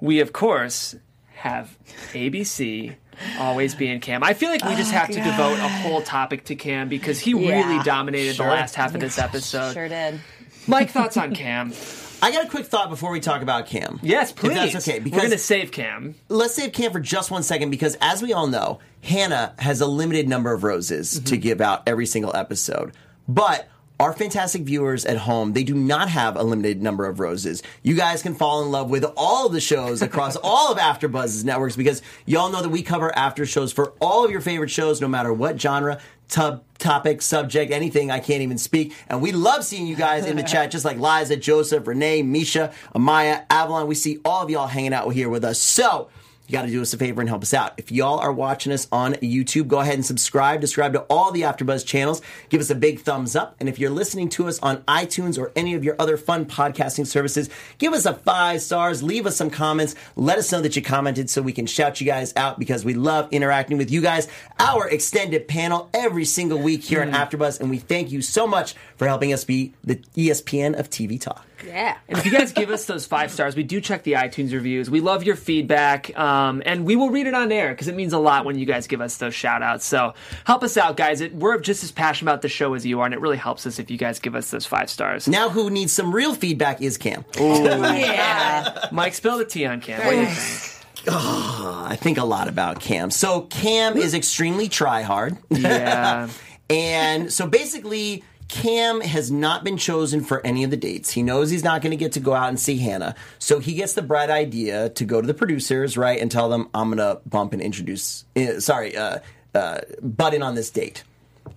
we 0.00 0.20
of 0.20 0.32
course 0.32 0.94
have 1.34 1.76
ABC 2.12 2.94
always 3.40 3.74
being 3.74 3.98
Cam. 4.00 4.22
I 4.22 4.32
feel 4.34 4.48
like 4.48 4.64
we 4.64 4.76
just 4.76 4.92
oh, 4.92 4.96
have 4.96 5.08
to 5.08 5.20
devote 5.20 5.58
a 5.58 5.68
whole 5.68 6.02
topic 6.02 6.44
to 6.44 6.54
Cam 6.54 6.88
because 6.88 7.18
he 7.18 7.32
Yeah. 7.32 7.66
really 7.68 7.82
dominated 7.82 8.36
Sure. 8.36 8.46
the 8.46 8.52
last 8.52 8.76
half 8.76 8.94
of 8.94 9.00
this 9.00 9.18
episode. 9.18 9.72
sure 9.74 9.88
did. 9.88 10.20
Mike, 10.68 10.90
thoughts 10.90 11.16
on 11.16 11.34
Cam? 11.34 11.72
I 12.20 12.32
got 12.32 12.46
a 12.46 12.48
quick 12.48 12.66
thought 12.66 12.90
before 12.90 13.10
we 13.12 13.20
talk 13.20 13.42
about 13.42 13.66
Cam. 13.66 14.00
Yes, 14.02 14.32
please. 14.32 14.56
If 14.56 14.72
that's 14.72 14.88
okay, 14.88 14.98
We're 14.98 15.16
going 15.16 15.30
to 15.30 15.38
save 15.38 15.70
Cam. 15.70 16.14
let's 16.28 16.54
save 16.54 16.72
Cam 16.72 16.90
for 16.92 17.00
just 17.00 17.30
one 17.30 17.42
second 17.42 17.70
because, 17.70 17.96
as 18.00 18.22
we 18.22 18.32
all 18.32 18.46
know, 18.48 18.80
Hannah 19.02 19.54
has 19.58 19.80
a 19.80 19.86
limited 19.86 20.28
number 20.28 20.52
of 20.52 20.64
roses 20.64 21.20
to 21.20 21.36
mhm. 21.36 21.40
give 21.42 21.60
out 21.60 21.82
every 21.86 22.06
single 22.06 22.34
episode. 22.34 22.92
But 23.28 23.68
our 24.00 24.12
fantastic 24.12 24.62
viewers 24.62 25.04
at 25.04 25.16
home, 25.16 25.52
they 25.52 25.64
do 25.64 25.74
not 25.74 26.08
have 26.08 26.36
a 26.36 26.42
limited 26.42 26.80
number 26.80 27.06
of 27.06 27.18
roses. 27.18 27.62
You 27.82 27.94
guys 27.94 28.22
can 28.22 28.34
fall 28.34 28.62
in 28.62 28.70
love 28.70 28.90
with 28.90 29.04
all 29.16 29.46
of 29.46 29.52
the 29.52 29.60
shows 29.60 30.02
across 30.02 30.36
all 30.42 30.70
of 30.70 30.78
AfterBuzz's 30.78 31.44
networks 31.44 31.76
because 31.76 32.02
y'all 32.24 32.50
know 32.50 32.62
that 32.62 32.68
we 32.68 32.82
cover 32.82 33.16
after 33.16 33.44
shows 33.44 33.72
for 33.72 33.94
all 34.00 34.24
of 34.24 34.30
your 34.30 34.40
favorite 34.40 34.70
shows, 34.70 35.00
no 35.00 35.08
matter 35.08 35.32
what 35.32 35.60
genre. 35.60 36.00
Tub, 36.28 36.62
topic, 36.76 37.22
subject, 37.22 37.72
anything, 37.72 38.10
I 38.10 38.20
can't 38.20 38.42
even 38.42 38.58
speak. 38.58 38.94
And 39.08 39.22
we 39.22 39.32
love 39.32 39.64
seeing 39.64 39.86
you 39.86 39.96
guys 39.96 40.26
in 40.26 40.36
the 40.36 40.42
chat, 40.44 40.70
just 40.70 40.84
like 40.84 40.98
Liza, 40.98 41.36
Joseph, 41.36 41.86
Renee, 41.86 42.22
Misha, 42.22 42.72
Amaya, 42.94 43.46
Avalon. 43.48 43.86
We 43.86 43.94
see 43.94 44.18
all 44.26 44.42
of 44.44 44.50
y'all 44.50 44.66
hanging 44.66 44.92
out 44.92 45.08
here 45.08 45.30
with 45.30 45.42
us. 45.42 45.58
So, 45.58 46.10
you 46.48 46.52
got 46.52 46.62
to 46.62 46.70
do 46.70 46.80
us 46.80 46.94
a 46.94 46.96
favor 46.96 47.20
and 47.20 47.28
help 47.28 47.42
us 47.42 47.52
out. 47.52 47.74
If 47.76 47.92
y'all 47.92 48.18
are 48.18 48.32
watching 48.32 48.72
us 48.72 48.88
on 48.90 49.14
YouTube, 49.16 49.68
go 49.68 49.80
ahead 49.80 49.94
and 49.94 50.04
subscribe. 50.04 50.62
Subscribe 50.62 50.94
to 50.94 51.00
all 51.02 51.30
the 51.30 51.42
AfterBuzz 51.42 51.84
channels. 51.84 52.22
Give 52.48 52.62
us 52.62 52.70
a 52.70 52.74
big 52.74 53.00
thumbs 53.00 53.36
up. 53.36 53.54
And 53.60 53.68
if 53.68 53.78
you're 53.78 53.90
listening 53.90 54.30
to 54.30 54.48
us 54.48 54.58
on 54.60 54.78
iTunes 54.84 55.38
or 55.38 55.52
any 55.54 55.74
of 55.74 55.84
your 55.84 55.94
other 55.98 56.16
fun 56.16 56.46
podcasting 56.46 57.06
services, 57.06 57.50
give 57.76 57.92
us 57.92 58.06
a 58.06 58.14
five 58.14 58.62
stars. 58.62 59.02
Leave 59.02 59.26
us 59.26 59.36
some 59.36 59.50
comments. 59.50 59.94
Let 60.16 60.38
us 60.38 60.50
know 60.50 60.62
that 60.62 60.74
you 60.74 60.80
commented 60.80 61.28
so 61.28 61.42
we 61.42 61.52
can 61.52 61.66
shout 61.66 62.00
you 62.00 62.06
guys 62.06 62.32
out 62.34 62.58
because 62.58 62.82
we 62.82 62.94
love 62.94 63.28
interacting 63.30 63.76
with 63.76 63.90
you 63.90 64.00
guys. 64.00 64.26
Our 64.58 64.88
extended 64.88 65.48
panel 65.48 65.90
every 65.92 66.24
single 66.24 66.58
week 66.58 66.82
here 66.82 67.02
on 67.02 67.10
mm. 67.10 67.14
AfterBuzz, 67.14 67.60
and 67.60 67.68
we 67.68 67.76
thank 67.76 68.10
you 68.10 68.22
so 68.22 68.46
much 68.46 68.74
for 68.96 69.06
helping 69.06 69.34
us 69.34 69.44
be 69.44 69.74
the 69.84 69.96
ESPN 70.16 70.78
of 70.78 70.88
TV 70.88 71.20
talk. 71.20 71.47
Yeah. 71.66 71.96
And 72.08 72.18
if 72.18 72.24
you 72.24 72.32
guys 72.32 72.52
give 72.52 72.70
us 72.70 72.84
those 72.86 73.06
five 73.06 73.30
stars, 73.30 73.56
we 73.56 73.62
do 73.62 73.80
check 73.80 74.02
the 74.02 74.12
iTunes 74.14 74.52
reviews. 74.52 74.90
We 74.90 75.00
love 75.00 75.22
your 75.22 75.36
feedback, 75.36 76.16
um, 76.18 76.62
and 76.64 76.84
we 76.84 76.96
will 76.96 77.10
read 77.10 77.26
it 77.26 77.34
on 77.34 77.52
air 77.52 77.70
because 77.70 77.88
it 77.88 77.94
means 77.94 78.12
a 78.12 78.18
lot 78.18 78.44
when 78.44 78.58
you 78.58 78.66
guys 78.66 78.86
give 78.86 79.00
us 79.00 79.16
those 79.16 79.34
shout 79.34 79.62
outs. 79.62 79.84
So 79.84 80.14
help 80.44 80.62
us 80.62 80.76
out, 80.76 80.96
guys. 80.96 81.20
It, 81.20 81.34
we're 81.34 81.58
just 81.58 81.82
as 81.84 81.92
passionate 81.92 82.30
about 82.30 82.42
the 82.42 82.48
show 82.48 82.74
as 82.74 82.86
you 82.86 83.00
are, 83.00 83.04
and 83.04 83.14
it 83.14 83.20
really 83.20 83.36
helps 83.36 83.66
us 83.66 83.78
if 83.78 83.90
you 83.90 83.98
guys 83.98 84.18
give 84.18 84.34
us 84.34 84.50
those 84.50 84.66
five 84.66 84.90
stars. 84.90 85.28
Now, 85.28 85.48
who 85.48 85.70
needs 85.70 85.92
some 85.92 86.14
real 86.14 86.34
feedback 86.34 86.82
is 86.82 86.98
Cam. 86.98 87.24
Yeah. 87.38 88.88
Mike, 88.92 89.14
spill 89.14 89.38
the 89.38 89.44
tea 89.44 89.66
on 89.66 89.80
Cam. 89.80 90.04
What 90.04 90.12
do 90.12 90.20
you 90.20 90.26
think? 90.26 90.74
I 91.10 91.96
think 91.98 92.18
a 92.18 92.24
lot 92.24 92.48
about 92.48 92.80
Cam. 92.80 93.10
So 93.10 93.42
Cam 93.42 93.96
is 93.96 94.14
extremely 94.14 94.68
try 94.68 95.02
hard. 95.02 95.36
Yeah. 95.50 96.28
and 96.70 97.32
so 97.32 97.46
basically 97.46 98.24
Cam 98.48 99.02
has 99.02 99.30
not 99.30 99.62
been 99.62 99.76
chosen 99.76 100.22
for 100.22 100.44
any 100.44 100.64
of 100.64 100.70
the 100.70 100.76
dates. 100.76 101.10
He 101.10 101.22
knows 101.22 101.50
he's 101.50 101.62
not 101.64 101.82
going 101.82 101.90
to 101.90 101.96
get 101.96 102.12
to 102.12 102.20
go 102.20 102.32
out 102.34 102.48
and 102.48 102.58
see 102.58 102.78
Hannah. 102.78 103.14
So 103.38 103.58
he 103.58 103.74
gets 103.74 103.92
the 103.92 104.02
bright 104.02 104.30
idea 104.30 104.88
to 104.90 105.04
go 105.04 105.20
to 105.20 105.26
the 105.26 105.34
producers, 105.34 105.96
right, 105.98 106.18
and 106.20 106.30
tell 106.30 106.48
them, 106.48 106.68
I'm 106.74 106.88
going 106.88 106.98
to 106.98 107.20
bump 107.26 107.52
and 107.52 107.60
introduce, 107.60 108.24
uh, 108.36 108.58
sorry, 108.60 108.96
uh, 108.96 109.18
uh, 109.54 109.80
butt 110.02 110.32
in 110.34 110.42
on 110.42 110.54
this 110.54 110.70
date. 110.70 111.04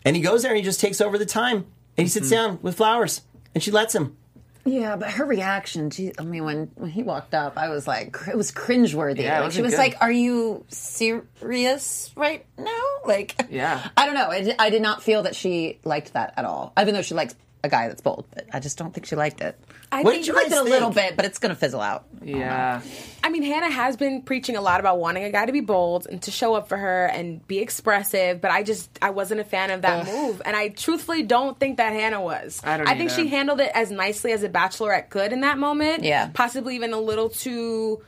And 0.04 0.16
he 0.16 0.22
goes 0.22 0.42
there 0.42 0.52
and 0.52 0.58
he 0.58 0.64
just 0.64 0.80
takes 0.82 1.00
over 1.00 1.18
the 1.18 1.26
time. 1.26 1.66
And 1.98 2.06
he 2.06 2.08
sits 2.08 2.28
Mm-hmm. 2.28 2.36
down 2.36 2.60
with 2.62 2.76
flowers. 2.76 3.22
And 3.54 3.64
she 3.64 3.72
lets 3.72 3.96
him. 3.96 4.18
Yeah, 4.66 4.96
but 4.96 5.12
her 5.12 5.26
reaction, 5.26 5.90
she, 5.90 6.12
I 6.20 6.24
mean, 6.24 6.44
when, 6.44 6.72
when 6.76 6.90
he 6.92 7.04
walked 7.04 7.34
up, 7.34 7.58
I 7.58 7.70
was 7.70 7.88
like, 7.88 8.16
it 8.28 8.38
was 8.38 8.52
cringeworthy. 8.52 9.24
Yeah, 9.24 9.42
like, 9.42 9.52
she 9.54 9.62
wasn't 9.62 9.82
good. 9.82 9.92
like, 9.92 10.02
Are 10.02 10.12
you 10.12 10.66
serious 10.70 12.12
right 12.16 12.46
now? 12.58 12.84
Like, 13.06 13.36
Yeah. 13.50 13.88
I 13.98 14.06
don't 14.06 14.16
know. 14.16 14.30
I, 14.32 14.56
I 14.60 14.70
did 14.70 14.82
not 14.82 15.02
feel 15.04 15.24
that 15.24 15.36
she 15.36 15.80
liked 15.84 16.14
that 16.14 16.34
at 16.38 16.46
all, 16.46 16.74
even 16.80 16.94
though 16.94 17.02
she 17.02 17.16
likes 17.16 17.36
a 17.64 17.70
guy 17.70 17.88
that's 17.88 18.02
bold, 18.02 18.26
but 18.34 18.48
I 18.52 18.60
just 18.60 18.78
don't 18.78 18.94
think 18.94 19.06
she 19.06 19.16
liked 19.16 19.40
it. 19.42 19.56
I 19.92 20.02
What 20.02 20.12
think 20.14 20.26
you 20.26 20.34
She 20.34 20.36
liked 20.38 20.50
guys 20.50 20.60
it 20.60 20.66
a 20.66 20.70
little 20.70 20.90
bit, 20.90 21.16
but 21.16 21.26
it's 21.26 21.38
going 21.38 21.52
to 21.52 21.56
fizzle 21.56 21.82
out. 21.82 22.06
Yeah. 22.24 22.82
I 23.24 23.30
mean, 23.30 23.44
Hannah 23.44 23.70
has 23.70 23.98
been 23.98 24.24
preaching 24.24 24.56
a 24.56 24.62
lot 24.62 24.80
about 24.80 25.00
wanting 25.00 25.26
a 25.26 25.30
guy 25.32 25.46
to 25.46 25.52
be 25.52 25.60
bold 25.60 26.08
and 26.08 26.22
to 26.24 26.32
show 26.32 26.56
up 26.56 26.68
for 26.70 26.78
her 26.78 27.06
and 27.06 27.46
be 27.48 27.60
expressive, 27.60 28.42
but 28.42 28.50
I 28.52 28.64
just 28.64 28.90
I 29.02 29.12
wasn't 29.12 29.42
a 29.42 29.44
fan 29.44 29.70
of 29.70 29.84
that 29.84 30.08
move, 30.08 30.42
and 30.46 30.56
I 30.56 30.70
truthfully 30.70 31.22
don't 31.24 31.60
think 31.60 31.78
that 31.78 31.94
Hannah 31.94 32.22
was. 32.22 32.62
I 32.64 32.78
don't 32.78 32.88
I 32.88 32.98
think 32.98 33.12
either. 33.12 33.22
she 33.24 33.28
handled 33.28 33.60
it 33.60 33.72
as 33.76 33.92
nicely 33.92 34.32
as 34.32 34.44
a 34.44 34.50
bachelorette 34.50 35.10
could 35.10 35.32
in 35.34 35.42
that 35.42 35.58
moment. 35.60 36.04
Yeah. 36.04 36.30
possibly 36.34 36.76
even 36.76 36.94
a 36.94 37.00
little 37.00 37.30
too 37.30 38.02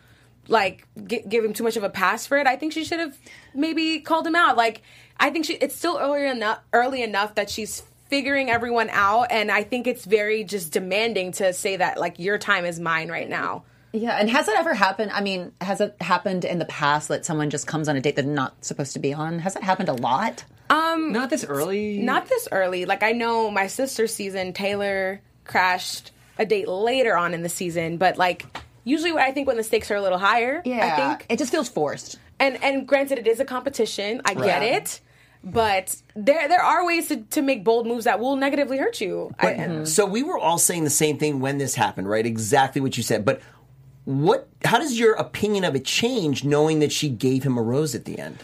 like 0.48 0.86
gi- 1.08 1.24
give 1.30 1.44
him 1.46 1.54
too 1.54 1.64
much 1.64 1.78
of 1.78 1.84
a 1.84 1.90
pass 1.90 2.26
for 2.26 2.38
it. 2.38 2.48
I 2.48 2.56
think 2.56 2.74
she 2.74 2.84
should 2.84 3.00
have 3.00 3.18
maybe 3.54 4.00
called 4.00 4.26
him 4.28 4.36
out. 4.36 4.58
Like 4.58 4.82
I 5.20 5.30
think 5.30 5.46
she 5.46 5.54
it's 5.54 5.76
still 5.76 5.98
early 6.02 6.28
enough 6.28 6.60
early 6.74 7.02
enough 7.04 7.36
that 7.36 7.50
she's 7.50 7.84
figuring 8.14 8.52
everyone 8.52 8.92
out 8.92 9.32
and 9.32 9.50
I 9.50 9.64
think 9.64 9.88
it's 9.88 10.06
very 10.06 10.44
just 10.44 10.72
demanding 10.72 11.32
to 11.32 11.52
say 11.52 11.78
that 11.78 12.00
like 12.00 12.20
your 12.20 12.38
time 12.38 12.64
is 12.64 12.80
mine 12.80 13.10
right 13.10 13.28
now. 13.28 13.64
Yeah, 13.92 14.20
and 14.20 14.30
has 14.30 14.48
it 14.48 14.56
ever 14.56 14.76
happened? 14.76 15.10
I 15.12 15.22
mean, 15.22 15.52
has 15.60 15.82
it 15.82 15.96
happened 16.00 16.46
in 16.46 16.60
the 16.60 16.66
past 16.66 17.08
that 17.08 17.26
someone 17.26 17.50
just 17.50 17.66
comes 17.66 17.90
on 17.90 17.96
a 17.96 18.02
date 18.02 18.16
they're 18.16 18.24
not 18.24 18.64
supposed 18.64 18.94
to 18.94 19.00
be 19.00 19.16
on? 19.16 19.40
Has 19.40 19.56
it 19.56 19.64
happened 19.64 19.90
a 19.90 19.94
lot? 19.94 20.46
Um, 20.70 21.12
not 21.12 21.32
this 21.32 21.44
early. 21.44 21.98
Not 22.04 22.30
this 22.30 22.48
early. 22.52 22.86
Like 22.86 23.02
I 23.02 23.14
know 23.14 23.50
my 23.50 23.66
sister's 23.66 24.14
season, 24.14 24.54
Taylor 24.54 25.20
crashed 25.44 26.12
a 26.38 26.46
date 26.46 26.68
later 26.68 27.18
on 27.18 27.34
in 27.34 27.42
the 27.42 27.50
season, 27.50 27.98
but 27.98 28.20
like 28.20 28.46
usually 28.84 29.14
I 29.14 29.32
think 29.32 29.48
when 29.48 29.58
the 29.58 29.64
stakes 29.64 29.90
are 29.90 29.96
a 29.96 30.04
little 30.04 30.20
higher, 30.20 30.62
yeah, 30.66 30.86
I 30.86 31.16
think. 31.16 31.26
it 31.30 31.40
just 31.40 31.52
feels 31.52 31.68
forced. 31.68 32.20
And 32.40 32.64
and 32.64 32.88
granted 32.88 33.18
it 33.18 33.26
is 33.26 33.40
a 33.40 33.46
competition. 33.46 34.22
I 34.24 34.36
get 34.36 34.62
it. 34.62 35.02
But 35.44 35.96
there 36.16 36.48
there 36.48 36.64
are 36.64 36.86
ways 36.86 37.10
to, 37.10 37.18
to 37.18 37.42
make 37.42 37.64
bold 37.64 37.86
moves 37.86 38.06
that 38.06 38.20
will 38.20 38.36
negatively 38.38 38.78
hurt 38.78 39.02
you. 39.02 39.32
I, 39.40 39.54
mhm. 39.54 39.88
So 39.88 40.06
we 40.06 40.24
were 40.24 40.38
all 40.38 40.58
saying 40.58 40.86
the 40.86 40.90
same 40.90 41.18
thing 41.18 41.42
when 41.42 41.58
this 41.58 41.76
happened, 41.76 42.08
right? 42.08 42.26
Exactly 42.26 42.80
what 42.82 42.96
you 42.96 43.04
said. 43.04 43.26
But 43.26 43.42
what? 44.06 44.48
How 44.64 44.80
does 44.80 44.98
your 44.98 45.14
opinion 45.16 45.64
of 45.66 45.76
it 45.76 45.84
change, 45.86 46.44
knowing 46.44 46.80
that 46.80 46.92
she 46.92 47.10
gave 47.10 47.44
him 47.44 47.58
a 47.58 47.62
rose 47.62 47.94
at 47.94 48.06
the 48.06 48.20
end? 48.20 48.40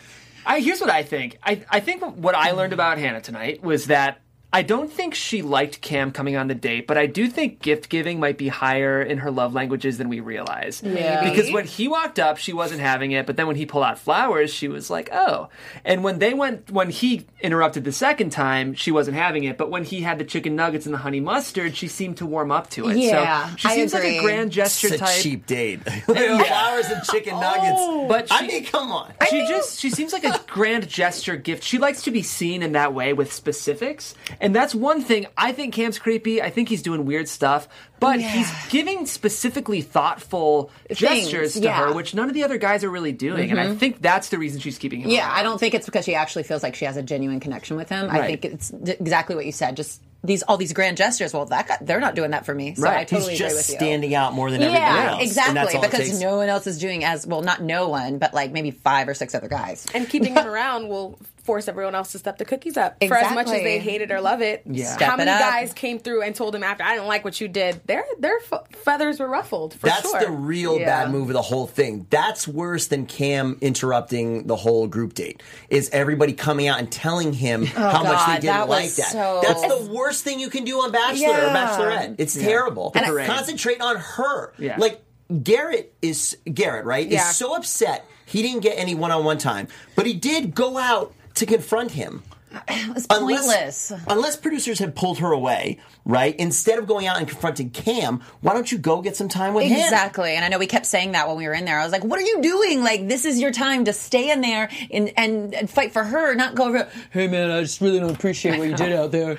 I, 0.46 0.60
here's 0.62 0.82
what 0.82 0.90
I 0.90 1.04
think. 1.04 1.38
I, 1.44 1.64
I 1.70 1.80
think 1.80 2.02
what 2.02 2.36
I 2.36 2.52
learned 2.52 2.74
about 2.74 2.98
Hannah 2.98 3.22
tonight 3.22 3.62
was 3.64 3.86
that 3.86 4.20
I 4.52 4.64
don't 4.64 4.92
think 4.92 5.14
she 5.14 5.44
liked 5.44 5.80
Cam 5.82 6.12
coming 6.12 6.36
on 6.36 6.48
the 6.48 6.56
date, 6.56 6.88
but 6.88 6.98
I 6.98 7.06
do 7.06 7.28
think 7.28 7.62
gift 7.62 7.88
giving 7.88 8.20
might 8.20 8.38
be 8.38 8.48
higher 8.48 9.00
in 9.00 9.20
her 9.20 9.30
love 9.30 9.54
languages 9.54 10.00
than 10.00 10.10
we 10.10 10.22
realize. 10.22 10.82
Yeah. 10.84 11.24
Because 11.24 11.52
when 11.52 11.66
he 11.66 11.88
walked 11.88 12.18
up, 12.18 12.38
she 12.38 12.52
wasn't 12.52 12.82
having 12.82 13.12
it, 13.12 13.28
but 13.28 13.38
then 13.38 13.46
when 13.46 13.56
he 13.56 13.68
pulled 13.68 13.84
out 13.84 14.00
flowers, 14.00 14.52
she 14.52 14.68
was 14.68 14.90
like, 14.90 15.10
"Oh." 15.12 15.50
And 15.86 16.04
when 16.04 16.18
they 16.18 16.34
went, 16.34 16.72
when 16.72 16.90
he 16.90 17.28
interrupted 17.42 17.84
the 17.84 17.92
second 17.92 18.32
time, 18.32 18.74
she 18.74 18.92
wasn't 18.92 19.18
having 19.18 19.44
it, 19.44 19.56
but 19.56 19.70
when 19.70 19.84
he 19.84 20.02
had 20.02 20.18
the 20.18 20.26
chicken 20.26 20.56
nuggets 20.56 20.86
and 20.88 20.96
the 20.96 21.00
honey 21.00 21.20
mustard, 21.20 21.76
she 21.76 21.88
seemed 21.88 22.18
to 22.18 22.26
warm 22.26 22.52
up 22.52 22.72
to 22.72 22.90
it. 22.90 22.98
Yeah, 22.98 23.50
so 23.52 23.56
she 23.58 23.68
I 23.68 23.76
seems 23.76 23.94
like 23.94 24.04
a 24.04 24.20
grand 24.20 24.52
gesture 24.52 24.88
It's 24.88 24.96
a 24.96 25.00
type. 25.00 25.22
cheap 25.22 25.46
date. 25.46 25.84
Flowers 26.06 26.88
and 26.88 27.04
chicken 27.04 27.36
oh. 27.36 27.40
nuggets. 27.40 28.08
But 28.10 28.28
I 28.32 28.48
mean, 28.48 28.66
come 28.66 28.92
on. 28.92 29.14
she 29.30 29.46
just 29.48 29.80
she 29.80 29.92
seems 29.92 30.12
like 30.12 30.24
a 30.24 30.42
grand 30.48 30.88
gesture 30.88 31.36
gift. 31.36 31.64
She 31.64 31.78
likes 31.78 32.02
to 32.04 32.12
be 32.12 32.24
seen 32.24 32.64
in 32.64 32.72
that 32.72 32.96
way 32.96 33.14
with 33.14 33.32
specifics, 33.32 34.16
and 34.40 34.56
that's 34.56 34.74
one 34.74 35.02
thing. 35.02 35.28
I 35.38 35.52
think 35.52 35.74
Cam's 35.74 36.00
creepy. 36.00 36.42
I 36.42 36.50
think 36.50 36.70
he's 36.70 36.82
doing 36.82 37.06
weird 37.06 37.28
stuff, 37.28 37.68
but 38.00 38.20
he's 38.20 38.50
giving 38.70 39.06
specifically 39.06 39.82
thoughtful 39.82 40.72
gestures 40.92 41.54
to 41.54 41.62
yeah. 41.62 41.88
her, 41.88 41.94
which 41.94 42.14
none 42.14 42.28
of 42.30 42.34
the 42.34 42.44
other 42.44 42.58
guys 42.58 42.84
are 42.84 42.90
really 42.90 43.12
doing. 43.12 43.52
And 43.52 43.60
I 43.60 43.68
mm-hmm. 43.68 43.78
think 43.78 44.02
that's 44.02 44.30
the 44.30 44.38
reason 44.38 44.60
she's 44.60 44.78
keeping 44.78 45.02
him. 45.02 45.10
Yeah, 45.10 45.28
around. 45.28 45.38
I 45.38 45.44
don't 45.44 45.60
think 45.60 45.74
it's 45.74 45.86
because 45.86 46.06
she 46.06 46.16
actually 46.16 46.44
feels 46.44 46.64
like 46.64 46.76
she 46.76 46.86
has 46.86 46.98
a 46.98 47.04
genuine 47.04 47.40
connection 47.40 47.78
with 47.78 47.90
him. 47.90 48.10
I 48.10 48.26
think 48.26 48.46
it's 48.46 48.70
d- 48.70 48.94
exactly 48.94 49.36
what 49.36 49.46
you 49.46 49.52
said. 49.52 49.76
Just 49.76 50.02
these 50.24 50.44
all 50.44 50.58
these 50.58 50.74
grand 50.74 50.98
gestures. 50.98 51.34
Well, 51.34 51.46
that 51.46 51.68
guy, 51.68 51.78
they're 51.82 52.00
not 52.00 52.16
doing 52.16 52.32
that 52.32 52.46
for 52.46 52.54
me. 52.54 52.76
So 52.76 52.88
I 52.88 52.96
Right. 52.96 53.08
totally 53.08 53.32
He's 53.32 53.40
agree 53.40 53.50
just 53.50 53.70
with 53.70 53.70
you. 53.70 53.86
standing 53.86 54.16
out 54.16 54.34
more 54.34 54.52
than 54.52 54.62
everybody 54.62 54.84
Yeah, 54.84 55.12
else. 55.12 55.24
exactly. 55.24 55.50
And 55.50 55.58
that's 55.58 55.76
all 55.76 55.84
it 55.84 55.92
because 55.92 56.22
no 56.22 56.38
one 56.38 56.50
else 56.50 56.68
is 56.68 56.78
doing 56.78 57.04
as 57.04 57.26
well. 57.26 57.42
Not 57.42 57.62
no 57.62 57.88
one, 57.88 58.18
but 58.18 58.34
like 58.34 58.52
maybe 58.52 58.72
five 58.72 59.08
or 59.08 59.14
six 59.14 59.34
other 59.34 59.48
guys. 59.48 59.86
and 59.94 60.08
keeping 60.10 60.36
him 60.36 60.46
around 60.48 60.90
will 60.90 61.18
force 61.44 61.68
everyone 61.68 61.96
else 61.96 62.12
to 62.14 62.20
step 62.20 62.38
the 62.38 62.46
cookies 62.46 62.78
up 62.78 62.98
for 63.06 63.16
as 63.16 63.34
much 63.34 63.48
as 63.48 63.54
they 63.64 63.80
hate 63.80 64.02
it 64.02 64.12
or 64.12 64.22
love 64.22 64.42
it. 64.42 64.64
Yeah. 64.66 64.98
How 65.00 65.16
many 65.18 65.30
it 65.32 65.40
guys 65.40 65.74
came 65.74 66.00
through 66.00 66.22
and 66.24 66.36
told 66.36 66.56
him 66.56 66.64
after 66.64 66.84
I 66.84 66.96
didn't 66.96 67.08
like 67.08 67.24
what 67.26 67.40
you 67.42 67.48
did? 67.48 67.82
Their 67.86 68.06
their 68.20 68.38
f- 68.52 68.64
feathers 68.84 69.20
were 69.20 69.28
ruffled 69.28 69.74
for 69.74 69.88
That's 69.88 70.10
sure. 70.10 70.20
the 70.20 70.32
real 70.32 70.80
Yeah. 70.80 70.86
bad 71.06 71.12
move 71.12 71.30
of 71.30 71.34
the 71.34 71.42
whole 71.42 71.68
thing. 71.68 72.08
That's 72.10 72.48
worse 72.48 72.88
than 72.88 73.06
Cam 73.06 73.58
interrupting 73.62 74.48
the 74.48 74.56
whole 74.56 74.88
group 74.88 75.14
date. 75.14 75.42
Is 75.70 75.90
everybody 75.92 76.34
coming 76.34 76.68
out 76.68 76.80
and 76.80 76.92
telling 76.92 77.34
him 77.34 77.66
how 77.66 78.04
much 78.04 78.26
they 78.28 78.34
didn't 78.36 78.46
that 78.48 78.70
like 78.70 78.92
that? 78.96 79.12
so- 79.12 79.42
That's 79.44 79.62
the 79.62 79.90
worst 79.94 80.24
thing 80.24 80.40
you 80.40 80.50
can 80.50 80.64
do 80.64 80.78
on 80.80 80.92
Bachelor 80.92 81.30
or 81.30 81.50
Bachelorette. 81.50 82.16
It's 82.18 82.36
terrible. 82.36 82.92
The 82.92 83.02
parade. 83.02 83.28
Concentrate 83.28 83.82
on 83.82 83.98
her. 83.98 84.54
Yeah. 84.58 84.76
Like 84.78 85.02
Garrett 85.44 85.94
is 86.02 86.38
Garrett, 86.52 86.86
right? 86.86 87.08
Yeah. 87.08 87.30
Is 87.30 87.36
so 87.36 87.56
upset 87.56 88.06
he 88.26 88.42
didn't 88.42 88.62
get 88.62 88.78
any 88.78 88.94
one-on-one 88.96 89.38
time, 89.40 89.68
but 89.96 90.06
he 90.06 90.14
did 90.14 90.54
go 90.56 90.78
out 90.78 91.14
to 91.40 91.46
confront 91.46 91.92
him. 91.92 92.24
It 92.68 92.94
was 92.96 93.06
pointless. 93.06 93.92
Unless 94.08 94.38
producers 94.38 94.80
had 94.80 94.96
pulled 94.96 95.20
her 95.20 95.32
away, 95.32 95.80
right? 96.04 96.36
Instead 96.38 96.80
of 96.80 96.88
going 96.88 97.06
out 97.06 97.18
and 97.18 97.28
confronting 97.28 97.70
Cam, 97.70 98.22
why 98.42 98.54
don't 98.54 98.72
you 98.72 98.80
go 98.80 99.02
get 99.02 99.16
some 99.16 99.30
time 99.30 99.54
with 99.54 99.66
him? 99.66 99.80
Exactly. 99.80 100.32
And 100.32 100.44
I 100.44 100.48
know 100.48 100.58
we 100.58 100.66
kept 100.66 100.88
saying 100.88 101.12
that 101.12 101.28
when 101.28 101.38
we 101.38 101.48
were 101.48 101.54
in 101.54 101.66
there. 101.66 101.80
I 101.80 101.84
was 101.84 101.92
like, 101.92 102.04
what 102.04 102.20
are 102.20 102.24
you 102.24 102.42
doing? 102.42 102.84
Like, 102.84 103.08
this 103.08 103.26
is 103.26 103.40
your 103.40 103.52
time 103.52 103.86
to 103.86 103.94
stay 103.94 104.32
in 104.32 104.42
there 104.42 104.70
and, 104.92 105.12
and, 105.16 105.54
and 105.54 105.70
fight 105.70 105.94
for 105.94 106.04
her, 106.04 106.34
not 106.34 106.56
go 106.56 106.70
over, 106.70 106.90
hey 107.12 107.28
man, 107.28 107.52
I 107.52 107.62
just 107.62 107.82
really 107.82 108.00
don't 108.00 108.16
appreciate 108.16 108.58
what 108.58 108.68
you 108.68 108.76
did 108.76 108.94
out 108.94 109.12
there. 109.12 109.38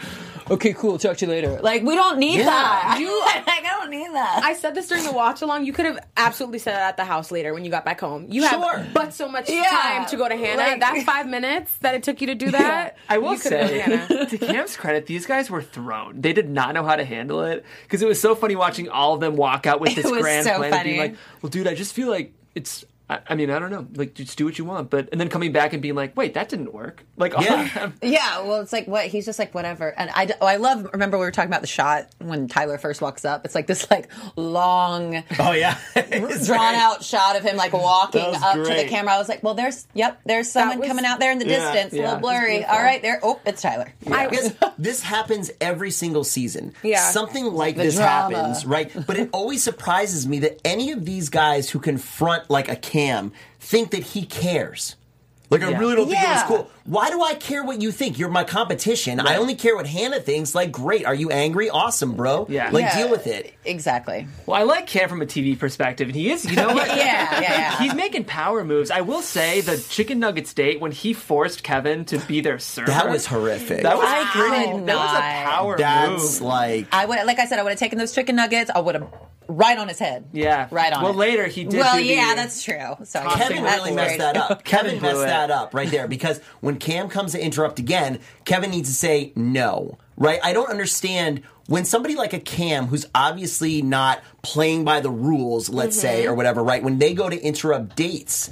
Okay, 0.51 0.73
cool. 0.73 0.99
Talk 0.99 1.17
to 1.19 1.27
you 1.27 1.31
later. 1.31 1.61
Like, 1.63 1.83
we 1.83 1.95
don't 1.95 2.19
need 2.19 2.39
Yeah. 2.39 2.47
that. 2.47 2.99
like, 3.47 3.65
I 3.65 3.79
don't 3.81 3.91
need 3.91 4.13
that. 4.13 4.43
I 4.43 4.55
said 4.55 4.75
this 4.75 4.89
during 4.89 5.05
the 5.05 5.13
watch 5.13 5.43
along. 5.43 5.65
You 5.65 5.73
could 5.73 5.85
have 5.87 5.99
absolutely 6.17 6.59
said 6.59 6.75
that 6.75 6.89
at 6.89 6.97
the 6.97 7.05
house 7.05 7.31
later 7.31 7.55
when 7.55 7.65
you 7.65 7.71
got 7.71 7.85
back 7.85 8.01
home. 8.01 8.27
You 8.29 8.47
Sure. 8.49 8.79
have 8.79 8.93
but 8.93 9.15
so 9.15 9.29
much 9.29 9.49
Yeah. 9.49 9.63
time 9.65 10.07
to 10.07 10.17
go 10.17 10.29
to 10.29 10.35
Hannah. 10.37 10.57
Like- 10.63 10.81
that 10.81 11.03
five 11.07 11.29
minutes 11.29 11.73
that 11.83 11.95
it 11.95 12.03
took 12.03 12.21
you 12.21 12.27
to 12.27 12.35
do 12.35 12.51
that. 12.51 12.97
I 13.09 13.19
will 13.19 13.35
you 13.35 13.39
could 13.39 13.53
have 13.53 13.69
say, 13.69 13.79
gone 13.79 13.89
to 13.89 13.97
Hannah. 14.07 14.27
to 14.31 14.39
Cam's 14.39 14.77
credit, 14.77 15.07
these 15.07 15.25
guys 15.27 15.51
were 15.51 15.63
thrown. 15.63 16.21
They 16.21 16.33
did 16.33 16.49
not 16.51 16.75
know 16.75 16.83
how 16.85 16.97
to 16.97 17.05
handle 17.05 17.43
it 17.43 17.65
because 17.85 18.03
it 18.03 18.09
was 18.09 18.21
so 18.21 18.35
funny 18.35 18.57
watching 18.57 18.89
all 18.89 19.15
of 19.15 19.21
them 19.21 19.37
walk 19.37 19.67
out 19.67 19.81
with 19.81 19.93
It 19.93 20.03
this 20.03 20.11
was 20.11 20.21
grand 20.23 20.45
so 20.47 20.57
plan 20.59 20.73
of 20.73 20.83
being 20.85 20.97
funny. 20.99 21.11
like, 21.11 21.19
"Well, 21.43 21.51
dude, 21.51 21.69
I 21.69 21.75
just 21.75 21.93
feel 21.93 22.09
like 22.11 22.33
it's." 22.55 22.85
I, 23.11 23.19
I 23.29 23.35
mean, 23.35 23.51
I 23.51 23.59
don't 23.59 23.71
know. 23.73 23.87
Like, 23.95 24.15
just 24.15 24.39
do 24.39 24.45
what 24.45 24.57
you 24.57 24.65
want, 24.65 24.89
but 24.89 25.09
and 25.11 25.21
then 25.21 25.29
coming 25.29 25.51
back 25.51 25.73
and 25.73 25.83
being 25.83 25.97
like, 25.97 26.17
"Wait, 26.17 26.35
that 26.35 26.49
didn't 26.49 26.73
work." 26.73 27.05
Like, 27.17 27.33
Yeah. 27.41 27.69
of. 27.85 27.95
Yeah, 28.03 28.43
well, 28.43 28.61
it's 28.61 28.73
like 28.73 28.87
what 28.87 29.07
he's 29.07 29.25
just 29.27 29.39
like 29.41 29.53
whatever, 29.53 29.89
and 29.99 30.11
I, 30.15 30.29
oh, 30.41 30.47
I 30.47 30.57
love. 30.57 30.89
Remember 30.93 31.19
we 31.19 31.25
were 31.25 31.33
talking 31.33 31.51
about 31.51 31.61
the 31.63 31.67
shot 31.67 32.07
when 32.19 32.47
Tyler 32.47 32.79
first 32.79 33.03
walks 33.03 33.25
up. 33.25 33.45
It's 33.45 33.55
like 33.57 33.67
this 33.67 33.91
like 33.91 34.09
long, 34.37 35.23
Oh 35.41 35.53
yeah, 35.53 35.77
drawn 36.45 36.75
out 36.77 37.03
shot 37.05 37.37
of 37.37 37.43
him 37.43 37.57
like 37.57 37.73
walking 37.73 38.21
That 38.21 38.31
was 38.33 38.43
up 38.43 38.55
to 38.55 38.63
the 38.75 38.87
camera. 38.89 39.15
I 39.15 39.19
was 39.19 39.29
like, 39.29 39.43
well, 39.43 39.55
there's 39.55 39.87
yep, 39.95 40.21
there's 40.25 40.51
someone 40.51 40.79
was- 40.79 40.89
coming 40.89 41.05
out 41.05 41.19
there 41.21 41.33
in 41.33 41.39
the 41.41 41.47
Yeah, 41.49 41.73
distance, 41.73 41.95
a 41.95 42.03
little 42.05 42.21
blurry. 42.21 42.65
All 42.65 42.81
right, 42.83 43.03
there. 43.03 43.19
Oh, 43.23 43.41
it's 43.45 43.61
Tyler. 43.63 43.93
Because 44.05 44.55
this 44.79 45.03
happens 45.03 45.51
every 45.61 45.91
single 45.91 46.25
season. 46.25 46.75
Yeah. 46.83 47.01
Something 47.11 47.47
like 47.47 47.77
The 47.77 47.83
this 47.85 47.97
drama. 47.97 48.37
happens, 48.37 48.65
right? 48.65 48.91
But 49.07 49.17
it 49.19 49.31
always 49.33 49.63
surprises 49.63 50.27
me 50.29 50.39
that 50.41 50.61
any 50.65 50.93
of 50.93 51.05
these 51.05 51.29
guys 51.29 51.71
who 51.71 51.79
confront 51.81 52.49
like 52.51 52.69
a 52.69 52.77
Cam 53.01 53.33
think 53.59 53.91
that 53.93 54.03
he 54.03 54.25
cares. 54.27 54.97
Like, 55.49 55.63
I 55.63 55.77
really 55.79 55.97
don't 55.97 56.09
think 56.09 56.23
it 56.23 56.29
was 56.29 56.43
cool. 56.45 56.71
Why 56.85 57.11
do 57.11 57.21
I 57.25 57.35
care 57.35 57.65
what 57.65 57.83
you 57.83 57.91
think? 57.91 58.21
You're 58.21 58.29
my 58.29 58.45
competition. 58.45 59.19
I 59.19 59.35
only 59.35 59.57
care 59.57 59.75
what 59.75 59.85
Hannah 59.85 60.21
thinks. 60.21 60.55
Like, 60.55 60.71
great. 60.71 61.05
Are 61.07 61.15
you 61.15 61.31
angry? 61.31 61.69
Awesome, 61.69 62.15
bro. 62.15 62.47
Yeah. 62.49 62.71
Like, 62.71 62.85
Yeah, 62.85 62.97
deal 62.99 63.11
with 63.11 63.27
it. 63.27 63.53
Exactly. 63.65 64.29
Well, 64.47 64.57
I 64.57 64.63
like 64.63 64.87
Cam 64.87 65.09
from 65.09 65.23
a 65.23 65.27
TV 65.27 65.59
perspective, 65.59 66.07
and 66.07 66.15
he 66.15 66.31
is. 66.31 66.45
You 66.49 66.55
know 66.55 66.69
what? 66.75 66.87
Yeah, 66.87 66.95
yeah, 66.97 67.41
yeah. 67.41 67.79
He's 67.79 67.95
making 67.97 68.27
power 68.27 68.63
moves. 68.65 68.93
I 68.93 69.01
will 69.01 69.23
say 69.23 69.61
the 69.61 69.77
chicken 69.77 70.21
nuggets 70.21 70.55
date 70.55 70.79
when 70.81 70.93
he 70.93 71.15
forced 71.15 71.65
Kevin 71.65 72.05
to 72.05 72.19
be 72.21 72.41
their 72.41 72.61
server. 72.61 72.87
That 72.93 73.11
was 73.11 73.27
horrific. 73.27 73.83
That 73.83 73.97
was 73.97 74.07
I 74.09 74.25
pretty. 74.31 74.71
could 74.71 74.87
That 74.87 74.95
was 74.97 75.11
a 75.11 75.15
not. 75.15 75.51
power 75.51 75.77
That's 75.79 76.41
move. 76.41 76.49
like. 76.49 76.87
I 76.93 77.07
would, 77.07 77.27
like 77.27 77.41
I 77.41 77.47
said, 77.47 77.59
I 77.59 77.65
would 77.65 77.71
have 77.71 77.79
taken 77.81 77.99
those 77.99 78.15
chicken 78.15 78.37
nuggets. 78.37 78.71
I 78.73 78.79
would 78.79 78.95
have 78.95 79.09
right 79.51 79.77
on 79.79 79.89
his 79.89 79.99
head. 79.99 80.27
Yeah. 80.33 80.69
right 80.71 80.93
on. 80.93 81.03
Well, 81.03 81.13
it. 81.13 81.17
later 81.17 81.47
he 81.47 81.65
did 81.65 81.79
Well, 81.81 81.97
do 81.97 82.03
the- 82.03 82.07
yeah, 82.15 82.35
that's 82.35 82.63
true. 82.63 82.97
So 83.05 83.21
Kevin 83.35 83.63
really 83.65 83.93
messed 83.93 84.19
that 84.19 84.37
up. 84.37 84.65
Kevin 84.65 84.93
Kevin 84.93 85.03
messed 85.03 85.23
it. 85.23 85.27
that 85.27 85.51
up 85.51 85.75
right 85.75 85.91
there 85.91 86.09
because 86.09 86.41
when 86.61 86.77
Cam 86.79 87.09
comes 87.09 87.33
to 87.33 87.43
interrupt 87.45 87.79
again, 87.79 88.21
Kevin 88.45 88.71
needs 88.71 88.89
to 88.89 88.95
say 88.95 89.33
no. 89.37 89.99
Right? 90.17 90.39
I 90.45 90.53
don't 90.53 90.69
understand 90.69 91.43
when 91.67 91.85
somebody 91.87 92.15
like 92.15 92.33
a 92.35 92.41
Cam 92.41 92.87
who's 92.89 93.07
obviously 93.15 93.81
not 93.81 94.23
playing 94.43 94.85
by 94.85 95.01
the 95.01 95.11
rules, 95.11 95.71
let's 95.71 95.99
say, 95.99 96.23
Mm-hmm. 96.25 96.33
or 96.33 96.35
whatever, 96.35 96.63
right? 96.63 96.83
When 96.83 96.99
they 96.99 97.15
go 97.15 97.31
to 97.31 97.41
interrupt 97.41 97.97
dates, 97.97 98.51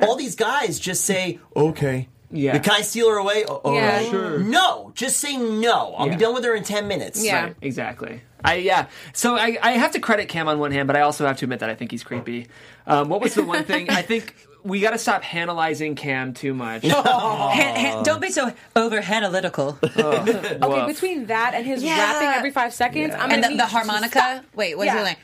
all 0.00 0.16
these 0.16 0.34
guys 0.34 0.78
just 0.78 1.04
say, 1.04 1.40
okay. 1.54 2.08
Yeah. 2.30 2.58
Can 2.58 2.72
I 2.72 2.80
steal 2.80 3.10
her 3.10 3.16
away? 3.16 3.44
Oh, 3.46 3.74
Yeah. 3.74 3.96
right. 3.96 4.06
Sure. 4.10 4.38
No, 4.38 4.92
just 4.94 5.18
say 5.18 5.36
no. 5.36 5.94
I'll 5.94 6.06
Yeah. 6.06 6.14
be 6.16 6.18
done 6.18 6.34
with 6.34 6.44
her 6.44 6.54
in 6.54 6.64
10 6.64 6.88
minutes. 6.88 7.22
Yeah. 7.24 7.44
Right, 7.44 7.56
exactly. 7.60 8.22
I 8.44 8.56
yeah. 8.56 8.88
So 9.12 9.36
I, 9.36 9.58
I 9.62 9.72
have 9.72 9.92
to 9.92 10.00
credit 10.00 10.28
Cam 10.28 10.48
on 10.48 10.58
one 10.58 10.70
hand, 10.70 10.86
but 10.86 10.96
I 10.96 11.00
also 11.00 11.26
have 11.26 11.38
to 11.38 11.46
admit 11.46 11.60
that 11.60 11.70
I 11.70 11.74
think 11.74 11.90
he's 11.90 12.04
creepy. 12.04 12.46
Um, 12.86 13.08
what 13.08 13.20
was 13.20 13.34
the 13.34 13.42
one 13.44 13.64
thing 13.64 13.88
I 13.90 14.02
think 14.02 14.34
we 14.64 14.80
got 14.80 14.90
to 14.90 14.98
stop 14.98 15.34
analyzing 15.34 15.94
Cam 15.94 16.32
too 16.34 16.54
much. 16.54 16.82
Han- 16.86 17.76
han- 17.76 18.02
don't 18.02 18.20
be 18.20 18.30
so 18.30 18.52
over 18.74 18.96
analytical. 18.98 19.78
Okay, 19.94 20.86
between 20.86 21.26
that 21.26 21.52
and 21.54 21.66
his 21.66 21.82
Yeah. 21.82 21.98
rapping 21.98 22.28
every 22.28 22.50
five 22.50 22.72
seconds, 22.72 23.14
I'm 23.14 23.20
and 23.22 23.30
gonna 23.30 23.42
the, 23.42 23.48
need 23.50 23.58
the 23.58 23.64
you 23.64 23.68
to 23.68 23.74
harmonica. 23.76 24.18
stop. 24.18 24.44
Wait, 24.54 24.76
what's 24.76 24.86
Yeah. 24.86 24.98
he 24.98 25.02
like? 25.04 25.18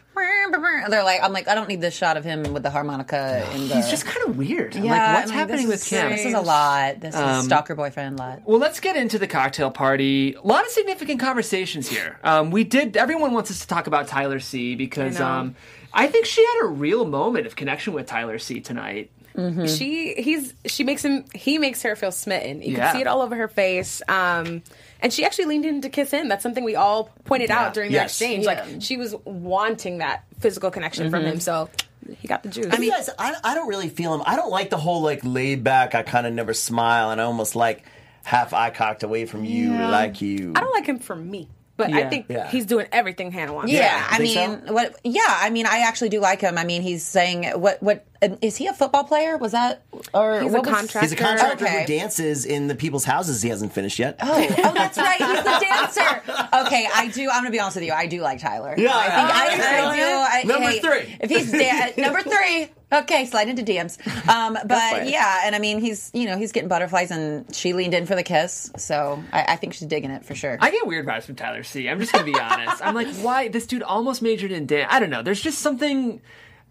They're 0.91 1.03
like, 1.05 1.23
I'm 1.23 1.33
like, 1.33 1.49
I 1.49 1.55
don't 1.55 1.69
need 1.69 1.81
this 1.81 1.97
shot 1.97 2.17
of 2.19 2.25
him 2.25 2.53
with 2.53 2.63
the 2.63 2.69
harmonica. 2.71 3.49
In 3.55 3.69
the, 3.69 3.77
He's 3.77 3.89
just 3.89 4.05
kind 4.05 4.29
of 4.29 4.37
weird. 4.37 4.77
I'm 4.77 4.85
yeah. 4.85 4.91
like, 4.91 5.01
what's 5.01 5.23
I'm 5.23 5.29
like, 5.29 5.49
happening 5.49 5.69
this 5.69 5.81
with 5.81 5.83
is- 5.83 5.89
Cam? 5.89 6.11
This 6.11 6.25
is 6.27 6.35
a 6.35 6.41
lot. 6.41 7.01
This 7.01 7.15
Um, 7.17 7.39
is 7.41 7.45
stalker 7.47 7.75
boyfriend 7.75 8.19
lot. 8.19 8.43
Well, 8.45 8.59
let's 8.59 8.81
get 8.81 8.97
into 8.97 9.19
the 9.19 9.27
cocktail 9.27 9.71
party. 9.71 10.35
A 10.35 10.47
lot 10.47 10.65
of 10.67 10.71
significant 10.71 11.21
conversations 11.21 11.89
here. 11.89 12.19
Um, 12.23 12.51
we 12.51 12.65
did. 12.65 12.97
Everyone 12.97 13.33
wants 13.33 13.51
us 13.51 13.61
to 13.61 13.67
talk 13.67 13.87
about 13.87 14.09
Tyler 14.09 14.41
C 14.41 14.75
because 14.75 15.17
I 15.21 15.25
know. 15.25 15.31
um, 15.41 15.57
I 15.93 16.07
think 16.07 16.27
she 16.27 16.45
had 16.45 16.65
a 16.65 16.67
real 16.69 17.05
moment 17.05 17.47
of 17.47 17.57
connection 17.57 17.93
with 17.93 18.07
Tyler 18.07 18.39
C 18.39 18.61
tonight. 18.61 19.11
She 19.67 20.15
he's 20.15 20.53
she 20.67 20.85
makes 20.85 21.03
him 21.05 21.25
he 21.35 21.57
makes 21.59 21.83
her 21.83 21.97
feel 21.97 22.13
smitten. 22.13 22.61
You 22.63 22.73
Yeah. 22.77 22.87
can 22.89 22.97
see 22.97 23.01
it 23.01 23.07
all 23.07 23.23
over 23.23 23.35
her 23.37 23.49
face. 23.49 24.03
Um 24.09 24.63
and 25.01 25.13
she 25.13 25.25
actually 25.25 25.47
leaned 25.47 25.65
in 25.65 25.81
to 25.83 25.89
kiss 25.89 26.11
him. 26.11 26.29
That's 26.29 26.43
something 26.43 26.63
we 26.63 26.77
all 26.77 27.05
pointed 27.25 27.49
Yeah. 27.49 27.61
out 27.67 27.75
during 27.75 27.91
their 27.91 28.03
Yes. 28.03 28.11
exchange. 28.11 28.45
Yeah. 28.45 28.65
Like 28.71 28.83
she 28.83 28.97
was 28.99 29.15
wanting 29.25 29.99
that 29.99 30.25
physical 30.41 30.71
connection 30.71 31.09
from 31.11 31.25
him. 31.25 31.41
So 31.41 31.71
he 32.19 32.29
got 32.29 32.43
the 32.43 32.49
juice. 32.51 32.67
I 32.71 32.77
mean, 32.79 32.91
guys, 32.91 33.09
I, 33.19 33.35
I 33.43 33.55
don't 33.55 33.69
really 33.69 33.89
feel 33.89 34.13
him. 34.15 34.23
I 34.27 34.37
don't 34.37 34.51
like 34.51 34.69
the 34.69 34.77
whole 34.79 35.01
like 35.01 35.21
laid 35.23 35.65
back. 35.65 35.95
I 35.95 36.03
kind 36.03 36.27
of 36.27 36.33
never 36.35 36.53
smile, 36.53 37.11
and 37.11 37.21
I 37.21 37.25
almost 37.25 37.55
like 37.57 37.85
half 38.25 38.53
eye 38.53 38.71
cocked 38.71 39.03
away 39.05 39.25
from 39.27 39.45
you, 39.45 39.73
like 39.73 40.21
you. 40.21 40.53
I 40.57 40.61
don't 40.61 40.73
like 40.73 40.87
him 40.87 40.99
for 40.99 41.15
me. 41.17 41.49
But 41.81 41.93
I 41.95 42.09
think 42.09 42.27
Yeah. 42.29 42.49
he's 42.51 42.67
doing 42.67 42.87
everything 42.93 43.33
Hannah 43.33 43.53
wants. 43.53 43.73
Yeah, 43.73 44.07
I 44.11 44.19
mean, 44.19 44.35
so? 44.67 44.73
what? 44.73 44.97
Yeah, 45.03 45.23
I 45.27 45.51
mean, 45.51 45.67
I 45.67 45.81
actually 45.81 46.11
do 46.11 46.21
like 46.21 46.41
him. 46.41 46.59
I 46.59 46.65
mean, 46.65 46.83
he's 46.83 47.05
saying 47.05 47.45
what? 47.61 47.83
What 47.83 48.05
is 48.43 48.57
he 48.57 48.67
a 48.67 48.73
football 48.73 49.05
player? 49.05 49.37
Was 49.39 49.53
that 49.53 49.83
or 50.13 50.41
He's 50.41 50.51
a 50.51 50.57
what 50.57 50.67
was- 50.67 50.75
contractor. 50.75 51.01
He's 51.01 51.13
a 51.13 51.17
contractor 51.17 51.65
Okay. 51.65 51.81
who 51.81 51.87
dances 51.87 52.45
in 52.45 52.69
the 52.69 52.75
people's 52.75 53.05
houses 53.05 53.43
he 53.43 53.49
hasn't 53.49 53.73
finished 53.73 53.99
yet. 53.99 54.17
Oh, 54.23 54.31
oh, 54.33 54.73
that's 54.75 54.99
right. 54.99 55.19
He's 55.19 55.43
the 55.45 55.67
dancer. 55.67 56.23
Okay, 56.67 56.89
I 56.95 57.09
do. 57.13 57.29
I'm 57.31 57.41
gonna 57.43 57.51
be 57.51 57.61
honest 57.61 57.77
with 57.77 57.85
you. 57.85 57.93
I 57.93 58.07
do 58.07 58.21
like 58.21 58.41
Tyler. 58.41 58.75
Yeah, 58.77 58.91
I 58.95 59.03
think 59.05 59.17
I, 59.17 59.57
yeah. 59.57 59.89
I 59.89 59.97
do. 60.43 60.49
I, 60.51 60.53
Number 60.53 60.71
hey, 60.71 60.81
three. 60.81 61.17
If 61.21 61.31
he's 61.31 61.51
da- 61.53 61.95
number 62.03 62.21
three, 62.23 62.69
okay, 62.93 63.25
slide 63.27 63.49
into 63.49 63.63
DMs. 63.63 63.99
Um, 64.29 64.59
but 64.67 65.09
yeah, 65.09 65.41
and 65.45 65.55
I 65.55 65.59
mean, 65.59 65.81
he's 65.81 66.11
you 66.13 66.27
know 66.27 66.37
he's 66.37 66.53
getting 66.53 66.69
butterflies, 66.69 67.11
and 67.11 67.53
she 67.55 67.73
leaned 67.73 67.95
in 67.95 68.07
for 68.07 68.15
the 68.15 68.23
kiss, 68.23 68.71
so 68.77 69.23
I, 69.33 69.45
I 69.53 69.57
think 69.57 69.75
she's 69.75 69.89
digging 69.89 70.11
it 70.11 70.25
for 70.25 70.35
sure. 70.35 70.59
I 70.61 70.71
get 70.71 70.87
weird 70.87 71.07
vibes 71.07 71.25
from 71.25 71.37
Tyler 71.37 71.63
C. 71.63 71.89
I'm 71.89 71.99
just 72.01 72.13
gonna 72.13 72.25
be 72.25 72.39
honest. 72.39 72.85
I'm 72.85 72.95
like, 72.95 73.09
why 73.17 73.49
this 73.49 73.67
dude 73.67 73.83
almost 73.83 74.21
majored 74.23 74.53
in 74.53 74.67
dance? 74.67 74.89
I 74.93 75.01
don't 75.01 75.11
know. 75.11 75.23
There's 75.23 75.41
just 75.41 75.59
something. 75.61 76.21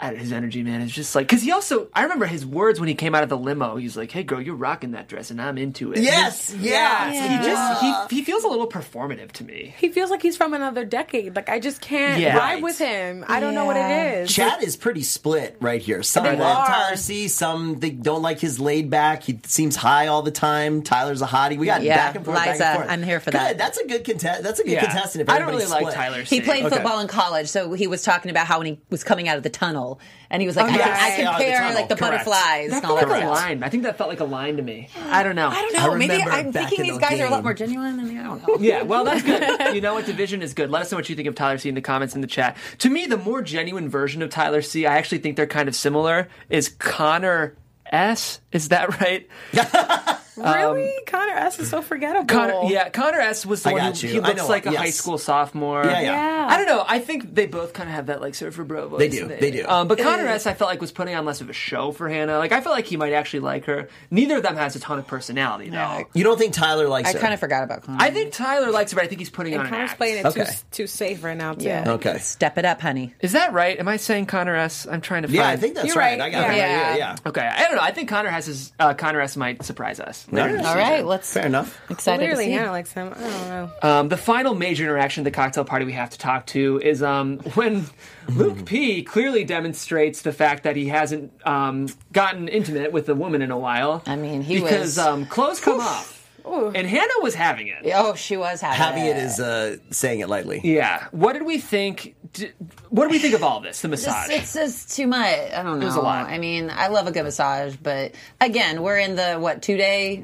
I 0.01 0.11
don't- 0.11 0.19
His 0.19 0.31
energy, 0.31 0.63
man, 0.63 0.81
is 0.81 0.91
just 0.91 1.13
like 1.13 1.27
because 1.27 1.41
he 1.43 1.51
also. 1.51 1.87
I 1.93 2.03
remember 2.03 2.25
his 2.25 2.45
words 2.45 2.79
when 2.79 2.87
he 2.87 2.95
came 2.95 3.13
out 3.15 3.23
of 3.23 3.29
the 3.29 3.37
limo. 3.37 3.75
He's 3.75 3.97
like, 3.97 4.11
"Hey, 4.11 4.23
girl, 4.23 4.41
you're 4.41 4.55
rocking 4.55 4.91
that 4.91 5.07
dress, 5.09 5.29
and 5.29 5.41
I'm 5.41 5.57
into 5.57 5.91
it." 5.91 5.99
Yes, 5.99 6.55
yeah. 6.57 7.11
He 7.37 7.45
just 7.45 8.09
he, 8.09 8.17
he 8.17 8.23
feels 8.23 8.43
a 8.43 8.47
little 8.47 8.67
performative 8.69 9.31
to 9.33 9.43
me. 9.43 9.73
He 9.77 9.89
feels 9.89 10.09
like 10.09 10.21
he's 10.21 10.37
from 10.37 10.53
another 10.53 10.85
decade. 10.85 11.35
Like 11.35 11.49
I 11.49 11.59
just 11.59 11.81
can't 11.81 12.21
Yeah. 12.21 12.35
vibe 12.35 12.39
Right. 12.39 12.63
with 12.63 12.77
him. 12.79 13.25
I 13.27 13.39
don't 13.41 13.53
know 13.53 13.65
what 13.65 13.75
Yeah. 13.75 13.89
it 14.11 14.23
is. 14.23 14.33
Chad 14.33 14.63
is 14.63 14.77
pretty 14.77 15.03
split 15.03 15.57
right 15.59 15.81
here. 15.81 16.01
Some 16.03 16.23
They 16.23 16.37
love 16.37 16.57
are. 16.59 16.67
Tyler 16.67 16.95
C. 16.95 17.27
Some 17.27 17.79
they 17.79 17.89
don't 17.89 18.21
like 18.21 18.39
his 18.39 18.59
laid 18.59 18.89
back. 18.89 19.23
He 19.23 19.39
seems 19.45 19.75
high 19.75 20.07
all 20.07 20.21
the 20.21 20.31
time. 20.31 20.81
Tyler's 20.81 21.21
a 21.21 21.27
hottie. 21.27 21.57
We 21.57 21.65
got 21.65 21.81
Yeah, 21.83 21.97
back 21.97 22.15
and 22.15 22.23
forth. 22.25 22.37
back 22.37 22.47
Liza, 22.51 22.65
and 22.65 22.77
forth. 22.77 22.89
I'm 22.89 23.03
here 23.03 23.19
for 23.19 23.31
Good. 23.31 23.39
that. 23.39 23.57
That's 23.57 23.77
a 23.77 23.85
good 23.87 24.03
contest. 24.05 24.43
That's 24.43 24.59
a 24.59 24.63
good 24.63 24.71
Yeah. 24.73 24.85
contestant. 24.85 25.23
If 25.23 25.29
I 25.29 25.39
don't 25.39 25.49
really 25.49 25.63
everybody's 25.63 25.87
like. 25.87 25.93
Tyler 25.95 26.25
C. 26.25 26.35
He 26.37 26.41
played 26.41 26.63
Okay. 26.65 26.75
football 26.75 26.99
in 26.99 27.07
college, 27.07 27.47
so 27.49 27.73
he 27.73 27.87
was 27.87 28.03
talking 28.03 28.31
about 28.31 28.47
how 28.47 28.59
when 28.59 28.67
he 28.67 28.79
was 28.89 29.03
coming 29.03 29.27
out 29.27 29.37
of 29.37 29.43
the 29.43 29.49
tunnel, 29.49 29.88
and 30.29 30.41
he 30.41 30.47
was 30.47 30.55
like, 30.55 30.65
oh, 30.65 30.73
I, 30.73 30.77
yes. 30.77 31.15
can, 31.15 31.27
I 31.27 31.31
Yeah, 31.31 31.37
the 31.37 31.43
compare 31.45 31.73
like 31.73 31.89
the 31.89 31.95
correct. 31.95 32.25
butterflies 32.25 32.69
That 32.71 32.83
and 32.83 32.85
all 32.85 32.97
felt 32.97 33.09
that 33.09 33.15
like 33.15 33.23
a 33.23 33.29
line. 33.29 33.63
I 33.63 33.69
think 33.69 33.83
that 33.83 33.97
felt 33.97 34.09
like 34.09 34.19
a 34.19 34.25
line 34.25 34.57
to 34.57 34.63
me. 34.63 34.89
I 35.09 35.23
don't 35.23 35.35
know. 35.35 35.47
I 35.49 35.61
don't 35.61 35.75
I 35.79 35.87
know. 35.87 35.95
Maybe 35.95 36.21
I'm 36.21 36.51
thinking 36.51 36.83
these 36.83 36.93
the 36.95 36.99
guys 36.99 37.19
are 37.19 37.25
a 37.25 37.29
lot 37.29 37.43
more 37.43 37.53
genuine. 37.53 37.99
And 37.99 38.19
I 38.19 38.23
don't 38.23 38.47
know. 38.47 38.57
Yeah, 38.59 38.83
well, 38.83 39.05
that's 39.05 39.23
good. 39.23 39.73
you 39.75 39.81
know 39.81 39.93
what? 39.93 40.05
Division 40.05 40.41
is 40.41 40.53
good. 40.53 40.69
Let 40.69 40.81
us 40.83 40.91
know 40.91 40.97
what 40.97 41.09
you 41.09 41.15
think 41.15 41.27
of 41.27 41.35
Tyler 41.35 41.57
C 41.57 41.69
in 41.69 41.75
the 41.75 41.81
comments 41.81 42.13
in 42.15 42.21
the 42.21 42.27
chat. 42.27 42.57
To 42.79 42.89
me, 42.89 43.05
the 43.05 43.17
more 43.17 43.41
genuine 43.41 43.89
version 43.89 44.21
of 44.21 44.29
Tyler 44.29 44.61
C, 44.61 44.85
I 44.85 44.97
actually 44.97 45.19
think 45.19 45.35
they're 45.37 45.47
kind 45.47 45.67
of 45.69 45.75
similar, 45.75 46.27
is 46.49 46.69
Connor 46.69 47.55
S. 47.91 48.41
Is 48.51 48.69
that 48.69 48.99
right? 49.01 49.27
Really? 50.43 50.91
Connor 51.07 51.33
S 51.33 51.59
is 51.59 51.69
so 51.69 51.81
forgettable. 51.81 52.25
Connor, 52.25 52.63
yeah, 52.71 52.89
Connor 52.89 53.19
S 53.19 53.45
was 53.45 53.63
the 53.63 53.69
I 53.69 53.73
one 53.73 53.81
got 53.81 53.97
who 53.97 54.07
you. 54.07 54.13
he 54.13 54.19
I 54.19 54.27
looks 54.27 54.41
know, 54.41 54.47
like 54.47 54.65
a 54.65 54.71
yes. 54.71 54.81
high 54.81 54.89
school 54.89 55.17
sophomore. 55.17 55.83
Yeah, 55.85 55.99
yeah. 56.01 56.11
Yeah. 56.11 56.47
I 56.49 56.57
don't 56.57 56.65
know. 56.67 56.83
I 56.87 56.99
think 56.99 57.33
they 57.35 57.45
both 57.45 57.73
kind 57.73 57.89
of 57.89 57.95
have 57.95 58.07
that 58.07 58.21
like 58.21 58.35
surfer 58.35 58.63
bro 58.63 58.87
voice. 58.87 58.99
They 58.99 59.09
do, 59.09 59.23
and 59.29 59.31
they 59.41 59.51
do. 59.51 59.65
Um, 59.67 59.87
but 59.87 59.97
Connor 59.99 60.27
S, 60.27 60.47
I 60.47 60.53
felt 60.53 60.69
like 60.69 60.81
was 60.81 60.91
putting 60.91 61.15
on 61.15 61.25
less 61.25 61.41
of 61.41 61.49
a 61.49 61.53
show 61.53 61.91
for 61.91 62.09
Hannah. 62.09 62.37
Like 62.37 62.51
I 62.51 62.61
felt 62.61 62.75
like 62.75 62.85
he 62.85 62.97
might 62.97 63.13
actually 63.13 63.41
like 63.41 63.65
her. 63.65 63.89
Neither 64.11 64.37
of 64.37 64.43
them 64.43 64.55
has 64.55 64.75
a 64.75 64.79
ton 64.79 64.99
of 64.99 65.07
personality 65.07 65.69
though. 65.69 66.05
You 66.13 66.23
don't 66.23 66.37
think 66.39 66.53
Tyler 66.53 66.87
likes 66.87 67.09
her? 67.09 67.15
I 67.17 67.17
her? 67.17 67.21
kind 67.21 67.33
of 67.33 67.39
forgot 67.39 67.63
about 67.63 67.83
Connor. 67.83 67.97
I 68.01 68.09
think 68.11 68.33
Tyler 68.33 68.71
likes 68.71 68.91
her, 68.91 68.95
but 68.95 69.03
I 69.05 69.07
think 69.07 69.19
he's 69.19 69.29
putting 69.29 69.53
And 69.53 69.61
on 69.61 69.67
an 69.67 69.71
Connor's 69.73 69.89
act. 69.91 69.99
playing 69.99 70.17
it 70.19 70.25
Okay. 70.25 70.45
too, 70.45 70.51
too 70.71 70.87
safe 70.87 71.23
right 71.23 71.37
now, 71.37 71.53
too. 71.53 71.65
yeah. 71.65 71.83
Okay. 71.91 72.17
Step 72.19 72.57
it 72.57 72.65
up, 72.65 72.81
honey. 72.81 73.13
Is 73.21 73.33
that 73.33 73.53
right? 73.53 73.77
Am 73.79 73.87
I 73.87 73.97
saying 73.97 74.25
Connor 74.27 74.55
S? 74.55 74.87
I'm 74.89 75.01
trying 75.01 75.23
to 75.23 75.27
find. 75.27 75.35
Yeah, 75.35 75.47
I 75.49 75.57
think 75.57 75.75
that's 75.75 75.87
You're 75.87 75.95
right. 75.97 76.19
right, 76.19 76.21
I 76.27 76.29
got 76.29 76.41
yeah. 76.41 76.51
it. 76.53 76.57
Yeah, 76.57 76.67
Yeah. 76.91 76.95
yeah. 76.97 77.15
Okay, 77.25 77.41
I 77.47 77.63
don't 77.63 77.75
know. 77.75 77.81
I 77.81 77.91
think 77.91 78.09
Connor 78.09 78.29
has 78.29 78.45
his 78.45 78.71
uh, 78.79 78.93
Connor 78.93 79.21
S 79.21 79.37
might 79.37 79.63
surprise 79.63 79.99
us. 79.99 80.27
Later 80.31 80.49
in 80.49 80.57
the 80.57 80.61
All 80.63 80.67
All 80.69 80.73
season. 80.75 80.89
right, 80.91 81.05
let's. 81.05 81.33
Fair 81.33 81.45
enough. 81.45 81.79
Excited 81.89 82.25
Clearly, 82.25 82.45
to 82.45 82.51
see. 82.51 82.55
Hannah 82.57 82.71
likes 82.71 82.91
him. 82.93 83.13
I 83.15 83.19
don't 83.19 83.47
know. 83.49 83.71
Um, 83.81 84.09
the 84.09 84.17
final 84.17 84.55
major 84.55 84.83
interaction 84.83 85.21
at 85.21 85.25
the 85.25 85.31
cocktail 85.31 85.65
party 85.65 85.85
we 85.85 85.93
have 85.93 86.09
to 86.11 86.17
talk 86.17 86.45
to 86.47 86.79
is 86.83 87.01
um, 87.03 87.37
when 87.55 87.85
Luke 88.29 88.65
P 88.65 89.03
clearly 89.03 89.43
demonstrates 89.43 90.21
the 90.21 90.31
fact 90.33 90.63
that 90.63 90.75
he 90.75 90.87
hasn't 90.87 91.31
um, 91.45 91.87
gotten 92.13 92.47
intimate 92.47 92.91
with 92.91 93.09
a 93.09 93.15
woman 93.15 93.41
in 93.41 93.51
a 93.51 93.57
while. 93.57 94.03
I 94.05 94.15
mean, 94.15 94.41
he 94.41 94.59
because 94.59 94.81
was- 94.81 94.99
um, 94.99 95.25
clothes 95.25 95.59
come 95.59 95.79
off, 95.79 96.15
and 96.45 96.87
Hannah 96.87 97.13
was 97.21 97.35
having 97.35 97.67
it. 97.67 97.77
Oh, 97.93 98.15
she 98.15 98.37
was 98.37 98.61
having 98.61 98.75
it. 98.79 98.83
Having 98.83 99.05
it 99.05 99.17
is 99.17 99.39
uh, 99.39 99.77
saying 99.91 100.19
it 100.21 100.29
lightly. 100.29 100.61
Yeah. 100.63 101.07
What 101.11 101.33
did 101.33 101.43
we 101.43 101.57
think? 101.59 102.15
D- 102.33 102.51
What 102.89 103.05
do 103.05 103.09
we 103.11 103.19
think 103.19 103.33
of 103.35 103.43
all 103.43 103.59
this? 103.59 103.81
The 103.81 103.87
massage. 103.87 104.29
It's, 104.29 104.55
it's 104.55 104.75
just 104.75 104.95
too 104.95 105.07
much. 105.07 105.25
I 105.53 105.63
don't 105.63 105.79
know. 105.79 105.83
It 105.83 105.89
was 105.89 105.95
a 105.95 106.01
lot. 106.01 106.27
I 106.27 106.37
mean, 106.37 106.69
I 106.69 106.87
love 106.87 107.07
a 107.07 107.11
good 107.11 107.23
massage, 107.23 107.75
but 107.75 108.13
again, 108.41 108.81
we're 108.81 108.97
in 108.97 109.15
the 109.15 109.35
what 109.35 109.61
two 109.61 109.77
day, 109.77 110.23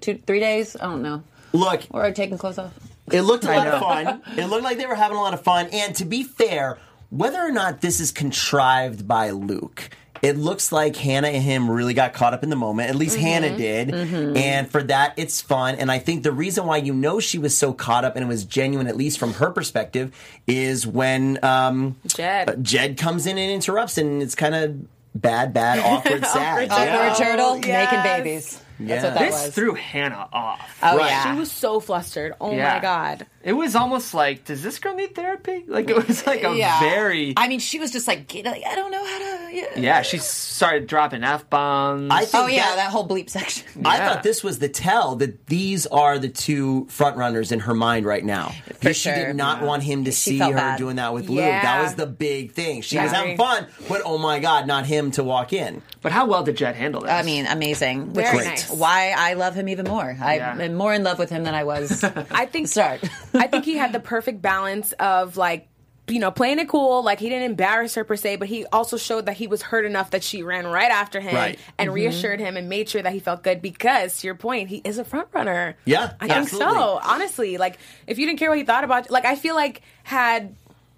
two 0.00 0.18
three 0.26 0.40
days? 0.40 0.76
I 0.76 0.84
don't 0.84 1.02
know. 1.02 1.22
Look, 1.52 1.82
We're 1.90 2.12
taking 2.12 2.38
clothes 2.38 2.58
off. 2.58 2.72
It 3.10 3.22
looked 3.22 3.44
a 3.44 3.48
lot 3.48 3.66
of 3.66 3.80
fun. 3.80 4.22
It 4.38 4.46
looked 4.46 4.64
like 4.64 4.78
they 4.78 4.86
were 4.86 4.94
having 4.94 5.18
a 5.18 5.20
lot 5.20 5.34
of 5.34 5.42
fun. 5.42 5.68
And 5.72 5.94
to 5.96 6.04
be 6.06 6.22
fair, 6.22 6.78
whether 7.10 7.38
or 7.42 7.50
not 7.52 7.80
this 7.82 8.00
is 8.00 8.10
contrived 8.10 9.06
by 9.06 9.30
Luke, 9.30 9.90
it 10.22 10.36
looks 10.38 10.70
like 10.70 10.94
Hannah 10.94 11.28
and 11.28 11.42
him 11.42 11.68
really 11.68 11.94
got 11.94 12.14
caught 12.14 12.32
up 12.32 12.44
in 12.44 12.48
the 12.50 12.56
moment. 12.56 12.88
At 12.88 12.94
least 12.94 13.16
Hannah 13.16 13.56
did. 13.56 13.92
And 13.92 14.70
for 14.70 14.80
that, 14.84 15.14
it's 15.16 15.40
fun. 15.40 15.74
And 15.74 15.90
I 15.90 15.98
think 15.98 16.22
the 16.22 16.30
reason 16.30 16.64
why 16.64 16.76
you 16.76 16.94
know 16.94 17.18
she 17.18 17.38
was 17.38 17.56
so 17.56 17.72
caught 17.72 18.04
up 18.04 18.14
and 18.14 18.24
it 18.24 18.28
was 18.28 18.44
genuine, 18.44 18.86
at 18.86 18.96
least 18.96 19.18
from 19.18 19.34
her 19.34 19.50
perspective, 19.50 20.14
is 20.46 20.86
when 20.86 21.44
um, 21.44 21.96
Jed. 22.06 22.48
uh, 22.48 22.54
Jed 22.56 22.96
comes 22.96 23.26
in 23.26 23.36
and 23.36 23.50
interrupts, 23.50 23.98
and 23.98 24.22
it's 24.22 24.36
kind 24.36 24.54
of 24.54 24.76
bad, 25.20 25.52
bad, 25.52 25.78
awkward, 25.84 26.24
sad. 26.24 26.70
Awkward 26.70 26.86
Yeah. 26.86 27.10
Awkward 27.10 27.26
turtle 27.26 27.58
yes. 27.66 27.92
making 27.92 28.02
babies. 28.04 28.62
That's 28.88 29.04
what 29.04 29.14
that 29.14 29.20
this 29.30 29.46
was. 29.46 29.54
threw 29.54 29.74
Hannah 29.74 30.28
off. 30.32 30.78
oh 30.82 30.96
Right. 30.98 31.10
yeah. 31.10 31.32
She 31.32 31.38
was 31.38 31.50
so 31.50 31.80
flustered. 31.80 32.34
Oh 32.40 32.52
Yeah. 32.54 32.74
my 32.74 32.80
god. 32.80 33.26
It 33.44 33.54
was 33.54 33.74
almost 33.74 34.14
like, 34.14 34.44
does 34.44 34.62
this 34.62 34.78
girl 34.78 34.94
need 34.94 35.16
therapy? 35.16 35.64
Like 35.66 35.90
it 35.90 36.06
was 36.06 36.24
like 36.26 36.44
a 36.44 36.54
yeah. 36.54 36.78
very. 36.80 37.34
I 37.36 37.48
mean, 37.48 37.58
she 37.58 37.80
was 37.80 37.90
just 37.90 38.06
like, 38.06 38.32
like, 38.44 38.62
I 38.64 38.74
don't 38.76 38.92
know 38.92 39.04
how 39.04 39.18
to. 39.18 39.52
Yeah. 39.52 39.64
yeah, 39.76 40.02
she 40.02 40.18
started 40.18 40.86
dropping 40.86 41.24
f 41.24 41.50
bombs. 41.50 42.08
I 42.12 42.24
think 42.24 42.44
Oh 42.44 42.46
yeah, 42.46 42.62
that- 42.70 42.76
that 42.76 42.90
whole 42.90 43.06
bleep 43.06 43.28
section. 43.30 43.66
I 43.84 43.98
thought 43.98 44.22
this 44.22 44.44
was 44.44 44.60
the 44.60 44.68
tell 44.68 45.16
that 45.16 45.46
these 45.46 45.86
are 45.88 46.18
the 46.18 46.28
two 46.28 46.86
front 46.88 47.16
runners 47.16 47.50
in 47.52 47.60
her 47.60 47.74
mind 47.74 48.06
right 48.06 48.24
now. 48.24 48.52
Because 48.68 48.96
she 48.96 49.08
sure. 49.10 49.16
did 49.26 49.36
not 49.36 49.62
want 49.62 49.82
him 49.82 50.04
to 50.04 50.12
see 50.12 50.38
her 50.38 50.52
bad. 50.54 50.78
doing 50.78 50.96
that 50.96 51.12
with 51.12 51.28
Luke. 51.28 51.40
Yeah. 51.40 51.62
That 51.62 51.82
was 51.82 51.94
the 51.96 52.06
big 52.06 52.52
thing. 52.52 52.82
She 52.82 52.94
Yeah. 52.96 53.04
was 53.04 53.12
having 53.12 53.36
fun, 53.36 53.66
but 53.88 54.02
oh 54.04 54.18
my 54.18 54.38
god, 54.38 54.66
not 54.68 54.86
him 54.86 55.10
to 55.12 55.24
walk 55.24 55.52
in. 55.52 55.82
But 56.00 56.12
how 56.12 56.26
well 56.26 56.42
did 56.44 56.56
Jed 56.56 56.76
handle 56.76 57.00
this? 57.02 57.10
I 57.10 57.22
mean, 57.22 57.46
amazing. 57.46 58.12
Which 58.12 58.24
Very 58.26 58.38
is 58.38 58.44
nice. 58.46 58.70
Why 58.72 59.14
I 59.16 59.34
love 59.34 59.54
him 59.54 59.68
even 59.68 59.86
more. 59.86 60.16
I'm 60.20 60.60
Yeah. 60.60 60.68
more 60.68 60.92
in 60.94 61.02
love 61.04 61.18
with 61.18 61.30
him 61.30 61.44
than 61.44 61.54
I 61.54 61.64
was. 61.64 62.02
I 62.30 62.46
think 62.46 62.68
Start. 62.68 63.00
I 63.34 63.46
think 63.46 63.64
he 63.64 63.76
had 63.76 63.92
the 63.92 64.00
perfect 64.00 64.40
balance 64.42 64.92
of 64.92 65.36
like 65.36 65.68
you 66.08 66.18
know 66.18 66.32
playing 66.32 66.58
it 66.58 66.68
cool 66.68 67.04
like 67.04 67.20
he 67.20 67.28
didn't 67.28 67.44
embarrass 67.44 67.94
her 67.94 68.02
per 68.02 68.16
se 68.16 68.34
but 68.34 68.48
he 68.48 68.66
also 68.66 68.96
showed 68.96 69.26
that 69.26 69.36
he 69.36 69.46
was 69.46 69.62
hurt 69.62 69.84
enough 69.84 70.10
that 70.10 70.24
she 70.24 70.42
ran 70.42 70.66
right 70.66 70.90
after 70.90 71.20
him 71.20 71.32
Right. 71.34 71.58
and 71.78 71.86
mm-hmm. 71.88 71.94
reassured 71.94 72.40
him 72.40 72.56
and 72.56 72.68
made 72.68 72.88
sure 72.88 73.00
that 73.00 73.12
he 73.12 73.20
felt 73.20 73.44
good 73.44 73.62
because 73.62 74.18
to 74.20 74.26
your 74.26 74.34
point 74.34 74.68
he 74.68 74.78
is 74.84 74.98
a 74.98 75.04
front 75.04 75.28
runner 75.32 75.76
Yeah, 75.84 76.14
i 76.20 76.26
think 76.26 76.38
absolutely. 76.40 76.74
so 76.74 77.00
honestly 77.04 77.56
like 77.56 77.78
if 78.08 78.18
you 78.18 78.26
didn't 78.26 78.40
care 78.40 78.48
what 78.48 78.58
he 78.58 78.64
thought 78.64 78.82
about 78.82 79.12
like 79.12 79.24
i 79.24 79.36
feel 79.36 79.54
like 79.54 79.82
had 80.02 80.56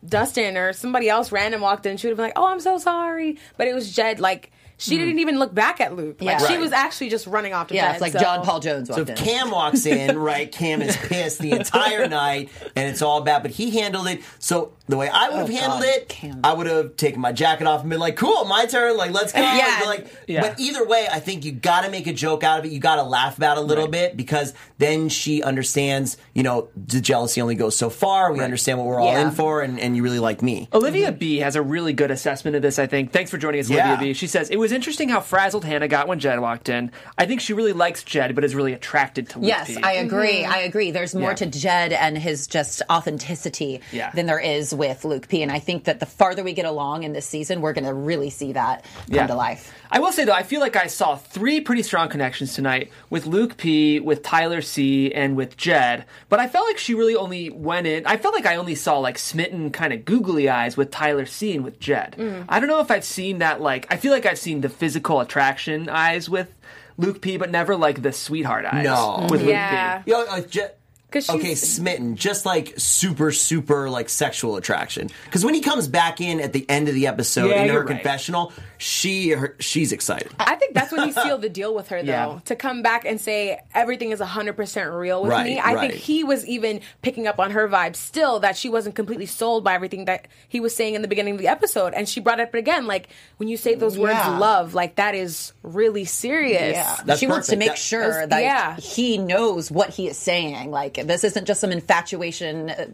dustin 0.08 0.56
or 0.56 0.72
somebody 0.72 1.10
else 1.10 1.30
random 1.32 1.60
walked 1.60 1.84
in 1.84 1.98
she 1.98 2.06
would 2.06 2.12
have 2.12 2.16
been 2.16 2.26
like 2.26 2.38
oh 2.38 2.46
i'm 2.46 2.60
so 2.60 2.78
sorry 2.78 3.36
but 3.58 3.68
it 3.68 3.74
was 3.74 3.92
jed 3.94 4.20
like 4.20 4.50
she 4.84 4.96
hmm. 4.96 5.00
didn't 5.04 5.18
even 5.20 5.38
look 5.38 5.54
back 5.54 5.80
at 5.80 5.96
Luke. 5.96 6.16
Like 6.20 6.40
Yeah. 6.40 6.46
she 6.46 6.54
Right. 6.54 6.60
was 6.60 6.72
actually 6.72 7.08
just 7.10 7.26
running 7.26 7.52
off 7.52 7.68
to 7.68 7.74
yeah, 7.74 7.86
bed. 7.88 7.92
it's 7.92 8.00
like 8.02 8.12
so- 8.12 8.18
John 8.20 8.44
Paul 8.44 8.60
Jones 8.60 8.88
So 8.88 8.96
walked 8.98 9.10
if 9.10 9.18
in. 9.18 9.24
Cam 9.24 9.50
walks 9.50 9.86
in, 9.86 10.18
right, 10.30 10.50
Cam 10.50 10.82
is 10.82 10.96
pissed 10.96 11.38
the 11.40 11.52
entire 11.52 12.08
night 12.08 12.50
and 12.76 12.88
it's 12.88 13.02
all 13.02 13.20
bad, 13.22 13.42
but 13.42 13.50
he 13.52 13.70
handled 13.78 14.06
it. 14.08 14.22
So 14.38 14.72
the 14.86 14.96
way 14.98 15.08
I 15.08 15.30
would 15.30 15.38
have 15.38 15.48
Oh, 15.50 15.52
handled 15.52 15.80
God, 15.82 15.88
it, 15.88 16.08
Cam. 16.08 16.40
I 16.44 16.52
would 16.52 16.66
have 16.66 16.96
taken 16.96 17.20
my 17.20 17.32
jacket 17.32 17.66
off 17.66 17.80
and 17.80 17.90
been 17.90 17.98
like, 18.00 18.16
cool, 18.16 18.44
my 18.44 18.66
turn, 18.66 18.96
like 18.96 19.12
let's 19.12 19.32
go. 19.32 19.40
Yeah. 19.40 19.82
Like, 19.86 20.06
Yeah. 20.26 20.42
But 20.42 20.60
either 20.60 20.84
way, 20.86 21.06
I 21.10 21.20
think 21.20 21.44
you 21.44 21.52
gotta 21.52 21.90
make 21.90 22.06
a 22.06 22.12
joke 22.12 22.44
out 22.44 22.58
of 22.58 22.64
it. 22.66 22.72
You 22.72 22.78
gotta 22.80 23.02
laugh 23.02 23.36
about 23.38 23.56
it 23.56 23.60
a 23.60 23.64
little 23.64 23.88
bit 23.88 24.16
because 24.16 24.52
then 24.78 25.08
she 25.08 25.42
understands, 25.42 26.16
you 26.34 26.42
know, 26.42 26.68
the 26.76 27.00
jealousy 27.00 27.40
only 27.40 27.54
goes 27.54 27.76
so 27.76 27.88
far. 27.88 28.32
We 28.32 28.40
understand 28.40 28.78
what 28.78 28.86
we're 28.86 29.00
all 29.00 29.12
Yeah. 29.12 29.28
in 29.28 29.30
for 29.30 29.62
and, 29.62 29.80
and 29.80 29.96
you 29.96 30.02
really 30.02 30.18
like 30.18 30.42
me. 30.42 30.68
Olivia 30.72 31.12
B 31.12 31.38
has 31.38 31.56
a 31.56 31.62
really 31.62 31.92
good 31.94 32.10
assessment 32.10 32.54
of 32.56 32.62
this, 32.62 32.78
I 32.78 32.86
think. 32.86 33.12
Thanks 33.12 33.30
for 33.30 33.38
joining 33.38 33.60
us, 33.60 33.70
Yeah. 33.70 33.88
Olivia 33.92 34.08
B. 34.08 34.14
She 34.14 34.26
says, 34.26 34.50
It 34.50 34.56
was 34.56 34.72
interesting 34.74 35.08
how 35.08 35.20
frazzled 35.20 35.64
Hannah 35.64 35.88
got 35.88 36.08
when 36.08 36.18
Jed 36.18 36.38
walked 36.40 36.68
in. 36.68 36.90
I 37.16 37.26
think 37.26 37.40
she 37.40 37.52
really 37.52 37.72
likes 37.72 38.02
Jed, 38.02 38.34
but 38.34 38.44
is 38.44 38.54
really 38.54 38.72
attracted 38.72 39.30
to 39.30 39.38
Luke 39.38 39.48
Yes, 39.48 39.68
P. 39.68 39.76
I 39.82 39.96
mm-hmm. 39.96 40.06
agree. 40.06 40.44
I 40.44 40.58
agree. 40.58 40.90
There's 40.90 41.14
more 41.14 41.30
Yeah. 41.30 41.36
to 41.36 41.46
Jed 41.46 41.92
and 41.92 42.18
his 42.18 42.46
just 42.46 42.82
authenticity 42.90 43.80
Yeah. 43.92 44.10
than 44.10 44.26
there 44.26 44.40
is 44.40 44.74
with 44.74 45.04
Luke 45.04 45.28
P. 45.28 45.42
And 45.42 45.50
I 45.52 45.58
think 45.58 45.84
that 45.84 46.00
the 46.00 46.06
farther 46.06 46.42
we 46.42 46.52
get 46.52 46.64
along 46.66 47.04
in 47.04 47.12
this 47.12 47.26
season, 47.26 47.60
we're 47.60 47.72
going 47.72 47.84
to 47.84 47.94
really 47.94 48.30
see 48.30 48.52
that 48.52 48.84
come 49.06 49.14
Yeah. 49.16 49.26
to 49.26 49.34
life. 49.34 49.72
I 49.90 50.00
will 50.00 50.10
say 50.12 50.24
though, 50.24 50.32
I 50.32 50.42
feel 50.42 50.60
like 50.60 50.76
I 50.76 50.88
saw 50.88 51.14
three 51.16 51.60
pretty 51.60 51.82
strong 51.82 52.08
connections 52.08 52.54
tonight 52.54 52.90
with 53.10 53.26
Luke 53.26 53.56
P, 53.56 54.00
with 54.00 54.22
Tyler 54.22 54.60
C, 54.60 55.12
and 55.14 55.36
with 55.36 55.56
Jed. 55.56 56.04
But 56.28 56.40
I 56.40 56.48
felt 56.48 56.66
like 56.66 56.78
she 56.78 56.94
really 56.94 57.14
only 57.14 57.48
went 57.50 57.86
in. 57.86 58.04
I 58.06 58.16
felt 58.16 58.34
like 58.34 58.46
I 58.46 58.56
only 58.56 58.74
saw 58.74 58.98
like 58.98 59.18
smitten 59.18 59.70
kind 59.70 59.92
of 59.92 60.04
googly 60.04 60.48
eyes 60.48 60.76
with 60.76 60.90
Tyler 60.90 61.26
C 61.26 61.54
and 61.54 61.64
with 61.64 61.78
Jed. 61.78 62.16
Mm. 62.18 62.44
I 62.48 62.58
don't 62.58 62.68
know 62.68 62.80
if 62.80 62.90
I've 62.90 63.04
seen 63.04 63.38
that. 63.38 63.60
Like, 63.60 63.86
I 63.90 63.96
feel 63.96 64.12
like 64.12 64.26
I've 64.26 64.38
seen 64.38 64.53
the 64.60 64.68
physical 64.68 65.20
attraction 65.20 65.88
eyes 65.88 66.28
with 66.28 66.54
Luke 66.96 67.20
P, 67.20 67.36
but 67.36 67.50
never 67.50 67.74
like 67.76 68.02
the 68.02 68.12
sweetheart 68.12 68.64
eyes 68.66 68.84
No. 68.84 69.26
with 69.30 69.42
Yeah. 69.42 69.96
Luke 69.96 70.04
P. 70.06 70.10
Yo, 70.10 70.20
uh, 70.36 70.40
Je- 70.42 70.70
'Cause 71.14 71.26
she's- 71.26 71.38
okay, 71.38 71.54
smitten, 71.54 72.16
just 72.16 72.44
like 72.44 72.74
super, 72.76 73.30
super 73.32 73.88
like 73.88 74.08
sexual 74.08 74.56
attraction. 74.56 75.08
Because 75.24 75.44
when 75.44 75.54
he 75.54 75.60
comes 75.60 75.88
back 75.88 76.20
in 76.20 76.40
at 76.40 76.52
the 76.52 76.68
end 76.68 76.88
of 76.88 76.94
the 76.94 77.06
episode 77.06 77.48
Yeah, 77.50 77.62
in 77.62 77.68
her 77.68 77.74
you're 77.74 77.84
right. 77.84 77.94
confessional, 77.94 78.52
she 78.78 79.30
her, 79.30 79.54
she's 79.60 79.92
excited. 79.92 80.32
I 80.38 80.56
think 80.56 80.74
that's 80.74 80.90
when 80.92 81.06
he 81.06 81.12
sealed 81.12 81.42
the 81.42 81.48
deal 81.48 81.74
with 81.74 81.88
her, 81.88 82.02
though. 82.02 82.08
Yeah. 82.34 82.38
To 82.46 82.56
come 82.56 82.82
back 82.82 83.04
and 83.04 83.20
say 83.20 83.60
everything 83.74 84.10
is 84.10 84.20
100% 84.20 84.90
real 84.98 85.22
with 85.22 85.30
Right, 85.30 85.46
me. 85.46 85.60
I 85.60 85.78
think 85.88 85.94
he 85.94 86.24
was 86.24 86.44
even 86.46 86.80
picking 87.02 87.26
up 87.26 87.38
on 87.38 87.52
her 87.52 87.68
vibe 87.68 87.96
still 87.96 88.40
that 88.40 88.56
she 88.56 88.68
wasn't 88.68 88.94
completely 88.94 89.26
sold 89.26 89.62
by 89.64 89.74
everything 89.74 90.06
that 90.06 90.26
he 90.48 90.60
was 90.60 90.74
saying 90.74 90.94
in 90.94 91.02
the 91.02 91.08
beginning 91.08 91.34
of 91.34 91.40
the 91.40 91.48
episode. 91.48 91.94
And 91.94 92.08
she 92.08 92.20
brought 92.20 92.40
it 92.40 92.48
up 92.48 92.54
again. 92.54 92.86
Like, 92.86 93.08
when 93.36 93.48
you 93.48 93.56
say 93.56 93.74
those 93.74 93.96
words, 93.96 94.18
love, 94.26 94.74
like, 94.74 94.96
that 94.96 95.14
is 95.14 95.52
really 95.62 96.04
serious. 96.04 96.74
Yeah, 96.76 96.96
That's 97.04 97.20
she 97.20 97.26
wants 97.26 97.46
to 97.48 97.52
perfect. 97.52 97.58
make 97.60 97.68
That- 97.70 97.78
sure 97.78 98.26
that 98.26 98.42
yeah. 98.42 98.76
he 98.76 99.18
knows 99.18 99.70
what 99.70 99.90
he 99.90 100.08
is 100.08 100.16
saying. 100.18 100.70
Like 100.70 101.03
this 101.04 101.24
isn't 101.24 101.46
just 101.46 101.60
some 101.60 101.72
infatuation 101.72 102.70
uh, 102.70 102.86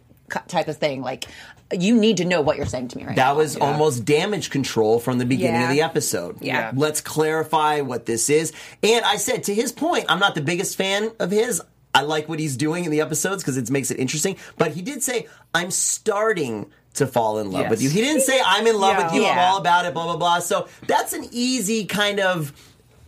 type 0.48 0.68
of 0.68 0.76
thing. 0.76 1.02
Like 1.02 1.24
you 1.72 1.96
need 1.96 2.16
to 2.18 2.24
know 2.24 2.40
what 2.40 2.56
you're 2.56 2.66
saying 2.66 2.88
to 2.88 2.98
me 2.98 3.04
right 3.04 3.16
now. 3.16 3.32
That 3.32 3.36
was 3.36 3.56
almost 3.56 4.04
damage 4.04 4.50
control 4.50 4.98
from 4.98 5.18
the 5.18 5.24
beginning 5.24 5.60
Yeah. 5.60 5.68
of 5.70 5.74
the 5.76 5.82
episode. 5.82 6.38
Yeah. 6.42 6.72
Let's 6.74 7.00
clarify 7.00 7.80
what 7.80 8.06
this 8.06 8.28
is. 8.28 8.52
And 8.82 9.04
I 9.04 9.16
said, 9.16 9.44
to 9.44 9.54
his 9.54 9.70
point, 9.72 10.06
I'm 10.08 10.18
not 10.18 10.34
the 10.34 10.40
biggest 10.40 10.76
fan 10.76 11.10
of 11.20 11.30
his. 11.30 11.62
I 11.94 12.02
like 12.02 12.28
what 12.28 12.38
he's 12.38 12.56
doing 12.56 12.84
in 12.84 12.90
the 12.90 13.00
episodes 13.00 13.42
because 13.42 13.56
it 13.56 13.70
makes 13.70 13.90
it 13.90 13.98
interesting. 14.00 14.36
But 14.58 14.72
he 14.72 14.82
did 14.82 15.02
say, 15.02 15.26
I'm 15.54 15.70
starting 15.70 16.70
to 16.94 17.06
fall 17.06 17.38
in 17.38 17.50
love 17.52 17.62
Yes. 17.62 17.70
with 17.70 17.82
you. 17.82 17.90
He 17.90 18.00
didn't 18.00 18.22
say, 18.22 18.40
I'm 18.44 18.66
in 18.66 18.76
love 18.78 18.96
with 18.96 19.12
you, 19.14 19.24
I'm 19.26 19.38
all 19.38 19.58
about 19.58 19.86
it, 19.86 19.94
blah, 19.94 20.04
blah, 20.06 20.16
blah. 20.16 20.38
So 20.40 20.66
that's 20.88 21.12
an 21.12 21.24
easy 21.30 21.84
kind 21.84 22.18
of 22.18 22.52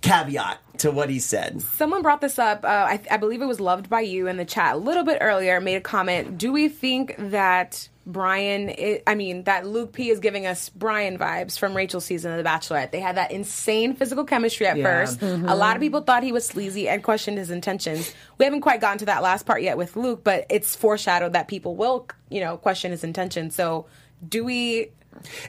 caveat 0.02 0.58
to 0.78 0.90
what 0.90 1.08
he 1.08 1.18
said. 1.20 1.62
Someone 1.62 2.02
brought 2.02 2.20
this 2.20 2.38
up. 2.38 2.64
Uh, 2.64 2.68
I, 2.68 3.00
I 3.10 3.16
believe 3.16 3.40
it 3.40 3.46
was 3.46 3.60
loved 3.60 3.88
by 3.88 4.00
you 4.00 4.26
in 4.26 4.36
the 4.36 4.44
chat 4.44 4.74
a 4.74 4.78
little 4.78 5.04
bit 5.04 5.18
earlier. 5.20 5.60
Made 5.60 5.76
a 5.76 5.80
comment. 5.80 6.38
Do 6.38 6.52
we 6.52 6.68
think 6.68 7.14
that 7.18 7.88
Bryan? 8.04 8.68
i 8.70 9.00
I 9.06 9.14
mean, 9.14 9.44
that 9.44 9.64
Luke 9.66 9.92
P 9.92 10.10
is 10.10 10.18
giving 10.18 10.44
us 10.44 10.68
Bryan 10.70 11.18
vibes 11.18 11.56
from 11.58 11.76
Rachel's 11.76 12.04
season 12.04 12.32
of 12.32 12.42
The 12.42 12.48
Bachelorette. 12.48 12.90
They 12.90 13.00
had 13.00 13.16
that 13.16 13.30
insane 13.30 13.94
physical 13.94 14.24
chemistry 14.24 14.66
at 14.66 14.76
Yeah. 14.76 14.84
first. 14.84 15.22
A 15.22 15.54
lot 15.54 15.76
of 15.76 15.80
people 15.80 16.00
thought 16.00 16.24
he 16.24 16.32
was 16.32 16.44
sleazy 16.44 16.88
and 16.88 17.02
questioned 17.02 17.38
his 17.38 17.50
intentions. 17.50 18.12
We 18.38 18.44
haven't 18.44 18.62
quite 18.62 18.80
gotten 18.80 18.98
to 18.98 19.06
that 19.06 19.22
last 19.22 19.46
part 19.46 19.62
yet 19.62 19.76
with 19.76 19.94
Luke, 19.96 20.24
but 20.24 20.46
it's 20.50 20.74
foreshadowed 20.74 21.32
that 21.34 21.46
people 21.48 21.76
will 21.76 22.08
you 22.28 22.40
know, 22.40 22.56
question 22.56 22.90
his 22.90 23.04
intentions. 23.04 23.54
So, 23.54 23.86
do 24.28 24.42
we? 24.44 24.90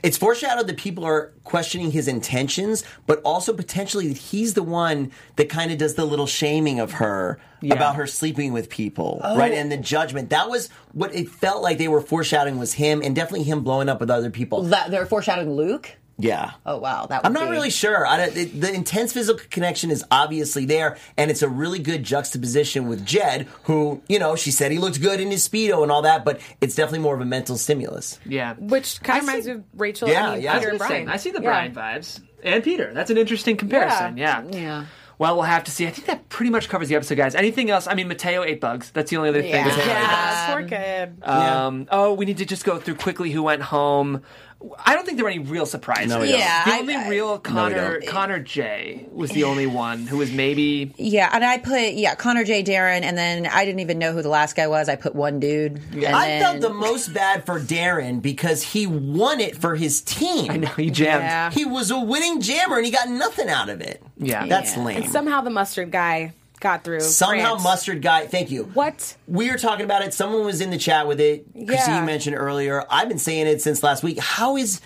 It's 0.04 0.18
foreshadowed 0.18 0.68
that 0.68 0.78
people 0.78 1.04
are 1.04 1.32
questioning 1.44 1.92
his 1.92 2.08
intentions, 2.08 2.84
but 3.08 3.22
also 3.24 3.54
potentially 3.54 4.08
that 4.08 4.18
he's 4.18 4.54
the 4.54 4.64
one 4.64 5.12
that 5.38 5.50
kind 5.50 5.72
of 5.72 5.78
does 5.78 5.96
the 5.96 6.06
little 6.06 6.28
shaming 6.28 6.80
of 6.80 6.94
her 6.94 7.40
Yeah. 7.62 7.74
about 7.76 7.96
her 7.96 8.06
sleeping 8.06 8.54
with 8.54 8.70
people, 8.70 9.22
Oh. 9.24 9.38
right? 9.38 9.52
And 9.54 9.72
the 9.72 9.78
judgment. 9.78 10.30
That 10.30 10.50
was 10.50 10.70
what 10.92 11.16
it 11.16 11.30
felt 11.30 11.64
like 11.64 11.78
they 11.78 11.88
were 11.88 12.02
foreshadowing 12.02 12.60
was 12.60 12.74
him, 12.74 13.02
and 13.04 13.16
definitely 13.16 13.44
him 13.44 13.62
blowing 13.64 13.90
up 13.90 14.00
with 14.00 14.10
other 14.12 14.30
people. 14.30 14.64
That 14.64 14.92
they're 14.92 15.06
foreshadowing 15.06 15.52
Luke. 15.56 15.92
Yeah. 16.18 16.52
Oh 16.66 16.78
wow, 16.78 17.08
that 17.08 17.24
would 17.24 17.26
I'm 17.28 17.34
not 17.34 17.46
be- 17.46 17.52
really 17.52 17.70
sure. 17.72 18.06
I 18.06 18.18
don't, 18.18 18.34
the, 18.36 18.46
the 18.46 18.74
intense 18.74 19.14
physical 19.14 19.44
connection 19.50 19.90
is 19.90 20.04
obviously 20.12 20.66
there, 20.66 20.98
and 21.18 21.32
it's 21.32 21.42
a 21.42 21.50
really 21.50 21.80
good 21.80 22.04
juxtaposition 22.04 22.88
with 22.88 23.04
Jed, 23.06 23.48
who, 23.64 24.02
you 24.08 24.20
know, 24.20 24.36
she 24.36 24.52
said 24.52 24.72
he 24.72 24.78
looked 24.78 25.02
good 25.02 25.20
in 25.20 25.32
his 25.32 25.48
Speedo 25.48 25.82
and 25.82 25.92
all 25.92 26.04
that, 26.04 26.24
but 26.24 26.40
it's 26.62 26.76
definitely 26.76 27.00
more 27.00 27.16
of 27.16 27.22
a 27.22 27.26
mental 27.26 27.58
stimulus. 27.58 28.20
Yeah. 28.26 28.54
Which 28.60 29.02
kind 29.02 29.22
of 29.24 29.28
reminds 29.28 29.48
me 29.48 29.54
of 29.54 29.64
Rachel. 29.76 30.08
Yeah, 30.08 30.30
I 30.30 30.34
mean, 30.36 30.44
yeah. 30.44 30.60
Peter 30.60 30.70
and 30.70 30.78
Bryan. 30.80 31.10
I 31.10 31.18
see 31.18 31.32
the 31.32 31.42
Yeah. 31.42 31.50
Bryan 31.50 31.74
vibes. 31.74 32.22
And 32.44 32.64
Peter. 32.64 32.94
That's 32.94 33.10
an 33.10 33.18
interesting 33.18 33.58
comparison. 33.58 34.18
Yeah. 34.18 34.44
Yeah. 34.52 34.86
Well, 35.20 35.36
we'll 35.36 35.44
have 35.44 35.64
to 35.66 35.72
see. 35.72 35.88
I 35.88 35.92
think 35.92 36.08
that 36.08 36.28
pretty 36.28 36.50
much 36.50 36.68
covers 36.68 36.90
the 36.90 36.96
episode, 36.96 37.16
guys. 37.16 37.36
Anything 37.36 37.70
else? 37.70 37.88
I 37.88 37.94
mean, 37.94 38.08
Mateo 38.08 38.44
ate 38.44 38.60
bugs. 38.60 38.92
That's 38.92 39.10
the 39.12 39.18
only 39.18 39.30
other 39.30 39.42
thing. 39.42 39.52
Yeah. 39.52 39.64
that's- 39.70 39.88
Yeah, 39.88 40.54
poor 40.54 40.64
kid. 40.68 41.24
Um, 41.24 41.88
oh, 41.92 42.14
we 42.14 42.26
need 42.26 42.40
to 42.40 42.46
just 42.46 42.66
go 42.66 42.80
through 42.80 42.96
quickly 42.96 43.32
who 43.32 43.44
went 43.44 43.62
home. 43.62 44.24
I 44.86 44.94
don't 44.96 45.06
think 45.06 45.18
there 45.18 45.26
were 45.26 45.30
any 45.32 45.40
real 45.44 45.66
surprises. 45.66 46.10
No, 46.10 46.20
we 46.22 46.30
don't. 46.30 46.40
Yeah, 46.40 46.64
The 46.66 46.74
I- 46.74 46.80
only 46.80 46.96
I- 46.96 47.10
real 47.10 47.38
Connor 47.40 48.00
don't. 48.00 48.08
Connor 48.08 48.40
J 48.40 49.06
was 49.12 49.32
the 49.32 49.44
only 49.44 49.68
one 49.68 50.08
who 50.08 50.18
was 50.18 50.32
maybe 50.32 50.94
Yeah, 50.98 51.30
and 51.34 51.44
I 51.44 51.58
put 51.58 51.94
yeah 51.94 52.16
Connor 52.16 52.44
J. 52.44 52.64
Daron, 52.64 53.02
and 53.04 53.18
then 53.18 53.46
I 53.48 53.66
didn't 53.66 53.82
even 53.82 54.00
know 54.00 54.14
who 54.14 54.22
the 54.22 54.30
last 54.30 54.56
guy 54.56 54.68
was. 54.68 54.88
I 54.90 54.96
put 54.96 55.16
one 55.16 55.40
dude. 55.40 55.82
and 55.94 56.06
I 56.08 56.28
then- 56.28 56.42
felt 56.42 56.62
the 56.62 56.70
most 56.74 57.14
bad 57.14 57.46
for 57.46 57.60
Daron 57.60 58.22
because 58.22 58.64
he 58.64 58.88
won 58.88 59.40
it 59.40 59.58
for 59.58 59.76
his 59.76 60.02
team. 60.02 60.50
I 60.52 60.58
know 60.58 60.68
he 60.70 60.90
jammed. 60.90 61.24
Yeah. 61.24 61.52
He 61.52 61.66
was 61.66 61.92
a 61.92 62.00
winning 62.00 62.40
jammer 62.42 62.78
and 62.78 62.86
he 62.86 62.92
got 62.92 63.10
nothing 63.10 63.50
out 63.50 63.70
of 63.70 63.82
it. 63.82 64.02
Yeah. 64.18 64.46
That's 64.48 64.78
Yeah. 64.78 64.84
lame. 64.84 65.08
Somehow 65.08 65.42
the 65.42 65.50
mustard 65.50 65.92
guy 65.92 66.34
got 66.64 66.84
through. 66.84 67.02
Somehow 67.02 67.52
France. 67.52 67.64
mustard 67.64 68.02
guy. 68.02 68.26
Thank 68.26 68.50
you. 68.50 68.64
What? 68.74 69.16
We 69.28 69.52
were 69.52 69.58
talking 69.58 69.86
about 69.86 70.02
it. 70.02 70.14
Someone 70.16 70.44
was 70.46 70.62
in 70.62 70.72
the 70.72 70.78
chat 70.80 71.08
with 71.08 71.20
it. 71.20 71.46
Christine 71.54 71.96
Yeah. 71.96 72.06
mentioned 72.06 72.36
earlier. 72.36 72.84
I've 72.90 73.08
been 73.10 73.20
saying 73.20 73.46
it 73.48 73.62
since 73.62 73.84
last 73.84 74.02
week. 74.02 74.18
How 74.20 74.58
is 74.58 74.82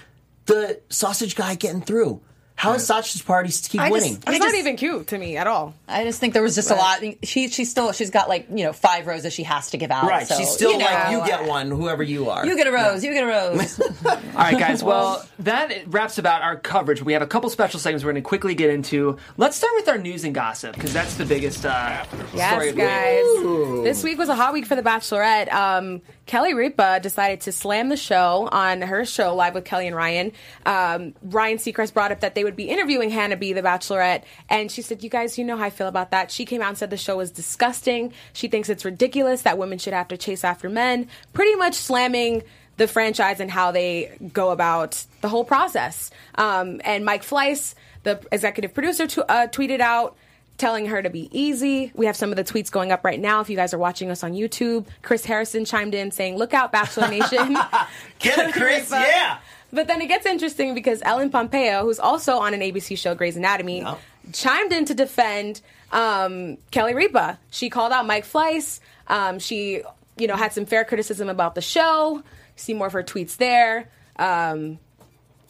the 0.48 0.82
sausage 0.90 1.36
guy 1.36 1.56
getting 1.56 1.82
through? 1.82 2.20
How 2.58 2.74
is 2.74 2.86
sausage 2.88 3.24
parties 3.24 3.62
keep 3.68 3.80
I 3.80 3.90
just- 3.90 3.92
winning? 3.94 4.24
I 4.26 4.32
It's 4.32 4.40
not 4.40 4.48
just- 4.48 4.58
even 4.58 4.76
cute 4.78 5.08
to 5.08 5.18
me 5.20 5.38
at 5.38 5.46
all. 5.46 5.76
I 5.88 6.04
just 6.04 6.20
think 6.20 6.34
there 6.34 6.42
was 6.42 6.56
just 6.56 6.72
a 6.72 6.76
lot. 6.76 7.02
She 7.24 7.48
she's 7.50 7.70
still 7.70 7.92
she's 7.92 8.10
got 8.10 8.28
like 8.28 8.48
you 8.50 8.66
know 8.66 8.74
five 8.74 9.06
roses 9.06 9.32
she 9.32 9.44
has 9.44 9.70
to 9.70 9.78
give 9.78 9.92
out. 9.92 10.04
right. 10.10 10.28
so, 10.28 10.36
She's 10.36 10.50
still 10.50 10.72
you 10.72 10.80
know, 10.80 10.86
like, 10.86 11.12
you 11.12 11.24
get 11.26 11.46
one, 11.46 11.70
whoever 11.70 12.02
you 12.02 12.30
are. 12.32 12.46
You 12.46 12.56
get 12.58 12.66
a 12.68 12.72
rose. 12.72 13.04
You 13.04 13.14
get 13.14 13.24
a 13.24 13.28
rose. 13.28 13.80
All 14.06 14.18
right, 14.36 14.58
guys. 14.58 14.84
Well, 14.84 15.24
that 15.40 15.72
wraps 15.88 16.18
about 16.18 16.42
our 16.42 16.56
coverage. 16.58 17.02
We 17.04 17.14
have 17.14 17.22
a 17.22 17.28
couple 17.28 17.50
special 17.52 17.80
segments 17.80 18.04
we're 18.04 18.12
going 18.14 18.24
to 18.24 18.28
quickly 18.28 18.56
get 18.56 18.72
into. 18.72 19.18
Let's 19.38 19.56
start 19.56 19.74
with 19.76 19.88
our 19.88 19.98
news 20.00 20.24
and 20.24 20.34
gossip 20.34 20.74
because 20.74 20.92
that's 20.94 21.14
the 21.14 21.26
biggest 21.26 21.64
uh, 21.66 22.04
story 22.06 22.26
Yes, 22.34 22.54
of 22.54 22.60
the 22.76 22.82
week. 22.82 23.84
guys. 23.84 23.84
This 23.84 24.04
week 24.04 24.18
was 24.18 24.30
a 24.30 24.36
hot 24.36 24.54
week 24.54 24.66
for 24.66 24.76
The 24.76 24.82
Bachelorette. 24.84 25.54
Um, 25.54 26.02
Kelly 26.28 26.54
Ripa 26.54 27.00
decided 27.02 27.42
to 27.42 27.52
slam 27.52 27.90
the 27.90 27.98
show 27.98 28.50
on 28.52 28.82
her 28.82 29.06
show, 29.06 29.34
Live 29.34 29.54
with 29.54 29.66
Kelly 29.66 29.88
and 29.88 29.96
Ryan. 29.96 30.34
Um, 30.66 31.16
Ryan 31.24 31.58
Seacrest 31.58 31.94
brought 31.94 32.12
up 32.12 32.20
that 32.20 32.36
they 32.36 32.44
would 32.44 32.58
be 32.58 32.70
interviewing 32.70 33.10
Hannah 33.10 33.38
B, 33.38 33.54
The 33.54 33.62
Bachelorette, 33.62 34.24
and 34.50 34.70
she 34.70 34.82
said, 34.82 35.04
You 35.04 35.10
guys, 35.10 35.38
you 35.38 35.46
know 35.46 35.58
how 35.58 35.64
I 35.64 35.70
feel 35.70 35.88
about 35.88 36.12
that. 36.12 36.30
She 36.30 36.46
came 36.46 36.62
out 36.62 36.70
and 36.70 36.78
said 36.78 36.90
the 36.90 36.98
show 36.98 37.18
was 37.18 37.32
disgusting. 37.32 38.14
She 38.34 38.50
thinks 38.50 38.70
it's 38.70 38.86
ridiculous 38.86 39.44
that 39.44 39.58
women 39.58 39.80
should 39.80 39.94
have 39.94 40.10
to 40.10 40.18
chase 40.18 40.44
after 40.44 40.70
men, 40.70 41.08
pretty 41.34 41.56
much 41.56 41.76
slamming 41.76 42.44
the 42.76 42.88
franchise 42.88 43.40
and 43.40 43.50
how 43.50 43.72
they 43.72 44.18
go 44.34 44.52
about 44.52 45.04
the 45.22 45.30
whole 45.30 45.46
process. 45.46 46.12
Um, 46.36 46.82
and 46.84 47.06
Mike 47.06 47.24
Fleiss, 47.24 47.74
the 48.04 48.20
executive 48.32 48.74
producer, 48.74 49.08
t- 49.08 49.22
uh, 49.22 49.48
tweeted 49.48 49.80
out, 49.80 50.16
telling 50.58 50.88
her 50.88 51.02
to 51.02 51.10
be 51.10 51.30
easy. 51.38 51.92
We 51.96 52.06
have 52.08 52.16
some 52.16 52.32
of 52.32 52.36
the 52.36 52.44
tweets 52.44 52.72
going 52.72 52.92
up 52.92 53.04
right 53.06 53.20
now 53.20 53.42
if 53.42 53.50
you 53.50 53.56
guys 53.56 53.74
are 53.74 53.78
watching 53.78 54.10
us 54.10 54.24
on 54.24 54.34
YouTube. 54.34 54.86
Chris 55.04 55.24
Harrison 55.26 55.66
chimed 55.66 55.94
in 55.94 56.12
saying, 56.12 56.38
Look 56.38 56.54
out, 56.54 56.72
Bachelor 56.72 57.08
Nation. 57.10 57.54
Get 58.20 58.40
it, 58.40 58.54
Chris. 58.54 58.90
Yeah. 58.92 59.38
But 59.72 59.88
then 59.88 60.02
it 60.02 60.08
gets 60.08 60.26
interesting 60.26 60.74
because 60.74 61.02
Ellen 61.04 61.30
Pompeo, 61.30 61.84
who's 61.84 62.00
also 62.00 62.38
on 62.38 62.54
an 62.54 62.62
ABC 62.62 62.98
show, 62.98 63.14
Grey's 63.16 63.36
Anatomy, 63.36 63.80
Yeah. 63.82 63.96
chimed 64.32 64.72
in 64.72 64.86
to 64.86 64.94
defend 64.94 65.62
um, 65.92 66.58
Kelly 66.72 66.94
Ripa. 66.96 67.38
She 67.52 67.70
called 67.70 67.92
out 67.92 68.08
Mike 68.08 68.26
Fleiss. 68.26 68.80
Um, 69.08 69.40
she, 69.40 69.82
you 70.18 70.28
know, 70.28 70.36
had 70.38 70.54
some 70.54 70.66
fair 70.66 70.86
criticism 70.86 71.28
about 71.30 71.54
the 71.54 71.62
show. 71.62 72.24
See 72.56 72.74
more 72.74 72.88
of 72.88 72.94
her 72.94 73.04
tweets 73.04 73.36
there. 73.38 73.90
Um, 74.18 74.80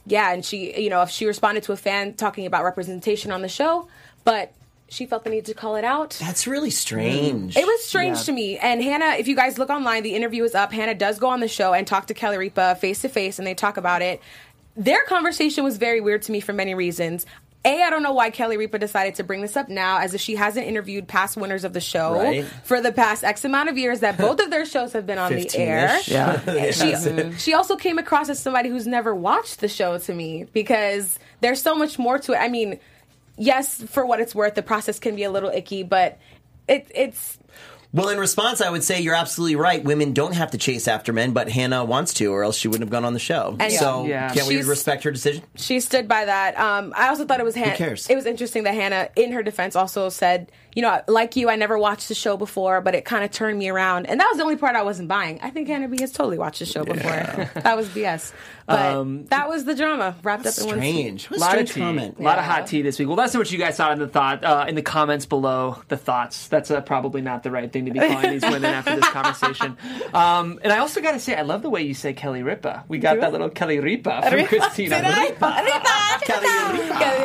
yeah, 0.07 0.33
and 0.33 0.43
she, 0.43 0.81
you 0.81 0.89
know, 0.89 1.03
if 1.03 1.09
she 1.11 1.25
responded 1.25 1.63
to 1.63 1.71
a 1.73 1.77
fan 1.77 2.13
talking 2.15 2.45
about 2.45 2.63
representation 2.63 3.31
on 3.31 3.41
the 3.41 3.49
show, 3.49 3.87
but 4.23 4.51
she 4.89 5.05
felt 5.05 5.23
the 5.23 5.29
need 5.29 5.45
to 5.45 5.53
call 5.53 5.75
it 5.75 5.83
out. 5.83 6.17
That's 6.19 6.47
really 6.47 6.69
strange. 6.71 7.57
It 7.57 7.65
was 7.65 7.83
strange 7.83 8.23
to 8.25 8.31
me. 8.31 8.57
And 8.57 8.81
Hannah, 8.81 9.15
if 9.19 9.27
you 9.27 9.35
guys 9.35 9.57
look 9.57 9.69
online, 9.69 10.03
the 10.03 10.15
interview 10.15 10.43
is 10.43 10.55
up. 10.55 10.71
Hannah 10.71 10.95
does 10.95 11.19
go 11.19 11.27
on 11.27 11.39
the 11.41 11.47
show 11.47 11.73
and 11.73 11.85
talk 11.85 12.07
to 12.07 12.13
Kelly 12.13 12.37
Ripa 12.37 12.75
face 12.75 13.01
to 13.01 13.09
face, 13.09 13.37
and 13.37 13.47
they 13.47 13.53
talk 13.53 13.77
about 13.77 14.01
it. 14.01 14.21
Their 14.75 15.03
conversation 15.05 15.63
was 15.63 15.77
very 15.77 15.99
weird 16.01 16.21
to 16.23 16.31
me 16.31 16.39
for 16.39 16.53
many 16.53 16.73
reasons. 16.73 17.25
A, 17.65 17.81
I 17.83 17.89
don't 17.89 18.03
know 18.03 18.13
why 18.13 18.29
Kelly 18.29 18.55
Ripa 18.55 18.77
decided 18.79 19.15
to 19.15 19.23
bring 19.25 19.41
this 19.41 19.57
up 19.57 19.67
now, 19.67 19.97
as 19.97 20.13
if 20.13 20.21
she 20.21 20.35
hasn't 20.35 20.67
interviewed 20.67 21.05
past 21.07 21.35
winners 21.35 21.65
of 21.65 21.73
the 21.73 21.81
show 21.81 22.13
Right. 22.13 22.45
for 22.63 22.79
the 22.79 22.93
past 22.93 23.25
X 23.25 23.43
amount 23.43 23.67
of 23.67 23.77
years 23.77 23.99
that 24.01 24.17
both 24.17 24.39
of 24.39 24.49
their 24.51 24.65
shows 24.65 24.93
have 24.93 25.05
been 25.05 25.17
on 25.17 25.33
the 25.33 25.43
15-ish. 25.43 25.57
air. 25.57 25.99
Yeah. 26.45 26.71
She, 26.71 27.37
she 27.39 27.53
also 27.53 27.75
came 27.75 27.97
across 27.97 28.29
as 28.29 28.39
somebody 28.39 28.69
who's 28.69 28.87
never 28.87 29.13
watched 29.13 29.59
the 29.59 29.67
show 29.67 29.97
to 29.97 30.13
me 30.13 30.45
because 30.53 31.19
there's 31.41 31.61
so 31.61 31.75
much 31.75 31.99
more 31.99 32.19
to 32.19 32.33
it. 32.33 32.37
I 32.37 32.47
mean, 32.47 32.79
yes, 33.37 33.81
for 33.83 34.05
what 34.05 34.19
it's 34.19 34.35
worth, 34.35 34.55
the 34.55 34.63
process 34.63 34.99
can 34.99 35.15
be 35.15 35.23
a 35.23 35.31
little 35.31 35.49
icky, 35.49 35.83
but 35.83 36.19
it, 36.67 36.87
it's 36.93 37.37
Well, 37.93 38.09
in 38.09 38.19
response, 38.19 38.59
I 38.61 38.69
would 38.69 38.83
say 38.83 38.99
you're 38.99 39.15
absolutely 39.15 39.55
right. 39.55 39.81
Women 39.83 40.13
don't 40.13 40.33
have 40.33 40.51
to 40.51 40.57
chase 40.57 40.87
after 40.87 41.13
men, 41.13 41.31
but 41.31 41.49
Hannah 41.49 41.85
wants 41.85 42.13
to, 42.15 42.25
or 42.33 42.43
else 42.43 42.57
she 42.57 42.67
wouldn't 42.67 42.83
have 42.83 42.91
gone 42.91 43.05
on 43.05 43.13
the 43.13 43.19
show. 43.19 43.55
And- 43.59 43.71
so, 43.71 44.05
Yeah. 44.05 44.33
can't 44.33 44.47
we 44.47 44.55
She's- 44.55 44.65
respect 44.67 45.03
her 45.03 45.11
decision? 45.11 45.43
she 45.55 45.79
stood 45.79 46.07
by 46.07 46.25
that. 46.25 46.59
Um, 46.59 46.93
I 46.95 47.07
also 47.07 47.25
thought 47.25 47.39
it 47.39 47.45
was 47.45 47.55
Han- 47.55 47.75
cares? 47.77 48.09
It 48.09 48.15
was 48.15 48.25
interesting 48.25 48.63
that 48.63 48.73
Hannah, 48.75 49.09
in 49.15 49.31
her 49.31 49.41
defense, 49.43 49.75
also 49.75 50.09
said, 50.09 50.51
"You 50.77 50.83
know, 50.83 51.01
like 51.07 51.35
you, 51.35 51.49
I 51.49 51.55
never 51.55 51.77
watched 51.77 52.07
the 52.07 52.13
show 52.15 52.37
before, 52.37 52.81
but 52.81 52.93
it 52.93 53.03
kind 53.03 53.25
of 53.25 53.31
turned 53.31 53.57
me 53.57 53.67
around." 53.69 54.05
And 54.05 54.19
that 54.19 54.27
was 54.29 54.37
the 54.37 54.43
only 54.43 54.57
part 54.57 54.75
I 54.75 54.83
wasn't 54.83 55.07
buying. 55.07 55.39
I 55.41 55.49
think 55.49 55.67
Hannah 55.67 55.87
B 55.87 55.97
has 56.01 56.11
totally 56.11 56.37
watched 56.37 56.59
the 56.59 56.65
show 56.67 56.83
before. 56.85 57.49
that 57.55 57.75
was 57.75 57.87
BS. 57.89 58.31
But 58.67 58.95
Um, 58.97 59.25
that 59.27 59.47
was 59.47 59.63
the 59.63 59.73
drama 59.75 60.15
wrapped 60.23 60.45
up 60.45 60.57
in 60.57 60.65
one 60.67 60.81
scene. 60.81 61.17
Strange. 61.17 61.29
A 61.31 61.39
lot 61.39 61.57
of 61.57 61.71
tea, 61.71 61.79
comment. 61.79 62.17
a 62.19 62.21
lot 62.21 62.37
of 62.37 62.43
hot 62.43 62.67
tea 62.67 62.81
this 62.81 62.99
week. 62.99 63.07
Well, 63.07 63.15
that's 63.17 63.35
what 63.35 63.49
you 63.49 63.57
guys 63.57 63.77
thought 63.77 63.93
in 63.93 63.99
the 63.99 64.09
thought 64.09 64.43
uh, 64.43 64.65
in 64.67 64.75
the 64.75 64.81
comments 64.81 65.25
below. 65.25 65.81
The 65.87 65.95
thoughts. 65.97 66.47
That's 66.49 66.69
uh, 66.69 66.81
probably 66.81 67.21
not 67.21 67.43
the 67.43 67.51
right 67.51 67.71
thing 67.71 67.85
to 67.85 67.91
be 67.91 67.99
calling 67.99 68.29
these 68.31 68.41
women 68.43 68.65
after 68.65 68.95
this 68.95 69.07
conversation. 69.07 69.77
Um, 70.13 70.59
and 70.63 70.73
I 70.73 70.79
also 70.79 71.01
got 71.01 71.13
to 71.13 71.19
say, 71.19 71.35
I 71.35 71.43
love 71.43 71.61
the 71.61 71.69
way 71.69 71.83
you 71.83 71.93
say 71.93 72.11
Kelly 72.13 72.43
Ripa. 72.43 72.83
We 72.89 72.97
got 72.99 73.19
that 73.21 73.31
little 73.31 73.49
Kelly 73.49 73.79
Ripa 73.79 74.29
from 74.29 74.45
Christina. 74.47 75.01
Kelly 75.01 75.31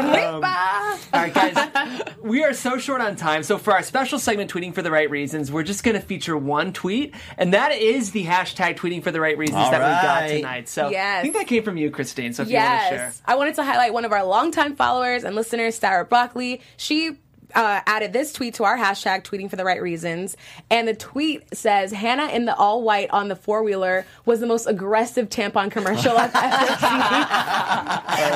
Ripa. 0.07 0.99
All 1.13 1.21
right, 1.21 1.35
guys, 1.35 2.03
we 2.23 2.45
are 2.45 2.53
so 2.53 2.79
short 2.79 3.01
on 3.01 3.17
time. 3.17 3.43
So 3.43 3.59
for 3.59 3.73
our 3.73 3.83
special 3.83 4.19
segment, 4.19 4.53
tweeting 4.53 4.75
for 4.75 4.83
the 4.83 4.91
right 4.91 5.11
reasons, 5.11 5.51
we're 5.51 5.63
just 5.63 5.85
going 5.85 5.95
to 5.95 6.01
feature 6.01 6.37
one 6.37 6.73
tweet, 6.73 7.15
and 7.37 7.53
that 7.55 7.73
is 7.73 8.13
the 8.13 8.25
hashtag 8.25 8.77
tweeting 8.77 9.03
for 9.03 9.11
the 9.11 9.21
right 9.21 9.37
reasons 9.37 9.59
All 9.59 9.71
that 9.71 9.81
we 9.81 10.09
got 10.09 10.29
tonight. 10.29 10.69
So 10.69 10.91
Yes. 10.91 11.19
I 11.19 11.23
think 11.23 11.35
that 11.35 11.47
came 11.47 11.63
from 11.63 11.77
you, 11.77 11.91
Christine. 11.91 12.33
So 12.33 12.43
if 12.43 12.51
you 12.51 12.57
want 12.57 12.81
to 12.81 12.89
share. 12.89 12.99
Yes. 12.99 13.23
I 13.25 13.35
wanted 13.37 13.55
to 13.57 13.63
highlight 13.65 13.93
one 13.93 14.05
of 14.05 14.13
our 14.13 14.25
longtime 14.25 14.77
followers 14.77 15.25
and 15.25 15.35
listeners, 15.35 15.77
Sarah 15.77 16.05
Broccoli. 16.05 16.61
She 16.77 17.19
uh, 17.55 17.81
added 17.87 18.13
this 18.13 18.33
tweet 18.33 18.55
to 18.55 18.65
our 18.65 18.77
hashtag, 18.77 19.23
tweeting 19.25 19.49
for 19.51 19.57
the 19.57 19.65
right 19.65 19.81
reasons. 19.81 20.37
And 20.71 20.87
the 20.89 20.95
tweet 20.95 21.43
says, 21.57 21.93
Hannah 21.93 22.29
in 22.29 22.45
the 22.45 22.55
all 22.55 22.83
white 22.83 23.11
on 23.11 23.29
the 23.29 23.37
four 23.37 23.63
wheeler 23.63 24.05
was 24.25 24.41
the 24.41 24.47
most 24.47 24.67
aggressive 24.67 25.29
tampon 25.29 25.71
commercial 25.71 26.17
I've 26.17 26.35
ever 26.35 26.67
seen. 26.67 26.79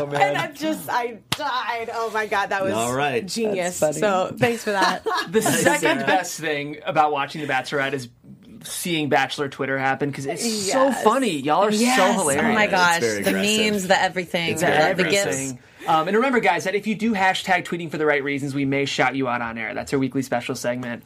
Oh, 0.03 0.07
man. 0.11 0.21
and 0.23 0.37
that 0.37 0.55
just, 0.55 0.89
I 0.91 1.19
died. 1.31 1.91
Oh 1.93 2.11
my 2.12 2.27
God, 2.27 2.51
that 2.51 2.62
was 2.62 2.73
All 2.73 2.95
right. 2.95 3.27
genius. 3.27 3.77
So 3.77 4.35
thanks 4.39 4.64
for 4.64 4.73
that. 4.73 5.05
The 5.31 5.43
second 5.43 5.99
best 6.07 6.39
thing 6.39 6.79
about 6.87 7.12
watching 7.12 7.41
The 7.41 7.53
Bachelorette 7.53 7.93
is 7.93 8.09
seeing 8.62 9.09
Bachelor 9.09 9.49
Twitter 9.49 9.79
happen 9.79 10.09
because 10.11 10.27
it's 10.27 10.71
so 10.73 10.93
funny. 10.93 11.39
Y'all 11.39 11.64
are 11.64 11.73
so 11.73 12.12
hilarious. 12.12 12.45
Oh 12.45 12.53
my 12.55 12.67
gosh, 12.67 13.01
the 13.01 13.19
aggressive. 13.29 13.64
memes, 13.73 13.87
the 13.89 14.01
everything, 14.01 14.53
It's 14.53 14.61
the, 14.61 14.67
very 14.67 14.95
the 14.95 15.05
gifts. 15.05 15.55
Um, 15.87 16.09
and 16.09 16.16
remember, 16.16 16.41
guys, 16.41 16.64
that 16.64 16.74
if 16.74 16.87
you 16.87 16.95
do 16.95 17.14
hashtag 17.14 17.64
tweeting 17.64 17.91
for 17.91 17.99
the 17.99 18.07
right 18.07 18.22
reasons, 18.22 18.55
we 18.55 18.64
may 18.64 18.84
shout 18.84 19.14
you 19.14 19.28
out 19.28 19.41
on 19.41 19.57
air. 19.57 19.72
That's 19.74 19.93
our 19.93 19.99
weekly 19.99 20.22
special 20.22 20.55
segment. 20.55 21.05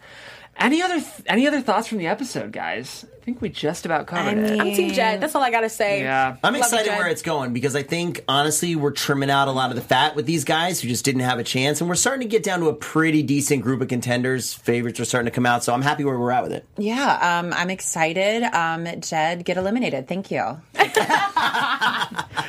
Any 0.60 0.82
other 0.82 1.00
th- 1.00 1.22
any 1.26 1.46
other 1.46 1.62
thoughts 1.62 1.88
from 1.88 1.96
the 1.98 2.06
episode, 2.06 2.52
guys? 2.52 3.06
I 3.16 3.24
think 3.24 3.40
we 3.40 3.48
just 3.48 3.86
about 3.86 4.06
covered 4.06 4.38
I 4.38 4.42
it. 4.42 4.60
I'm 4.60 4.74
Team 4.74 4.92
Jed. 4.92 5.20
That's 5.20 5.34
all 5.34 5.42
I 5.42 5.50
gotta 5.50 5.70
say. 5.70 6.02
Yeah. 6.02 6.36
I'm 6.44 6.52
Love 6.52 6.60
excited 6.62 6.90
Jed. 6.90 6.98
where 6.98 7.08
it's 7.08 7.22
going 7.22 7.54
because 7.54 7.74
I 7.74 7.82
think 7.82 8.22
honestly 8.28 8.76
we're 8.76 8.90
trimming 8.90 9.30
out 9.30 9.48
a 9.48 9.52
lot 9.52 9.70
of 9.70 9.76
the 9.76 9.82
fat 9.82 10.16
with 10.16 10.26
these 10.26 10.44
guys 10.44 10.80
who 10.80 10.88
just 10.88 11.02
didn't 11.04 11.22
have 11.22 11.38
a 11.38 11.44
chance, 11.44 11.80
and 11.80 11.88
we're 11.88 11.94
starting 11.96 12.28
to 12.28 12.30
get 12.30 12.42
down 12.42 12.60
to 12.60 12.68
a 12.68 12.74
pretty 12.74 13.22
decent 13.22 13.62
group 13.62 13.80
of 13.80 13.88
contenders. 13.88 14.52
Favorites 14.52 15.00
are 15.00 15.06
starting 15.06 15.30
to 15.30 15.34
come 15.34 15.46
out, 15.46 15.64
so 15.64 15.72
I'm 15.72 15.80
happy 15.80 16.04
where 16.04 16.18
we're 16.18 16.30
at 16.30 16.42
with 16.42 16.52
it. 16.52 16.66
Yeah, 16.76 17.38
um, 17.40 17.54
I'm 17.54 17.70
excited. 17.70 18.42
Um, 18.42 18.86
Jed, 19.00 19.46
get 19.46 19.56
eliminated. 19.56 20.08
Thank 20.08 20.30
you. 20.30 20.60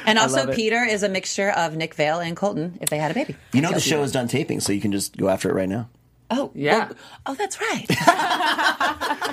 and 0.05 0.19
also. 0.19 0.51
Peter 0.51 0.83
is 0.83 1.03
a 1.03 1.09
mixture 1.09 1.49
of 1.51 1.77
Nick 1.77 1.95
Viall 1.95 2.25
and 2.25 2.35
Colton 2.35 2.77
if 2.81 2.89
they 2.89 2.97
had 2.97 3.11
a 3.11 3.13
baby. 3.13 3.37
You 3.53 3.61
know 3.61 3.71
the 3.71 3.79
show 3.79 4.03
is 4.03 4.11
done 4.11 4.27
taping, 4.27 4.59
so 4.59 4.73
you 4.73 4.81
can 4.81 4.91
just 4.91 5.15
go 5.15 5.29
after 5.29 5.49
it 5.49 5.53
right 5.53 5.69
now. 5.69 5.87
Oh, 6.31 6.51
Yeah. 6.55 6.77
well- 6.87 6.91
oh, 7.27 7.35
that's 7.35 7.59
right. 7.61 7.85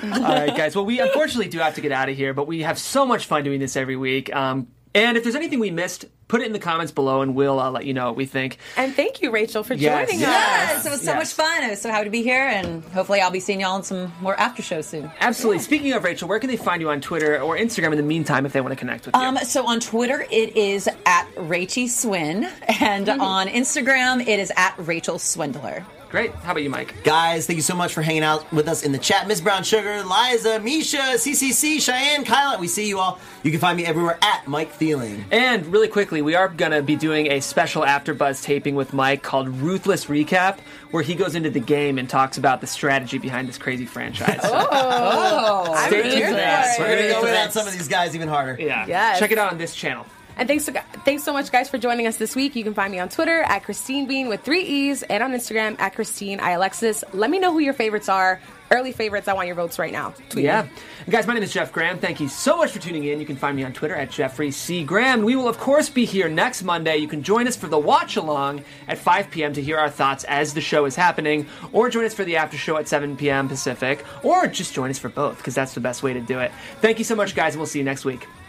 All 0.03 0.35
right, 0.35 0.55
guys. 0.55 0.75
Well, 0.75 0.85
we 0.85 0.99
unfortunately 0.99 1.49
do 1.49 1.59
have 1.59 1.75
to 1.75 1.81
get 1.81 1.91
out 1.91 2.09
of 2.09 2.15
here, 2.15 2.33
but 2.33 2.47
we 2.47 2.61
have 2.61 2.77
so 2.79 3.05
much 3.05 3.25
fun 3.25 3.43
doing 3.43 3.59
this 3.59 3.75
every 3.75 3.95
week. 3.95 4.33
Um, 4.35 4.67
and 4.95 5.17
if 5.17 5.23
there's 5.23 5.35
anything 5.35 5.59
we 5.59 5.69
missed, 5.69 6.05
put 6.27 6.41
it 6.41 6.47
in 6.47 6.51
the 6.53 6.57
comments 6.59 6.91
below, 6.91 7.21
and 7.21 7.35
we'll 7.35 7.59
uh, 7.59 7.69
let 7.69 7.85
you 7.85 7.93
know 7.93 8.07
what 8.07 8.15
we 8.15 8.25
think. 8.25 8.57
And 8.75 8.93
thank 8.95 9.21
you, 9.21 9.29
Rachel, 9.29 9.63
for 9.63 9.75
Yes. 9.75 10.07
joining 10.07 10.19
yes, 10.21 10.29
us. 10.29 10.83
Yes, 10.83 10.85
it 10.85 10.89
was 10.89 11.01
so 11.01 11.11
Yes. 11.11 11.17
much 11.19 11.33
fun. 11.47 11.63
I 11.63 11.69
was 11.69 11.81
so 11.81 11.91
happy 11.91 12.05
to 12.05 12.09
be 12.09 12.23
here, 12.23 12.47
and 12.47 12.83
hopefully, 12.85 13.21
I'll 13.21 13.29
be 13.29 13.39
seeing 13.39 13.61
y'all 13.61 13.75
in 13.77 13.83
some 13.83 14.11
more 14.19 14.39
after 14.39 14.63
shows 14.63 14.87
soon. 14.87 15.11
Absolutely. 15.19 15.59
Speaking 15.59 15.93
of 15.93 16.03
Rachel, 16.03 16.27
where 16.27 16.39
can 16.39 16.49
they 16.49 16.57
find 16.57 16.81
you 16.81 16.89
on 16.89 17.01
Twitter 17.01 17.39
or 17.39 17.55
Instagram 17.55 17.91
in 17.91 17.97
the 17.97 18.03
meantime 18.03 18.47
if 18.47 18.53
they 18.53 18.61
want 18.61 18.71
to 18.71 18.75
connect 18.75 19.05
with 19.05 19.15
you? 19.15 19.21
Um, 19.21 19.37
so 19.43 19.67
on 19.67 19.79
Twitter, 19.79 20.25
it 20.31 20.57
is 20.57 20.87
at 21.05 21.27
Rachie 21.35 21.87
Swin, 21.89 22.49
and 22.79 23.09
on 23.09 23.47
Instagram, 23.47 24.21
it 24.21 24.39
is 24.39 24.51
at 24.57 24.73
Rachel 24.77 25.19
Swindler. 25.19 25.85
Great. 26.09 26.33
How 26.33 26.51
about 26.51 26.63
you, 26.63 26.71
Mike? 26.71 27.03
Guys, 27.03 27.45
thank 27.45 27.57
you 27.57 27.61
so 27.61 27.75
much 27.75 27.93
for 27.93 28.01
hanging 28.01 28.23
out 28.23 28.51
with 28.51 28.67
us 28.67 28.81
in 28.83 28.91
the 28.91 28.97
chat. 28.97 29.27
Miss 29.27 29.41
Brown 29.41 29.63
Sugar, 29.63 30.03
Liza, 30.03 30.59
Misha, 30.59 30.97
CCC, 30.97 31.79
Cheyenne, 31.79 32.25
Kyla, 32.25 32.57
we 32.59 32.67
see 32.67 32.87
you 32.87 32.97
all. 32.99 33.19
You 33.43 33.51
can 33.51 33.59
find 33.59 33.77
me 33.77 33.85
everywhere 33.85 34.17
at 34.23 34.47
Mike 34.47 34.73
Thieling. 34.73 35.23
And 35.29 35.67
really 35.67 35.87
quickly, 35.87 36.23
we 36.23 36.33
are 36.33 36.47
going 36.47 36.71
to 36.71 36.81
be 36.81 36.95
doing 36.95 37.31
a 37.31 37.39
special 37.41 37.83
AfterBuzz 37.83 38.41
taping 38.43 38.73
with 38.73 38.91
Mike 38.91 39.21
called 39.21 39.49
Ruthless 39.49 40.05
Recap, 40.05 40.59
where 40.89 41.03
he 41.03 41.13
goes 41.13 41.35
into 41.35 41.51
the 41.51 41.59
game 41.59 41.99
and 41.99 42.09
talks 42.09 42.39
about 42.39 42.59
the 42.61 42.67
strategy 42.67 43.19
behind 43.19 43.47
this 43.47 43.59
crazy 43.59 43.85
franchise. 43.85 44.39
Oh, 44.71 45.73
I'm 45.73 45.89
Stay 45.89 46.03
tuned 46.03 46.21
for 46.21 46.27
for 46.29 46.33
that. 46.33 46.75
We're 46.79 46.87
going 46.87 47.07
to 47.07 47.13
go 47.13 47.25
in 47.25 47.35
on 47.35 47.51
some 47.51 47.67
of 47.67 47.73
these 47.73 47.87
guys 47.87 48.15
even 48.15 48.27
harder. 48.27 48.57
Yeah. 48.59 48.85
Yes. 48.87 49.19
Check 49.19 49.31
it 49.31 49.37
out 49.37 49.51
on 49.51 49.57
this 49.57 49.75
channel. 49.75 50.05
And 50.39 50.47
thanks, 50.47 50.65
to, 50.65 50.71
thanks 51.03 51.23
so 51.23 51.33
much, 51.33 51.51
guys, 51.51 51.69
for 51.69 51.77
joining 51.77 52.07
us 52.07 52.15
this 52.15 52.33
week. 52.33 52.55
You 52.55 52.63
can 52.63 52.73
find 52.73 52.91
me 52.93 52.97
on 52.99 53.09
Twitter 53.09 53.41
at 53.41 53.63
Christine 53.65 54.07
Bean 54.07 54.29
with 54.29 54.41
three 54.41 54.61
E's 54.63 55.03
and 55.03 55.21
on 55.21 55.33
Instagram 55.33 55.77
at 55.81 55.93
Christine 55.95 56.39
I 56.39 56.51
Alexis. 56.51 57.03
Let 57.13 57.29
me 57.29 57.39
know 57.39 57.51
who 57.51 57.59
your 57.59 57.73
favorites 57.73 58.07
are. 58.07 58.39
Early 58.71 58.91
favorites. 58.93 59.27
I 59.27 59.33
want 59.33 59.47
your 59.47 59.55
votes 59.55 59.77
right 59.79 59.91
now. 59.91 60.13
Tweet 60.29 60.45
Yeah. 60.45 60.61
me. 60.61 60.69
Guys, 61.09 61.27
my 61.27 61.33
name 61.33 61.43
is 61.43 61.51
Jeff 61.51 61.71
Graham. 61.73 61.97
Thank 61.97 62.19
you 62.21 62.29
so 62.29 62.55
much 62.55 62.71
for 62.71 62.79
tuning 62.79 63.03
in. 63.03 63.19
You 63.19 63.25
can 63.25 63.35
find 63.35 63.57
me 63.57 63.63
on 63.63 63.73
Twitter 63.73 63.95
at 63.95 64.11
Jeffrey 64.11 64.51
C. 64.51 64.83
Graham. 64.83 65.23
We 65.23 65.35
will, 65.35 65.49
of 65.49 65.57
course, 65.59 65.89
be 65.89 66.05
here 66.05 66.29
next 66.29 66.63
Monday. 66.63 66.97
You 66.97 67.07
can 67.07 67.21
join 67.23 67.47
us 67.47 67.55
for 67.57 67.67
the 67.67 67.79
watch 67.79 68.15
along 68.15 68.63
at 68.87 68.97
5 68.99 69.31
p.m. 69.31 69.51
to 69.53 69.61
hear 69.61 69.77
our 69.77 69.89
thoughts 69.89 70.23
as 70.25 70.53
the 70.53 70.61
show 70.61 70.85
is 70.85 70.95
happening, 70.95 71.47
or 71.73 71.89
join 71.89 72.05
us 72.05 72.13
for 72.13 72.23
the 72.23 72.37
after 72.37 72.57
show 72.57 72.77
at 72.77 72.87
7 72.87 73.17
p.m. 73.17 73.49
Pacific, 73.49 74.05
or 74.23 74.45
just 74.47 74.73
join 74.73 74.91
us 74.91 74.99
for 74.99 75.09
both, 75.09 75.37
because 75.37 75.55
that's 75.55 75.73
the 75.73 75.81
best 75.81 76.01
way 76.03 76.13
to 76.13 76.21
do 76.21 76.39
it. 76.39 76.51
Thank 76.79 76.99
you 76.99 77.03
so 77.05 77.15
much, 77.15 77.35
guys, 77.35 77.55
and 77.55 77.59
we'll 77.59 77.67
see 77.67 77.79
you 77.79 77.85
next 77.85 78.05
week. 78.05 78.27